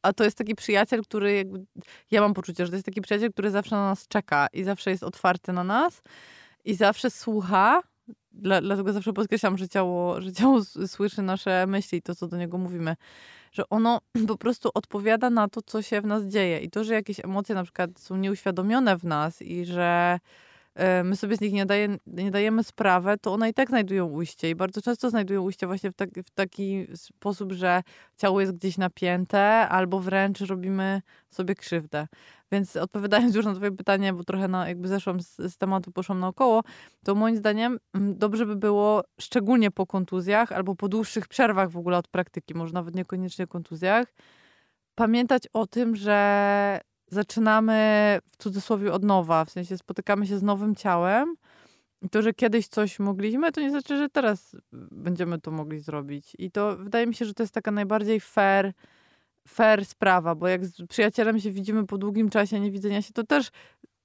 a 0.01 0.13
to 0.13 0.23
jest 0.23 0.37
taki 0.37 0.55
przyjaciel, 0.55 1.03
który 1.03 1.33
jakby, 1.35 1.65
ja 2.11 2.21
mam 2.21 2.33
poczucie, 2.33 2.65
że 2.65 2.71
to 2.71 2.75
jest 2.75 2.85
taki 2.85 3.01
przyjaciel, 3.01 3.31
który 3.31 3.51
zawsze 3.51 3.75
na 3.75 3.89
nas 3.89 4.07
czeka 4.07 4.47
i 4.53 4.63
zawsze 4.63 4.91
jest 4.91 5.03
otwarty 5.03 5.53
na 5.53 5.63
nas 5.63 6.01
i 6.65 6.75
zawsze 6.75 7.09
słucha. 7.09 7.81
Dla, 8.31 8.61
dlatego 8.61 8.93
zawsze 8.93 9.13
podkreślam, 9.13 9.57
że 9.57 9.69
ciało, 9.69 10.21
że 10.21 10.33
ciało 10.33 10.63
słyszy 10.87 11.21
nasze 11.21 11.67
myśli 11.67 11.97
i 11.97 12.01
to, 12.01 12.15
co 12.15 12.27
do 12.27 12.37
niego 12.37 12.57
mówimy. 12.57 12.95
Że 13.51 13.69
ono 13.69 14.01
po 14.27 14.37
prostu 14.37 14.69
odpowiada 14.73 15.29
na 15.29 15.47
to, 15.47 15.61
co 15.61 15.81
się 15.81 16.01
w 16.01 16.05
nas 16.05 16.23
dzieje. 16.23 16.59
I 16.59 16.69
to, 16.69 16.83
że 16.83 16.93
jakieś 16.93 17.19
emocje 17.19 17.55
na 17.55 17.63
przykład 17.63 17.99
są 17.99 18.17
nieuświadomione 18.17 18.97
w 18.97 19.03
nas 19.03 19.41
i 19.41 19.65
że 19.65 20.19
my 21.03 21.15
sobie 21.15 21.35
z 21.35 21.41
nich 21.41 21.53
nie, 21.53 21.65
daje, 21.65 21.97
nie 22.07 22.31
dajemy 22.31 22.63
sprawę, 22.63 23.17
to 23.17 23.33
one 23.33 23.49
i 23.49 23.53
tak 23.53 23.69
znajdują 23.69 24.05
ujście. 24.05 24.49
I 24.49 24.55
bardzo 24.55 24.81
często 24.81 25.09
znajdują 25.09 25.41
ujście 25.41 25.67
właśnie 25.67 25.91
w, 25.91 25.93
tak, 25.93 26.09
w 26.25 26.29
taki 26.31 26.87
sposób, 26.95 27.51
że 27.51 27.83
ciało 28.17 28.41
jest 28.41 28.53
gdzieś 28.53 28.77
napięte, 28.77 29.69
albo 29.69 29.99
wręcz 29.99 30.41
robimy 30.41 31.01
sobie 31.29 31.55
krzywdę. 31.55 32.07
Więc 32.51 32.75
odpowiadając 32.75 33.35
już 33.35 33.45
na 33.45 33.55
twoje 33.55 33.71
pytanie, 33.71 34.13
bo 34.13 34.23
trochę 34.23 34.47
na, 34.47 34.67
jakby 34.67 34.87
zeszłam 34.87 35.19
z, 35.19 35.35
z 35.37 35.57
tematu, 35.57 35.91
poszłam 35.91 36.19
naokoło, 36.19 36.63
to 37.03 37.15
moim 37.15 37.35
zdaniem 37.35 37.79
mm, 37.93 38.17
dobrze 38.17 38.45
by 38.45 38.55
było, 38.55 39.03
szczególnie 39.19 39.71
po 39.71 39.85
kontuzjach 39.85 40.51
albo 40.51 40.75
po 40.75 40.89
dłuższych 40.89 41.27
przerwach 41.27 41.69
w 41.69 41.77
ogóle 41.77 41.97
od 41.97 42.07
praktyki, 42.07 42.53
może 42.53 42.73
nawet 42.73 42.95
niekoniecznie 42.95 43.47
kontuzjach, 43.47 44.13
pamiętać 44.95 45.47
o 45.53 45.67
tym, 45.67 45.95
że 45.95 46.79
zaczynamy 47.13 48.19
w 48.31 48.37
cudzysłowie 48.37 48.93
od 48.93 49.03
nowa, 49.03 49.45
w 49.45 49.49
sensie 49.49 49.77
spotykamy 49.77 50.27
się 50.27 50.37
z 50.37 50.43
nowym 50.43 50.75
ciałem. 50.75 51.35
I 52.01 52.09
to, 52.09 52.21
że 52.21 52.33
kiedyś 52.33 52.67
coś 52.67 52.99
mogliśmy, 52.99 53.51
to 53.51 53.61
nie 53.61 53.69
znaczy, 53.69 53.97
że 53.97 54.09
teraz 54.09 54.55
będziemy 54.91 55.39
to 55.39 55.51
mogli 55.51 55.79
zrobić. 55.79 56.35
I 56.39 56.51
to 56.51 56.77
wydaje 56.77 57.07
mi 57.07 57.15
się, 57.15 57.25
że 57.25 57.33
to 57.33 57.43
jest 57.43 57.53
taka 57.53 57.71
najbardziej 57.71 58.19
fair, 58.19 58.73
fair 59.47 59.85
sprawa, 59.85 60.35
bo 60.35 60.47
jak 60.47 60.65
z 60.65 60.87
przyjacielem 60.87 61.39
się 61.39 61.51
widzimy 61.51 61.85
po 61.85 61.97
długim 61.97 62.29
czasie 62.29 62.59
niewidzenia 62.59 63.01
się, 63.01 63.13
to 63.13 63.23
też 63.23 63.51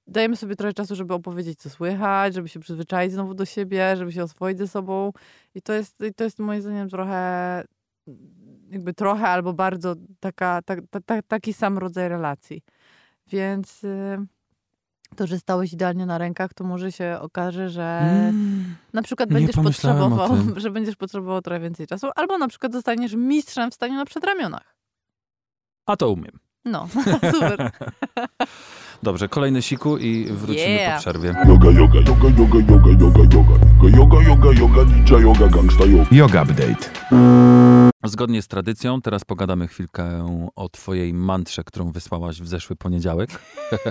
dajemy 0.07 0.35
sobie 0.35 0.55
trochę 0.55 0.73
czasu, 0.73 0.95
żeby 0.95 1.13
opowiedzieć, 1.13 1.59
co 1.59 1.69
słychać, 1.69 2.33
żeby 2.33 2.49
się 2.49 2.59
przyzwyczaić 2.59 3.13
znowu 3.13 3.33
do 3.33 3.45
siebie, 3.45 3.95
żeby 3.97 4.11
się 4.11 4.23
oswoić 4.23 4.57
ze 4.57 4.67
sobą. 4.67 5.11
I 5.55 5.61
to 5.61 5.73
jest, 5.73 6.01
i 6.01 6.13
to 6.13 6.23
jest 6.23 6.39
moim 6.39 6.61
zdaniem 6.61 6.89
trochę, 6.89 7.63
jakby 8.69 8.93
trochę 8.93 9.27
albo 9.27 9.53
bardzo 9.53 9.95
taka, 10.19 10.61
ta, 10.61 10.75
ta, 10.89 10.99
ta, 11.01 11.21
taki 11.21 11.53
sam 11.53 11.77
rodzaj 11.77 12.09
relacji. 12.09 12.61
Więc 13.31 13.83
y, 13.83 14.17
to, 15.15 15.27
że 15.27 15.39
stałeś 15.39 15.73
idealnie 15.73 16.05
na 16.05 16.17
rękach, 16.17 16.53
to 16.53 16.63
może 16.63 16.91
się 16.91 17.17
okaże, 17.21 17.69
że 17.69 17.99
Mm. 18.29 18.75
na 18.93 19.01
przykład 19.01 19.29
będziesz 19.29 19.55
potrzebował, 19.55 20.29
że 20.55 20.71
będziesz 20.71 20.95
potrzebował 20.95 21.41
trochę 21.41 21.59
więcej 21.59 21.87
czasu, 21.87 22.07
albo 22.15 22.37
na 22.37 22.47
przykład 22.47 22.73
zostaniesz 22.73 23.13
mistrzem 23.13 23.71
w 23.71 23.73
staniu 23.73 23.95
na 23.95 24.05
przedramionach. 24.05 24.75
A 25.85 25.95
to 25.97 26.09
umiem. 26.09 26.39
No, 26.65 26.87
super. 27.33 27.71
Dobrze, 29.03 29.27
kolejny 29.29 29.61
siku 29.61 29.97
i 29.97 30.25
wrócimy 30.31 30.69
Yeah. 30.69 30.95
po 30.95 31.01
przerwie. 31.01 31.27
Yoga, 31.47 31.71
yoga, 31.71 31.99
yoga, 31.99 32.29
yoga, 32.37 32.59
yoga, 32.59 32.89
yoga, 32.99 33.23
yoga. 33.35 33.97
Yoga, 33.97 34.21
yoga, 34.21 34.51
yoga, 34.61 34.83
ninja 34.83 35.19
yoga, 35.19 35.47
gangsta 35.47 35.85
yoga. 35.85 36.05
Yoga 36.11 36.43
Update. 36.43 36.89
Zgodnie 38.03 38.41
z 38.41 38.47
tradycją, 38.47 39.01
teraz 39.01 39.25
pogadamy 39.25 39.67
chwilkę 39.67 40.27
o 40.55 40.69
twojej 40.69 41.13
mantrze, 41.13 41.63
którą 41.63 41.91
wysłałaś 41.91 42.41
w 42.41 42.47
zeszły 42.47 42.75
poniedziałek, 42.75 43.29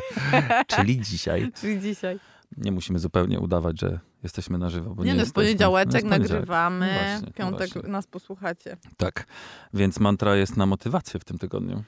czyli 0.76 1.00
dzisiaj. 1.00 1.52
Czyli 1.60 1.80
dzisiaj. 1.80 2.18
Nie 2.56 2.72
musimy 2.72 2.98
zupełnie 2.98 3.40
udawać, 3.40 3.80
że 3.80 3.98
jesteśmy 4.22 4.58
na 4.58 4.70
żywo. 4.70 4.94
Bo 4.94 5.02
Nie, 5.04 5.10
nie 5.10 5.14
no, 5.16 5.20
jest 5.22 5.34
poniedziałeczek, 5.34 6.02
poniedziałek. 6.02 6.30
nagrywamy, 6.30 6.86
No 6.86 6.92
właśnie, 6.92 7.26
no 7.26 7.32
piątek 7.32 7.72
właśnie. 7.72 7.90
nas 7.92 8.06
posłuchacie. 8.06 8.76
Tak, 8.96 9.26
więc 9.74 10.00
mantra 10.00 10.36
jest 10.36 10.56
na 10.56 10.66
motywację 10.66 11.20
w 11.20 11.24
tym 11.24 11.38
tygodniu. 11.38 11.82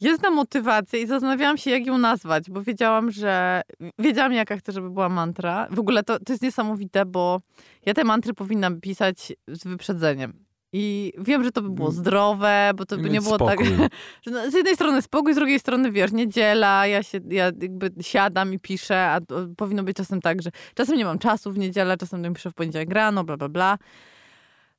Jest 0.00 0.22
na 0.22 0.30
motywację 0.30 1.02
i 1.02 1.06
zastanawiałam 1.06 1.58
się, 1.58 1.70
jak 1.70 1.86
ją 1.86 1.98
nazwać, 1.98 2.50
bo 2.50 2.62
wiedziałam, 2.62 3.10
że. 3.10 3.62
Wiedziałam, 3.98 4.32
jaka 4.32 4.56
chcę, 4.56 4.72
żeby 4.72 4.90
była 4.90 5.08
mantra. 5.08 5.68
W 5.70 5.78
ogóle 5.78 6.02
to, 6.02 6.18
to 6.18 6.32
jest 6.32 6.42
niesamowite, 6.42 7.06
bo 7.06 7.40
ja 7.86 7.94
te 7.94 8.04
mantry 8.04 8.34
powinnam 8.34 8.80
pisać 8.80 9.32
z 9.48 9.64
wyprzedzeniem. 9.64 10.44
I 10.72 11.12
wiem, 11.18 11.44
że 11.44 11.52
to 11.52 11.62
by 11.62 11.70
było 11.70 11.88
Mm. 11.88 12.00
zdrowe, 12.00 12.70
bo 12.76 12.86
to 12.86 12.96
by 12.96 13.10
nie 13.10 13.20
było 13.20 13.38
tak. 13.38 13.48
spokój. 13.60 13.76
Że 14.26 14.30
no, 14.30 14.50
z 14.50 14.54
jednej 14.54 14.74
strony 14.74 15.02
spokój, 15.02 15.32
z 15.32 15.36
drugiej 15.36 15.60
strony 15.60 15.92
wiesz, 15.92 16.12
niedziela, 16.12 16.86
ja 16.86 17.02
się, 17.02 17.20
ja 17.28 17.44
jakby 17.44 17.90
siadam 18.00 18.52
i 18.54 18.58
piszę, 18.58 19.10
a 19.10 19.20
powinno 19.56 19.82
być 19.82 19.96
czasem 19.96 20.20
tak, 20.20 20.42
że 20.42 20.50
czasem 20.74 20.96
nie 20.96 21.04
mam 21.04 21.18
czasu 21.18 21.52
w 21.52 21.58
niedzielę, 21.58 21.96
czasem 21.96 22.34
piszę 22.34 22.50
w 22.50 22.54
poniedziałek 22.54 22.90
rano, 22.90 23.24
bla, 23.24 23.36
bla, 23.36 23.48
bla. 23.48 23.78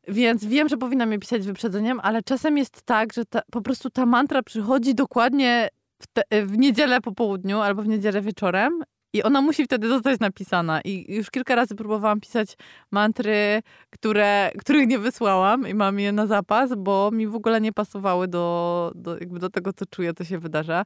Więc 0.08 0.46
wiem, 0.46 0.70
że 0.70 0.78
powinnam 0.78 1.12
je 1.12 1.20
pisać 1.20 1.46
wyprzedzeniem, 1.48 2.00
ale 2.04 2.24
czasem 2.24 2.58
jest 2.58 2.82
tak, 2.84 3.14
że 3.14 3.26
ta, 3.26 3.42
po 3.52 3.62
prostu 3.62 3.90
ta 3.90 4.06
mantra 4.06 4.44
przychodzi 4.44 4.96
dokładnie 4.96 5.68
w, 6.02 6.08
te, 6.08 6.46
w 6.46 6.58
niedzielę 6.58 7.02
po 7.02 7.12
południu 7.12 7.60
albo 7.60 7.82
w 7.82 7.88
niedzielę 7.88 8.22
wieczorem 8.22 8.84
i 9.14 9.24
ona 9.24 9.42
musi 9.42 9.64
wtedy 9.64 9.88
zostać 9.88 10.20
napisana. 10.20 10.82
I 10.82 11.16
już 11.16 11.32
kilka 11.32 11.56
razy 11.56 11.76
próbowałam 11.76 12.20
pisać 12.20 12.58
mantry, 12.92 13.62
które, 13.90 14.52
których 14.60 14.88
nie 14.88 15.00
wysłałam 15.00 15.68
i 15.68 15.74
mam 15.74 16.00
je 16.00 16.12
na 16.12 16.28
zapas, 16.28 16.72
bo 16.78 17.10
mi 17.14 17.28
w 17.28 17.36
ogóle 17.36 17.62
nie 17.62 17.74
pasowały 17.74 18.28
do, 18.28 18.92
do, 18.96 19.18
jakby 19.18 19.40
do 19.40 19.50
tego, 19.50 19.74
co 19.74 19.86
czuję, 19.86 20.14
co 20.14 20.24
się 20.24 20.40
wydarza. 20.40 20.86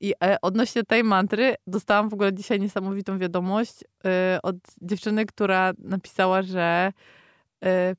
I 0.00 0.14
e, 0.24 0.36
odnośnie 0.42 0.84
tej 0.84 1.04
mantry 1.04 1.54
dostałam 1.66 2.08
w 2.08 2.14
ogóle 2.14 2.34
dzisiaj 2.34 2.60
niesamowitą 2.60 3.18
wiadomość 3.18 3.84
e, 4.04 4.38
od 4.42 4.56
dziewczyny, 4.82 5.26
która 5.26 5.72
napisała, 5.78 6.42
że 6.42 6.92
e, 7.64 7.96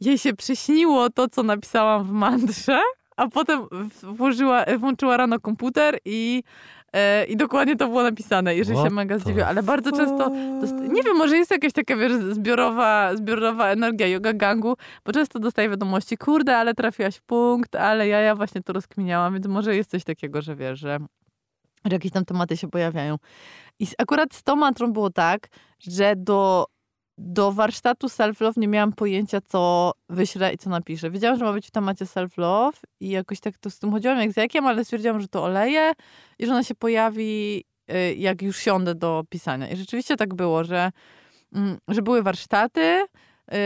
jej 0.00 0.18
się 0.18 0.34
przyśniło 0.34 1.10
to, 1.10 1.28
co 1.28 1.42
napisałam 1.42 2.04
w 2.04 2.10
mantrze, 2.10 2.80
a 3.16 3.28
potem 3.28 3.66
włożyła, 4.02 4.64
włączyła 4.78 5.16
rano 5.16 5.40
komputer 5.40 5.98
i, 6.04 6.42
i 7.28 7.36
dokładnie 7.36 7.76
to 7.76 7.88
było 7.88 8.02
napisane 8.02 8.56
i 8.56 8.64
że 8.64 8.74
się 8.74 8.90
mega 8.90 9.14
the 9.14 9.20
zdziwiła. 9.20 9.46
Ale 9.46 9.62
bardzo 9.62 9.92
często, 9.92 10.30
nie 10.88 11.02
wiem, 11.02 11.16
może 11.16 11.36
jest 11.36 11.50
jakaś 11.50 11.72
taka 11.72 11.96
wiesz, 11.96 12.12
zbiorowa, 12.12 13.16
zbiorowa 13.16 13.68
energia 13.68 14.06
yoga 14.06 14.32
gangu, 14.32 14.76
bo 15.04 15.12
często 15.12 15.38
dostaję 15.38 15.68
wiadomości, 15.68 16.16
kurde, 16.16 16.56
ale 16.56 16.74
trafiłaś 16.74 17.16
w 17.16 17.22
punkt, 17.22 17.76
ale 17.76 18.08
ja, 18.08 18.20
ja 18.20 18.34
właśnie 18.34 18.62
to 18.62 18.72
rozkminiałam, 18.72 19.34
więc 19.34 19.46
może 19.46 19.76
jest 19.76 19.90
coś 19.90 20.04
takiego, 20.04 20.42
że 20.42 20.56
wiesz, 20.56 20.78
że 20.78 20.98
że 21.84 21.92
jakieś 21.92 22.12
tam 22.12 22.24
tematy 22.24 22.56
się 22.56 22.70
pojawiają. 22.70 23.16
I 23.78 23.86
akurat 23.98 24.34
z 24.34 24.42
tą 24.42 24.56
mantrą 24.56 24.92
było 24.92 25.10
tak, 25.10 25.48
że 25.78 26.16
do, 26.16 26.66
do 27.18 27.52
warsztatu 27.52 28.06
self-love 28.06 28.56
nie 28.56 28.68
miałam 28.68 28.92
pojęcia, 28.92 29.40
co 29.40 29.92
wyślę 30.08 30.54
i 30.54 30.58
co 30.58 30.70
napiszę. 30.70 31.10
Wiedziałam, 31.10 31.38
że 31.38 31.44
ma 31.44 31.52
być 31.52 31.66
w 31.66 31.70
temacie 31.70 32.04
self-love 32.04 32.78
i 33.00 33.08
jakoś 33.08 33.40
tak 33.40 33.58
to 33.58 33.70
z 33.70 33.78
tym 33.78 33.90
chodziłam 33.90 34.18
jak 34.18 34.32
z 34.32 34.36
jakiem, 34.36 34.66
ale 34.66 34.84
stwierdziłam, 34.84 35.20
że 35.20 35.28
to 35.28 35.44
oleję 35.44 35.92
i 36.38 36.46
że 36.46 36.52
ona 36.52 36.64
się 36.64 36.74
pojawi, 36.74 37.64
y, 37.92 38.14
jak 38.14 38.42
już 38.42 38.58
siądę 38.58 38.94
do 38.94 39.24
pisania. 39.28 39.68
I 39.68 39.76
rzeczywiście 39.76 40.16
tak 40.16 40.34
było, 40.34 40.64
że, 40.64 40.90
mm, 41.52 41.78
że 41.88 42.02
były 42.02 42.22
warsztaty, 42.22 42.80
y, 42.80 43.56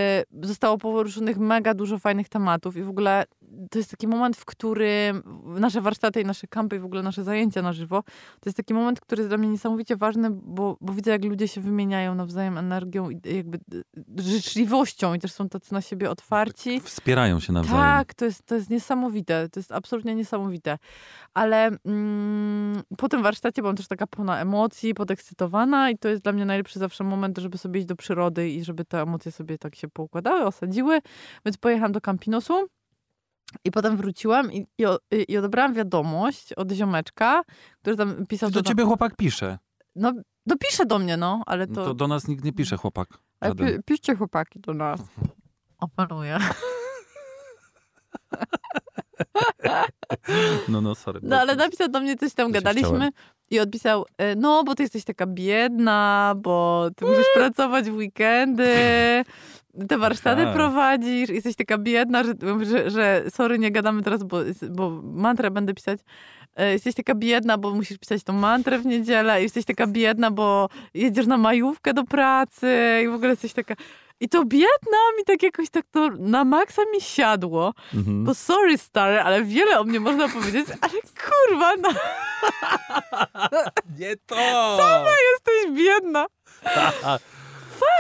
zostało 0.43 0.79
poruszonych 0.79 1.39
mega 1.39 1.75
dużo 1.75 1.99
fajnych 1.99 2.29
tematów 2.29 2.77
i 2.77 2.83
w 2.83 2.89
ogóle 2.89 3.25
to 3.71 3.79
jest 3.79 3.91
taki 3.91 4.09
moment, 4.09 4.37
w 4.37 4.45
którym 4.45 5.23
nasze 5.45 5.81
warsztaty 5.81 6.21
i 6.21 6.25
nasze 6.25 6.47
kampy 6.47 6.77
i 6.77 6.79
w 6.79 6.85
ogóle 6.85 7.03
nasze 7.03 7.25
zajęcia 7.25 7.63
na 7.63 7.73
żywo, 7.73 8.03
to 8.41 8.49
jest 8.49 8.57
taki 8.57 8.75
moment, 8.75 9.01
który 9.01 9.21
jest 9.21 9.31
dla 9.31 9.39
mnie 9.39 9.49
niesamowicie 9.49 9.97
ważny, 9.97 10.31
bo, 10.31 10.77
bo 10.81 10.93
widzę, 10.93 11.11
jak 11.11 11.25
ludzie 11.25 11.49
się 11.49 11.61
wymieniają 11.61 12.15
nawzajem 12.15 12.59
energią 12.59 13.11
i 13.11 13.21
jakby 13.37 13.59
y, 13.75 13.83
życzliwością 14.23 15.15
i 15.15 15.19
też 15.19 15.33
są 15.33 15.49
tacy 15.49 15.73
na 15.73 15.81
siebie 15.81 16.11
otwarci. 16.11 16.81
Wspierają 16.81 17.41
się 17.41 17.53
nawzajem. 17.53 17.83
Tak, 17.83 18.15
to 18.15 18.25
jest, 18.25 18.47
to 18.47 18.55
jest 18.55 18.71
niesamowite, 18.71 19.49
to 19.49 19.61
jest 19.61 19.73
absolutnie 19.73 20.15
niesamowite. 20.15 20.79
Ale 21.35 21.71
mm, 21.85 22.83
po 22.99 23.09
tym 23.09 23.23
warsztacie 23.23 23.63
byłam 23.63 23.77
też 23.77 23.89
taka 23.89 24.07
pełna 24.07 24.41
emocji, 24.41 24.95
podekscytowana 24.95 25.91
i 25.91 25.99
to 25.99 26.09
jest 26.09 26.23
dla 26.23 26.33
mnie 26.33 26.45
najlepszy 26.45 26.79
zawsze 26.79 27.05
moment, 27.05 27.39
żeby 27.39 27.59
sobie 27.59 27.79
iść 27.81 27.89
do 27.89 27.97
przyrody 27.97 28.51
i 28.51 28.65
żeby 28.65 28.85
te 28.85 29.03
emocje 29.03 29.33
sobie 29.33 29.59
tak 29.59 29.77
się 29.77 29.89
poukładały, 29.89 30.45
osadziły. 30.45 31.01
Więc 31.45 31.57
pojechałam 31.57 31.93
do 31.93 32.01
Campinosu 32.01 32.69
i 33.65 33.71
potem 33.71 33.97
wróciłam 33.97 34.53
i, 34.53 34.67
i, 34.79 34.85
i 35.29 35.39
odebrałam 35.39 35.75
wiadomość 35.75 36.53
od 36.53 36.73
ziomeczka, 36.73 37.43
który 37.81 37.97
tam 37.97 38.27
pisał... 38.27 38.51
Do 38.51 38.59
że 38.59 38.63
ciebie 38.63 38.85
chłopak 38.85 39.17
pisze. 39.17 39.59
No, 39.97 40.13
dopisze 40.47 40.87
do 40.87 40.99
mnie, 40.99 41.17
no, 41.17 41.43
ale 41.47 41.67
to... 41.67 41.73
No 41.73 41.85
to 41.85 41.95
do 41.95 42.09
nas 42.09 42.29
nikt 42.29 42.45
nie 42.45 42.53
pisze 42.53 42.77
chłopak. 42.77 43.09
ale 43.41 43.55
pi, 43.55 43.65
piszcie 43.87 44.17
chłopaki 44.17 44.61
do 44.61 44.75
nas. 44.75 45.01
Apeluję. 45.79 46.39
No, 50.69 50.81
no, 50.81 50.95
sorry. 50.95 51.21
No 51.23 51.41
ale 51.41 51.57
napisał 51.57 51.89
do 51.89 52.01
mnie 52.01 52.17
coś 52.17 52.35
tam, 52.35 52.53
gadaliśmy 52.53 52.89
chciałem. 52.91 53.11
i 53.51 53.59
odpisał, 53.61 54.05
e, 54.19 54.37
no 54.37 54.65
bo 54.65 54.75
ty 54.75 54.83
jesteś 54.83 55.05
taka 55.05 55.27
biedna, 55.27 56.35
bo 56.37 56.89
ty 56.97 57.05
musisz 57.05 57.27
pracować 57.35 57.91
w 57.91 57.95
weekendy, 57.97 58.75
te 59.89 59.99
warsztaty 59.99 60.43
Tak. 60.43 60.55
prowadzisz, 60.55 61.29
jesteś 61.31 61.57
taka 61.57 61.79
biedna, 61.79 62.25
że, 62.25 62.33
że, 62.63 62.91
że 62.91 63.23
sorry, 63.31 63.59
nie 63.59 63.71
gadamy 63.71 64.03
teraz, 64.03 64.23
bo, 64.23 64.39
bo 64.71 64.91
mantrę 65.03 65.51
będę 65.51 65.75
pisać. 65.75 66.01
E, 66.57 66.73
Jesteś 66.73 66.95
taka 66.95 67.15
biedna, 67.15 67.59
bo 67.59 67.75
musisz 67.75 67.99
pisać 67.99 68.23
tą 68.25 68.33
mantrę 68.33 68.79
w 68.79 68.87
niedzielę. 68.87 69.43
Jesteś 69.43 69.65
taka 69.65 69.87
biedna, 69.87 70.31
bo 70.31 70.69
jedziesz 70.95 71.27
na 71.27 71.37
majówkę 71.37 71.95
do 71.95 72.05
pracy 72.05 73.01
i 73.05 73.09
w 73.09 73.15
ogóle 73.15 73.31
jesteś 73.31 73.53
taka... 73.53 73.75
I 74.21 74.29
to 74.29 74.45
biedna 74.45 74.99
mi 75.19 75.25
tak 75.25 75.43
jakoś 75.43 75.71
tak 75.71 75.85
to 75.91 76.09
na 76.19 76.45
maksa 76.45 76.83
mi 76.95 77.01
siadło. 77.01 77.75
Mhm. 77.95 78.25
Bo 78.25 78.35
sorry 78.35 78.79
stary, 78.79 79.21
ale 79.21 79.45
wiele 79.45 79.81
o 79.81 79.85
mnie 79.85 80.01
można 80.01 80.29
powiedzieć, 80.29 80.67
ale 80.81 80.93
kurwa, 81.25 81.77
no, 81.77 81.89
Nie 83.99 84.17
to! 84.27 84.37
jesteś 85.33 85.77
biedna. 85.85 86.27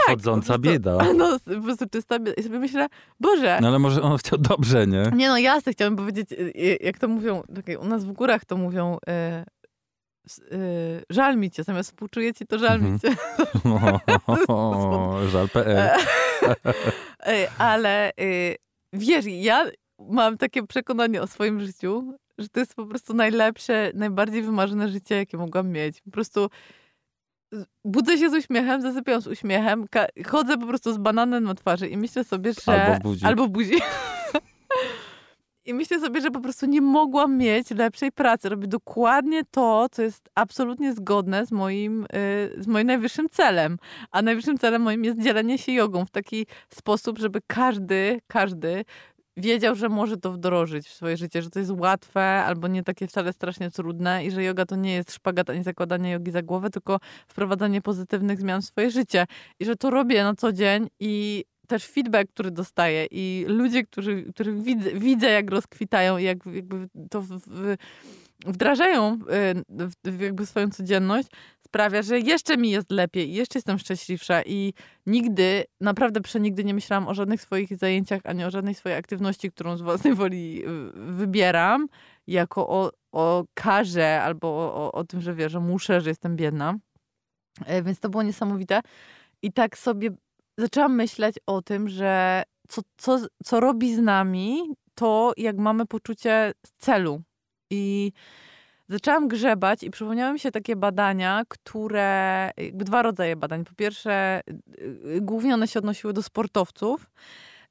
Chodząca 0.06 0.58
bieda. 0.58 0.98
No, 1.14 1.38
po 1.56 1.60
prostu 1.64 1.86
czysta 1.92 2.18
bieda. 2.18 2.32
I 2.32 2.42
sobie 2.42 2.58
myślę, 2.58 2.86
Boże, 3.20 3.58
No 3.62 3.68
ale 3.68 3.78
może 3.78 4.02
on 4.02 4.18
chciał 4.18 4.38
dobrze, 4.38 4.86
nie? 4.86 5.10
nie 5.14 5.28
no 5.28 5.38
jasne, 5.38 5.72
chciałabym 5.72 5.96
powiedzieć, 5.96 6.32
y, 6.32 6.36
y, 6.56 6.78
jak 6.80 6.98
to 6.98 7.08
mówią, 7.08 7.42
u 7.80 7.84
nas 7.84 8.04
w 8.04 8.12
górach 8.12 8.44
to 8.44 8.56
mówią, 8.56 8.98
y, 10.28 10.42
s- 10.44 10.52
y, 10.52 11.04
żal 11.16 11.36
mi 11.36 11.50
cię, 11.50 11.64
zamiast 11.64 11.90
współczuję 11.90 12.34
ci, 12.34 12.46
to 12.46 12.58
żal 12.58 12.80
mi 12.82 13.00
cię. 13.00 13.08
Żal.pl. 15.28 15.90
Ale 17.58 18.10
y, 18.20 18.56
wiesz, 18.92 19.24
ja 19.28 19.64
mam 20.10 20.36
takie 20.38 20.62
przekonanie 20.66 21.22
o 21.22 21.26
swoim 21.26 21.60
życiu, 21.60 22.14
że 22.38 22.48
to 22.48 22.60
jest 22.60 22.74
po 22.74 22.86
prostu 22.86 23.14
najlepsze, 23.14 23.90
najbardziej 23.94 24.42
wymarzone 24.42 24.88
życie, 24.88 25.14
jakie 25.16 25.36
mogłam 25.36 25.68
mieć. 25.68 26.00
Po 26.00 26.10
prostu 26.10 26.48
budzę 27.84 28.18
się 28.18 28.30
z 28.30 28.34
uśmiechem, 28.34 28.82
zasypiam 28.82 29.20
z 29.20 29.26
uśmiechem, 29.26 29.86
chodzę 30.26 30.58
po 30.58 30.66
prostu 30.66 30.92
z 30.92 30.98
bananem 30.98 31.44
na 31.44 31.54
twarzy 31.54 31.88
i 31.88 31.96
myślę 31.96 32.24
sobie, 32.24 32.52
że... 32.52 32.84
Albo 32.84 32.94
w 32.98 33.02
buzi. 33.02 33.26
Albo 33.26 33.46
w 33.46 33.50
buzi. 33.50 33.74
I 35.68 35.74
myślę 35.74 36.00
sobie, 36.00 36.20
że 36.20 36.30
po 36.30 36.40
prostu 36.40 36.66
nie 36.66 36.80
mogłam 36.80 37.38
mieć 37.38 37.70
lepszej 37.70 38.12
pracy. 38.12 38.48
Robię 38.48 38.66
dokładnie 38.66 39.42
to, 39.50 39.86
co 39.90 40.02
jest 40.02 40.28
absolutnie 40.34 40.94
zgodne 40.94 41.46
z 41.46 41.52
moim, 41.52 42.04
y, 42.04 42.62
z 42.62 42.66
moim 42.66 42.86
najwyższym 42.86 43.28
celem. 43.30 43.78
A 44.10 44.22
najwyższym 44.22 44.58
celem 44.58 44.82
moim 44.82 45.04
jest 45.04 45.22
dzielenie 45.22 45.58
się 45.58 45.72
jogą 45.72 46.04
w 46.04 46.10
taki 46.10 46.46
sposób, 46.68 47.18
żeby 47.18 47.40
każdy, 47.46 48.20
każdy 48.26 48.84
wiedział, 49.36 49.74
że 49.74 49.88
może 49.88 50.16
to 50.16 50.32
wdrożyć 50.32 50.86
w 50.88 50.92
swoje 50.92 51.16
życie, 51.16 51.42
że 51.42 51.50
to 51.50 51.58
jest 51.58 51.70
łatwe 51.70 52.20
albo 52.20 52.68
nie 52.68 52.82
takie 52.82 53.06
wcale 53.06 53.32
strasznie 53.32 53.70
trudne 53.70 54.24
i 54.24 54.30
że 54.30 54.44
yoga 54.44 54.66
to 54.66 54.76
nie 54.76 54.94
jest 54.94 55.12
szpagat 55.12 55.50
ani 55.50 55.62
zakładanie 55.62 56.10
jogi 56.10 56.30
za 56.30 56.42
głowę, 56.42 56.70
tylko 56.70 56.98
wprowadzanie 57.28 57.82
pozytywnych 57.82 58.40
zmian 58.40 58.62
w 58.62 58.64
swoje 58.64 58.90
życie. 58.90 59.26
I 59.60 59.64
że 59.64 59.76
to 59.76 59.90
robię 59.90 60.24
na 60.24 60.34
co 60.34 60.52
dzień 60.52 60.88
i 61.00 61.44
też 61.68 61.86
feedback, 61.86 62.30
który 62.30 62.50
dostaję 62.50 63.06
i 63.10 63.44
ludzie, 63.48 63.84
którzy, 63.84 64.22
których 64.22 64.62
widzę, 64.62 64.92
widzę, 64.92 65.30
jak 65.30 65.50
rozkwitają 65.50 66.18
i 66.18 66.24
jak 66.24 66.38
jakby 66.46 66.88
to 67.10 67.22
w, 67.22 67.26
w, 67.26 67.76
wdrażają 68.46 69.14
y, 69.14 69.18
w, 69.68 69.92
w 70.04 70.20
jakby 70.20 70.46
swoją 70.46 70.70
codzienność, 70.70 71.28
sprawia, 71.60 72.02
że 72.02 72.20
jeszcze 72.20 72.56
mi 72.56 72.70
jest 72.70 72.90
lepiej 72.90 73.32
jeszcze 73.32 73.58
jestem 73.58 73.78
szczęśliwsza 73.78 74.42
i 74.42 74.74
nigdy, 75.06 75.64
naprawdę 75.80 76.20
przenigdy 76.20 76.64
nie 76.64 76.74
myślałam 76.74 77.08
o 77.08 77.14
żadnych 77.14 77.40
swoich 77.40 77.76
zajęciach, 77.76 78.20
ani 78.24 78.44
o 78.44 78.50
żadnej 78.50 78.74
swojej 78.74 78.98
aktywności, 78.98 79.50
którą 79.50 79.76
z 79.76 79.82
własnej 79.82 80.14
woli 80.14 80.62
y, 80.64 80.90
wybieram, 80.94 81.86
jako 82.26 82.68
o, 82.68 82.92
o 83.12 83.44
karze 83.54 84.22
albo 84.22 84.48
o, 84.48 84.92
o, 84.92 85.04
tym, 85.04 85.20
że 85.20 85.34
wiesz, 85.34 85.52
że 85.52 85.60
muszę, 85.60 86.00
że 86.00 86.10
jestem 86.10 86.36
biedna. 86.36 86.74
E, 87.66 87.82
Więc 87.82 88.00
to 88.00 88.08
było 88.08 88.22
niesamowite. 88.22 88.80
I 89.42 89.52
tak 89.52 89.78
sobie 89.78 90.10
zaczęłam 90.58 90.94
myśleć 90.94 91.36
o 91.46 91.62
tym, 91.62 91.88
że 91.88 92.42
co, 92.68 92.82
co, 92.96 93.18
co 93.44 93.60
robi 93.60 93.94
z 93.94 93.98
nami 93.98 94.62
to, 94.94 95.32
jak 95.36 95.56
mamy 95.56 95.86
poczucie 95.86 96.52
celu. 96.78 97.22
I 97.70 98.12
zaczęłam 98.88 99.28
grzebać 99.28 99.82
i 99.82 99.90
przypomniały 99.90 100.32
mi 100.32 100.38
się 100.38 100.50
takie 100.50 100.76
badania, 100.76 101.42
które, 101.48 102.50
dwa 102.72 103.02
rodzaje 103.02 103.36
badań. 103.36 103.64
Po 103.64 103.74
pierwsze, 103.74 104.40
y, 104.80 105.18
głównie 105.20 105.54
one 105.54 105.68
się 105.68 105.78
odnosiły 105.78 106.12
do 106.12 106.22
sportowców. 106.22 107.10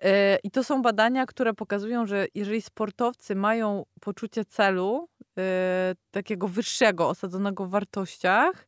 Y, 0.03 0.07
I 0.43 0.51
to 0.51 0.63
są 0.63 0.81
badania, 0.81 1.25
które 1.25 1.53
pokazują, 1.53 2.05
że 2.05 2.27
jeżeli 2.35 2.61
sportowcy 2.61 3.35
mają 3.35 3.85
poczucie 4.01 4.45
celu, 4.45 5.09
y, 5.21 5.41
takiego 6.11 6.47
wyższego, 6.47 7.09
osadzonego 7.09 7.65
w 7.65 7.69
wartościach, 7.69 8.67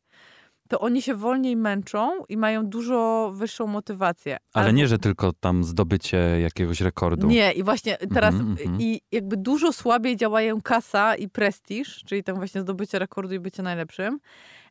to 0.70 0.80
oni 0.80 1.02
się 1.02 1.14
wolniej 1.14 1.56
męczą 1.56 2.24
i 2.28 2.36
mają 2.36 2.66
dużo 2.66 3.30
wyższą 3.34 3.66
motywację. 3.66 4.36
Ale 4.54 4.66
Albo- 4.66 4.76
nie, 4.76 4.86
że 4.88 4.98
tylko 4.98 5.32
tam 5.32 5.64
zdobycie 5.64 6.16
jakiegoś 6.40 6.80
rekordu. 6.80 7.26
nie, 7.26 7.52
i 7.52 7.62
właśnie 7.62 7.96
teraz 8.14 8.34
Mhm, 8.34 8.50
mhm. 8.50 8.80
i 8.80 9.00
jakby 9.12 9.36
dużo 9.36 9.72
słabiej 9.72 10.16
działają 10.16 10.60
kasa 10.62 11.14
i 11.14 11.28
prestiż, 11.28 12.04
czyli 12.04 12.24
tam 12.24 12.36
właśnie 12.36 12.60
zdobycie 12.60 12.98
rekordu 12.98 13.34
i 13.34 13.38
bycie 13.40 13.62
najlepszym. 13.62 14.20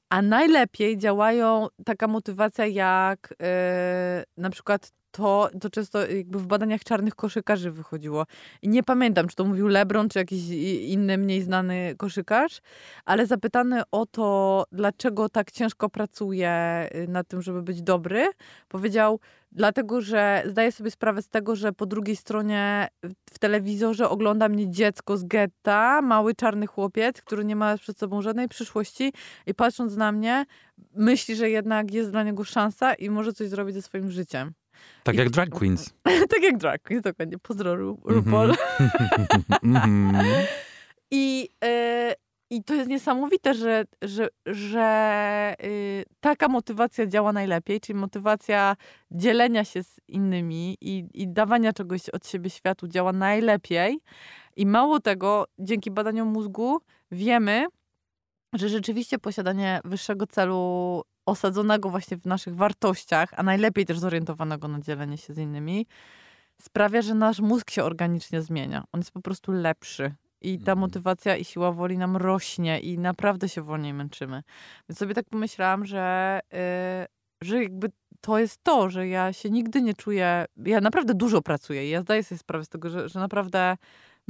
A 0.09 0.21
najlepiej 0.21 0.97
działają 0.97 1.67
taka 1.85 2.07
motywacja 2.07 2.65
jak 2.65 3.33
e, 3.41 4.23
na 4.37 4.49
przykład 4.49 4.91
to, 5.11 5.49
to 5.61 5.69
często 5.69 6.07
jakby 6.07 6.39
w 6.39 6.47
badaniach 6.47 6.83
czarnych 6.83 7.15
koszykarzy 7.15 7.71
wychodziło. 7.71 8.25
I 8.61 8.69
nie 8.69 8.83
pamiętam, 8.83 9.27
czy 9.27 9.35
to 9.35 9.45
mówił 9.45 9.67
LeBron, 9.67 10.09
czy 10.09 10.19
jakiś 10.19 10.49
inny, 10.81 11.17
mniej 11.17 11.41
znany 11.41 11.95
koszykarz, 11.97 12.61
ale 13.05 13.25
zapytany 13.25 13.81
o 13.91 14.05
to, 14.05 14.63
dlaczego 14.71 15.29
tak 15.29 15.51
ciężko 15.51 15.89
pracuje 15.89 16.83
y, 16.95 17.07
nad 17.07 17.27
tym, 17.27 17.41
żeby 17.41 17.61
być 17.61 17.81
dobry, 17.81 18.27
powiedział, 18.67 19.19
dlatego 19.51 20.01
że 20.01 20.43
zdaję 20.45 20.71
sobie 20.71 20.91
sprawę 20.91 21.21
z 21.21 21.29
tego, 21.29 21.55
że 21.55 21.73
po 21.73 21.85
drugiej 21.85 22.15
stronie 22.15 22.87
w 23.29 23.39
telewizorze 23.39 24.09
ogląda 24.09 24.49
mnie 24.49 24.71
dziecko 24.71 25.17
z 25.17 25.23
getta, 25.23 26.01
mały 26.01 26.35
czarny 26.35 26.67
chłopiec, 26.67 27.21
który 27.21 27.45
nie 27.45 27.55
ma 27.55 27.77
przed 27.77 27.97
sobą 27.97 28.21
żadnej 28.21 28.47
przyszłości 28.47 29.13
i 29.45 29.53
patrząc 29.53 29.95
na 29.95 30.11
mnie, 30.11 30.45
myśli, 30.95 31.35
że 31.35 31.49
jednak 31.49 31.93
jest 31.93 32.11
dla 32.11 32.23
niego 32.23 32.43
szansa 32.43 32.93
i 32.93 33.09
może 33.09 33.33
coś 33.33 33.49
zrobić 33.49 33.75
ze 33.75 33.81
swoim 33.81 34.11
życiem. 34.11 34.53
Tak 35.03 35.15
jak 35.15 35.29
drag 35.29 35.49
queens. 35.49 35.93
tak 36.31 36.43
jak 36.43 36.57
drag 36.57 36.81
queens, 36.81 37.03
dokładnie. 37.03 37.37
Pozdro 37.39 37.75
Ru- 37.75 37.97
Mhm. 38.05 38.15
RuPaul. 38.15 38.53
Mhm. 39.63 40.45
I, 41.11 41.49
e, 41.63 42.13
I 42.49 42.63
to 42.63 42.73
jest 42.73 42.89
niesamowite, 42.89 43.53
że, 43.53 43.83
że, 44.01 44.27
że 44.45 45.55
y, 45.63 46.03
taka 46.19 46.47
motywacja 46.47 47.05
działa 47.07 47.33
najlepiej, 47.33 47.79
czyli 47.81 47.99
motywacja 47.99 48.75
dzielenia 49.11 49.63
się 49.65 49.83
z 49.83 49.99
innymi 50.07 50.77
i, 50.81 51.05
i 51.13 51.27
dawania 51.27 51.73
czegoś 51.73 52.09
od 52.09 52.27
siebie 52.27 52.49
światu 52.49 52.87
działa 52.87 53.13
najlepiej. 53.13 53.99
I 54.55 54.65
mało 54.65 54.99
tego, 54.99 55.45
dzięki 55.59 55.91
badaniom 55.91 56.27
mózgu 56.27 56.77
wiemy, 57.11 57.65
że 58.53 58.69
rzeczywiście 58.69 59.19
posiadanie 59.19 59.79
wyższego 59.85 60.27
celu 60.27 61.01
osadzonego 61.29 61.89
właśnie 61.89 62.17
w 62.17 62.25
naszych 62.25 62.55
wartościach, 62.55 63.29
a 63.35 63.43
najlepiej 63.43 63.85
też 63.85 63.99
zorientowanego 63.99 64.67
na 64.67 64.79
dzielenie 64.79 65.17
się 65.17 65.33
z 65.33 65.37
innymi, 65.37 65.85
sprawia, 66.61 67.01
że 67.01 67.15
nasz 67.15 67.39
mózg 67.39 67.71
się 67.71 67.83
organicznie 67.83 68.41
zmienia. 68.41 68.83
On 68.91 68.99
jest 68.99 69.11
po 69.11 69.21
prostu 69.21 69.51
lepszy. 69.51 70.15
I 70.41 70.57
ta 70.57 70.71
Mhm. 70.71 70.79
motywacja 70.79 71.35
i 71.35 71.45
siła 71.45 71.71
woli 71.71 71.97
nam 71.97 72.17
rośnie 72.17 72.79
i 72.79 72.97
naprawdę 72.97 73.49
się 73.49 73.61
wolniej 73.61 73.93
męczymy. 73.93 74.43
Więc 74.89 74.99
sobie 74.99 75.13
tak 75.13 75.25
pomyślałam, 75.29 75.85
że, 75.85 76.39
yy, 76.51 77.47
że 77.47 77.63
jakby 77.63 77.91
to 78.21 78.39
jest 78.39 78.63
to, 78.63 78.89
że 78.89 79.07
ja 79.07 79.33
się 79.33 79.49
nigdy 79.49 79.81
nie 79.81 79.93
czuję. 79.93 80.45
Ja 80.65 80.81
naprawdę 80.81 81.13
dużo 81.13 81.41
pracuję 81.41 81.87
i 81.87 81.89
ja 81.89 82.01
zdaję 82.01 82.23
sobie 82.23 82.39
sprawę 82.39 82.65
z 82.65 82.69
tego, 82.69 82.89
że, 82.89 83.09
że 83.09 83.19
naprawdę 83.19 83.77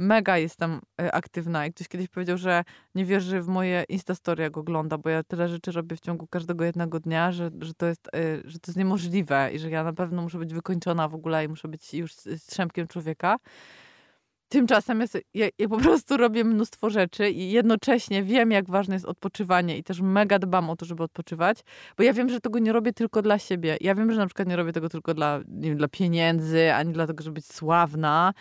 mega 0.00 0.38
jestem 0.38 0.80
y, 1.02 1.12
aktywna. 1.12 1.66
I 1.66 1.72
ktoś 1.72 1.88
kiedyś 1.88 2.08
powiedział, 2.08 2.38
że 2.38 2.64
nie 2.94 3.04
wierzy 3.04 3.42
w 3.42 3.48
moje 3.48 3.84
Instastory, 3.88 4.42
jak 4.42 4.56
ogląda, 4.56 4.98
bo 4.98 5.10
ja 5.10 5.22
tyle 5.22 5.48
rzeczy 5.48 5.72
robię 5.72 5.96
w 5.96 6.00
ciągu 6.00 6.26
każdego 6.26 6.64
jednego 6.64 7.00
dnia, 7.00 7.32
że, 7.32 7.50
że, 7.60 7.74
to, 7.74 7.86
jest, 7.86 8.08
y, 8.16 8.42
że 8.44 8.58
to 8.58 8.70
jest 8.70 8.78
niemożliwe 8.78 9.50
i 9.52 9.58
że 9.58 9.70
ja 9.70 9.84
na 9.84 9.92
pewno 9.92 10.22
muszę 10.22 10.38
być 10.38 10.54
wykończona 10.54 11.08
w 11.08 11.14
ogóle 11.14 11.44
i 11.44 11.48
muszę 11.48 11.68
być 11.68 11.94
już 11.94 12.12
strzępkiem 12.12 12.86
człowieka. 12.88 13.36
Tymczasem 14.50 15.00
ja, 15.00 15.06
se- 15.06 15.20
ja, 15.34 15.48
ja 15.58 15.68
po 15.68 15.76
prostu 15.78 16.16
robię 16.16 16.44
mnóstwo 16.44 16.90
rzeczy 16.90 17.30
i 17.30 17.50
jednocześnie 17.50 18.22
wiem, 18.22 18.50
jak 18.50 18.70
ważne 18.70 18.94
jest 18.94 19.06
odpoczywanie 19.06 19.78
i 19.78 19.82
też 19.84 20.00
mega 20.00 20.38
dbam 20.38 20.70
o 20.70 20.76
to, 20.76 20.86
żeby 20.86 21.02
odpoczywać, 21.02 21.58
bo 21.96 22.02
ja 22.02 22.12
wiem, 22.12 22.28
że 22.28 22.40
tego 22.40 22.58
nie 22.58 22.72
robię 22.72 22.92
tylko 22.92 23.22
dla 23.22 23.38
siebie. 23.38 23.76
Ja 23.80 23.94
wiem, 23.94 24.12
że 24.12 24.18
na 24.18 24.26
przykład 24.26 24.48
nie 24.48 24.56
robię 24.56 24.72
tego 24.72 24.88
tylko 24.88 25.14
dla, 25.14 25.40
wiem, 25.48 25.76
dla 25.76 25.88
pieniędzy, 25.88 26.74
ani 26.74 26.92
dlatego, 26.92 27.24
żeby 27.24 27.34
być 27.34 27.46
sławna, 27.46 28.32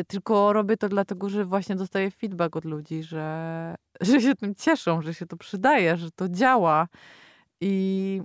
y, 0.00 0.04
tylko 0.04 0.52
robię 0.52 0.76
to 0.76 0.88
dlatego, 0.88 1.28
że 1.28 1.44
właśnie 1.44 1.76
dostaję 1.76 2.10
feedback 2.10 2.56
od 2.56 2.64
ludzi, 2.64 3.02
że, 3.02 3.74
że 4.00 4.20
się 4.20 4.34
tym 4.34 4.54
cieszą, 4.54 5.02
że 5.02 5.14
się 5.14 5.26
to 5.26 5.36
przydaje, 5.36 5.96
że 5.96 6.10
to 6.10 6.28
działa. 6.28 6.88
I, 7.60 8.22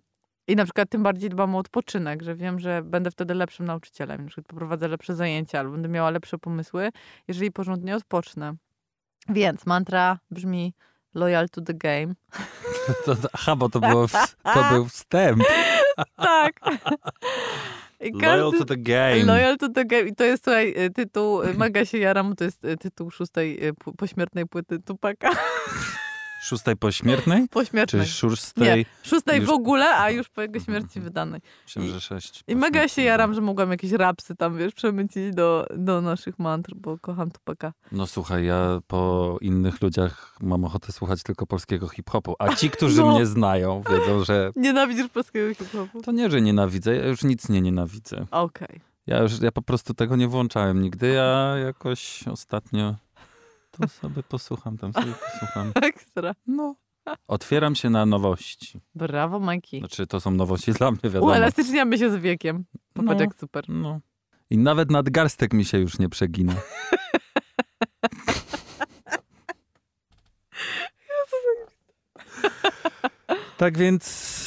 I 0.47 0.55
na 0.55 0.63
przykład 0.63 0.89
tym 0.89 1.03
bardziej 1.03 1.29
dbam 1.29 1.55
o 1.55 1.59
odpoczynek, 1.59 2.23
że 2.23 2.35
wiem, 2.35 2.59
że 2.59 2.81
będę 2.83 3.11
wtedy 3.11 3.33
lepszym 3.33 3.65
nauczycielem, 3.65 4.21
na 4.21 4.27
przykład 4.27 4.47
poprowadzę 4.47 4.87
lepsze 4.87 5.15
zajęcia 5.15 5.59
albo 5.59 5.71
będę 5.71 5.89
miała 5.89 6.09
lepsze 6.09 6.37
pomysły, 6.37 6.89
jeżeli 7.27 7.51
porządnie 7.51 7.95
odpocznę. 7.95 8.53
Więc 9.29 9.65
mantra 9.65 10.19
brzmi 10.31 10.73
loyal 11.13 11.49
to 11.49 11.61
the 11.61 11.73
game. 11.73 12.13
To, 13.05 13.15
to, 13.15 13.29
aha, 13.33 13.55
bo 13.55 13.69
to, 13.69 13.79
było 13.79 14.07
to 14.53 14.63
był 14.71 14.85
wstęp. 14.85 15.43
tak. 16.15 16.59
I 17.99 18.11
Loyal 18.11 18.51
to 18.51 18.65
the 18.65 18.77
game. 18.77 19.23
Loyal 19.23 19.57
to 19.57 19.69
the 19.69 19.85
game. 19.85 20.01
I 20.01 20.15
to 20.15 20.23
jest, 20.23 20.43
słuchaj, 20.43 20.73
y, 20.85 20.89
tytuł, 20.89 21.43
y, 21.43 21.53
mega 21.53 21.85
się 21.85 21.97
jaram, 21.97 22.35
to 22.35 22.43
jest 22.43 22.65
y, 22.65 22.77
tytuł 22.77 23.11
szóstej 23.11 23.59
pośmiertnej 23.97 24.45
płyty 24.45 24.79
Tupaka. 24.79 25.29
Szóstej 26.47 26.75
pośmiertnej? 26.77 27.41
Czy 27.41 27.47
Pośmiertnej. 27.47 28.05
szóstej? 28.07 28.77
Nie, 28.79 28.85
szóstej 29.09 29.39
już- 29.39 29.49
w 29.49 29.51
ogóle, 29.51 29.95
a 29.97 30.09
już 30.11 30.29
po 30.29 30.41
jego 30.41 30.59
śmierci 30.59 30.99
wydanej. 30.99 31.41
Myślałem, 31.65 31.91
że 31.91 32.01
sześć. 32.01 32.43
I 32.47 32.55
mega 32.55 32.87
się 32.87 33.01
jaram, 33.01 33.33
że 33.33 33.41
mogłam 33.41 33.71
jakieś 33.71 33.91
rapsy 33.91 34.35
tam, 34.35 34.57
wiesz, 34.57 34.73
przemycić 34.73 35.33
do, 35.35 35.67
do 35.77 36.01
naszych 36.01 36.39
mantr, 36.39 36.73
bo 36.75 36.97
kocham 36.99 37.31
Tupaka. 37.31 37.73
No 37.91 38.07
słuchaj, 38.07 38.45
ja 38.45 38.79
po 38.87 39.37
innych 39.41 39.81
ludziach 39.81 40.35
mam 40.41 40.65
ochotę 40.65 40.91
słuchać 40.91 41.23
tylko 41.23 41.47
polskiego 41.47 41.87
hip-hopu. 41.87 42.35
A 42.39 42.55
ci, 42.55 42.69
którzy 42.69 43.01
No. 43.01 43.11
mnie 43.15 43.25
znają, 43.25 43.81
wiedzą, 43.91 44.23
że 44.25 44.51
Nienawidzisz 44.55 45.07
polskiego 45.07 45.53
hip-hopu? 45.55 46.01
to 46.01 46.11
nie, 46.11 46.29
że 46.31 46.41
nienawidzę. 46.41 46.95
Ja 46.95 47.07
już 47.07 47.23
nic 47.23 47.49
nie 47.49 47.61
nienawidzę. 47.61 48.25
Okej. 48.31 48.81
Ja 49.07 49.19
już, 49.21 49.39
ja 49.41 49.51
po 49.51 49.61
prostu 49.61 49.93
tego 49.93 50.15
nie 50.15 50.27
włączałem 50.27 50.81
nigdy. 50.81 51.07
Ja 51.07 51.55
jakoś 51.57 52.27
ostatnio 52.27 52.95
to 53.82 53.88
sobie 53.88 54.23
posłucham, 54.23 54.78
tam 54.78 54.93
sobie 54.93 55.13
posłucham. 55.32 55.71
Ekstra. 55.89 56.34
No, 56.47 56.75
Otwieram 57.28 57.75
się 57.75 57.89
na 57.89 58.05
nowości. 58.05 58.80
Brawo, 58.95 59.39
Majki. 59.39 59.80
Znaczy, 59.80 60.07
to 60.07 60.19
są 60.19 60.32
nowości 60.32 60.71
dla 60.73 60.91
mnie, 60.91 60.99
wiadomo. 61.03 61.25
Uelastyczniamy 61.25 61.97
się 61.97 62.11
z 62.11 62.15
wiekiem. 62.15 62.65
Popatrz 62.93 63.15
No. 63.17 63.21
jak 63.23 63.36
super. 63.36 63.63
No. 63.69 63.99
I 64.49 64.57
nawet 64.57 64.91
nadgarstek 64.91 65.53
mi 65.53 65.65
się 65.65 65.78
już 65.80 65.99
nie 65.99 66.09
przegina. 66.09 66.53
tak 73.57 73.78
więc 73.78 74.38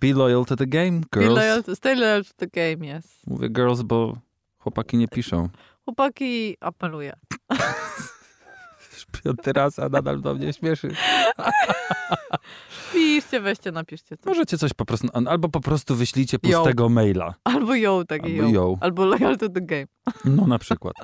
be 0.00 0.12
loyal 0.12 0.44
to 0.44 0.56
the 0.56 0.66
game, 0.66 1.00
Be 1.00 1.06
girls. 1.20 1.36
loyal 1.36 1.62
to, 1.64 1.76
stay 1.76 1.94
loyal 1.94 2.24
to 2.24 2.32
the 2.36 2.46
game, 2.46 2.98
yes. 2.98 3.22
Mówię 3.26 3.48
girls, 3.48 3.82
bo 3.82 4.18
chłopaki 4.58 4.96
nie 4.96 5.08
piszą. 5.08 5.48
Chłopaki 5.84 6.56
apeluję. 6.60 7.12
Piąty 9.24 9.52
raz, 9.52 9.78
a 9.78 9.88
nadal 9.88 10.20
do 10.20 10.34
mnie 10.34 10.52
śmieszy. 10.52 10.88
Piszcie, 12.92 13.40
weźcie, 13.40 13.72
napiszcie 13.72 14.16
to. 14.16 14.30
Możecie 14.30 14.58
coś 14.58 14.74
po 14.74 14.84
prostu, 14.84 15.08
albo 15.26 15.48
po 15.48 15.60
prostu 15.60 15.96
wyślijcie 15.96 16.38
pustego 16.38 16.88
maila. 16.88 17.34
Albo 17.44 17.74
yo, 17.74 18.04
takie 18.08 18.24
Albo 18.24 18.42
yo. 18.42 18.48
yo. 18.48 18.76
Albo 18.80 19.04
loyal 19.04 19.38
to 19.38 19.48
the 19.48 19.60
game. 19.60 19.86
No 20.36 20.46
na 20.46 20.58
przykład. 20.58 20.94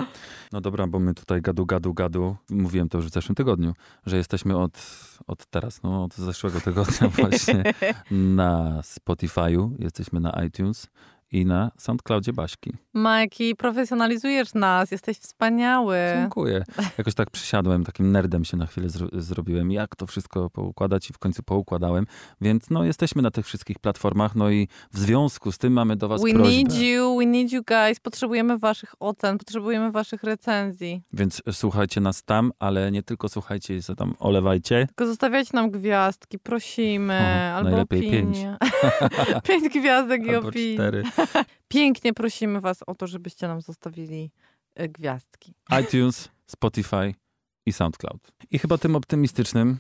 No 0.53 0.61
dobra, 0.61 0.87
bo 0.87 0.99
my 0.99 1.15
tutaj 1.15 1.43
gadu, 1.43 1.67
gadu, 1.67 1.95
gadu. 1.95 2.37
Mówiłem 2.51 2.89
to 2.89 2.99
już 2.99 3.07
w 3.07 3.13
zeszłym 3.13 3.35
tygodniu, 3.35 3.75
że 4.07 4.17
jesteśmy 4.17 4.57
od, 4.57 4.79
od 5.27 5.47
teraz, 5.47 5.83
no 5.83 6.05
od 6.05 6.15
zeszłego 6.15 6.61
tygodnia 6.61 7.09
właśnie 7.19 7.63
na 8.11 8.81
Spotify'u, 8.81 9.71
jesteśmy 9.79 10.21
na 10.21 10.45
iTunes 10.45 10.87
i 11.35 11.47
na 11.47 11.71
SoundCloudzie 11.79 12.33
Baśki. 12.33 12.73
Majki, 12.95 13.57
profesjonalizujesz 13.57 14.55
nas, 14.55 14.91
jesteś 14.91 15.19
wspaniały. 15.19 15.97
Dziękuję. 16.21 16.65
Jakoś 16.99 17.15
tak 17.15 17.31
przysiadłem, 17.31 17.85
takim 17.85 18.13
nerdem 18.13 18.45
się 18.45 18.57
na 18.57 18.67
chwilę 18.67 18.89
zro 18.89 19.09
zrobiłem, 19.13 19.71
jak 19.73 19.97
to 19.97 20.07
wszystko 20.07 20.51
poukładać 20.51 21.11
i 21.11 21.13
w 21.13 21.19
końcu 21.19 21.43
poukładałem. 21.43 22.07
Więc 22.41 22.71
no 22.71 22.85
jesteśmy 22.85 23.23
na 23.23 23.31
tych 23.31 23.47
wszystkich 23.47 23.79
platformach, 23.79 24.35
no 24.35 24.51
i 24.51 24.69
w 24.93 24.99
związku 24.99 25.53
z 25.53 25.59
tym 25.59 25.73
mamy 25.73 25.97
do 25.97 26.09
was 26.09 26.23
We 26.23 26.31
prośbę. 26.33 26.49
need 26.57 26.75
you, 26.75 27.17
we 27.19 27.27
need 27.27 27.53
you 27.53 27.63
guys. 27.65 28.01
Potrzebujemy 28.01 28.59
waszych 28.59 28.95
ocen, 29.01 29.39
potrzebujemy 29.39 29.93
waszych 29.93 30.23
recenzji. 30.23 31.03
Więc 31.13 31.43
słuchajcie 31.53 32.01
nas 32.01 32.23
tam, 32.23 32.53
ale 32.59 32.91
nie 32.93 33.03
tylko 33.03 33.29
słuchajcie, 33.29 33.83
co 33.83 33.95
tam 33.95 34.15
olewajcie. 34.19 34.87
Tylko 34.87 35.07
zostawiajcie 35.07 35.51
nam 35.55 35.71
gwiazdki, 35.71 36.39
prosimy. 36.39 37.19
O, 37.53 37.55
albo 37.57 37.71
najlepiej 37.71 37.99
opinie. 38.09 38.57
pięć 39.49 39.69
gwiazdek 39.69 40.27
i 40.27 40.35
Albo 40.35 40.49
opinii. 40.49 40.75
cztery. 40.75 41.03
Pięknie 41.69 42.13
prosimy 42.13 42.61
was 42.61 42.79
o 42.87 42.95
to, 42.95 43.07
żebyście 43.07 43.49
nam 43.49 43.61
zostawili 43.61 44.31
e, 44.75 44.89
gwiazdki. 44.89 45.55
iTunes, 45.83 46.29
Spotify 46.47 47.15
i 47.67 47.73
SoundCloud. 47.73 48.33
I 48.51 48.59
chyba 48.59 48.79
tym 48.79 48.97
optymistycznym 48.97 49.79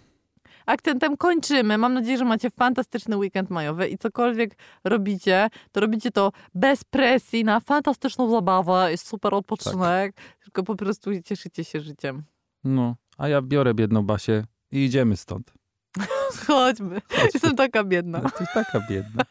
Akcentem 0.66 1.16
kończymy. 1.16 1.78
Mam 1.78 1.94
nadzieję, 1.94 2.18
że 2.18 2.24
macie 2.24 2.50
fantastyczny 2.50 3.16
weekend 3.16 3.50
majowy 3.50 3.88
i 3.88 3.98
cokolwiek 3.98 4.56
robicie, 4.84 5.48
to 5.72 5.80
robicie 5.80 6.10
to 6.10 6.32
bez 6.54 6.84
presji, 6.84 7.44
na 7.44 7.60
fantastyczną 7.60 8.30
zabawę, 8.30 8.90
jest 8.90 9.06
super 9.06 9.34
odpoczynek, 9.34 10.16
tylko 10.42 10.62
po 10.62 10.76
prostu 10.76 11.10
cieszycie 11.22 11.64
się 11.64 11.80
życiem. 11.80 12.22
No, 12.64 12.96
a 13.18 13.28
ja 13.28 13.42
biorę 13.42 13.74
biedną 13.74 14.02
Basię 14.02 14.44
i 14.70 14.84
idziemy 14.84 15.16
stąd. 15.16 15.52
Chodźmy. 16.46 17.00
Jestem 17.34 17.56
taka 17.56 17.84
biedna. 17.84 18.20
Jesteś 18.24 18.48
taka 18.54 18.80
biedna. 18.90 19.22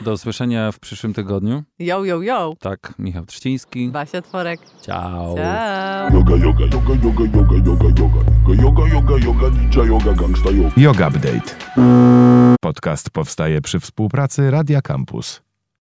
Do 0.00 0.12
usłyszenia 0.12 0.72
w 0.72 0.78
przyszłym 0.78 1.14
tygodniu. 1.14 1.62
Yo, 1.78 2.04
yo, 2.04 2.22
yo. 2.22 2.54
Tak, 2.60 2.94
Michał 2.98 3.26
Trzciński. 3.26 3.88
Basia 3.88 4.22
Tworek. 4.22 4.60
Ciao. 4.82 5.34
Ciao. 5.36 6.10
Yoga, 6.12 6.36
yoga, 6.36 6.64
yoga, 6.64 6.94
yoga, 7.04 7.24
yoga, 7.36 7.56
yoga, 7.66 7.84
yoga. 7.98 8.62
Yoga, 8.62 8.88
yoga, 8.94 9.16
yoga, 9.26 9.48
ninja 9.48 9.84
yoga, 9.84 10.12
gangsta 10.12 10.50
yoga. 10.50 10.70
Yoga 10.76 11.08
Update. 11.08 11.56
Podcast 12.60 13.10
powstaje 13.10 13.60
przy 13.60 13.80
współpracy 13.80 14.50
Radia 14.50 14.82
Campus. 14.82 15.42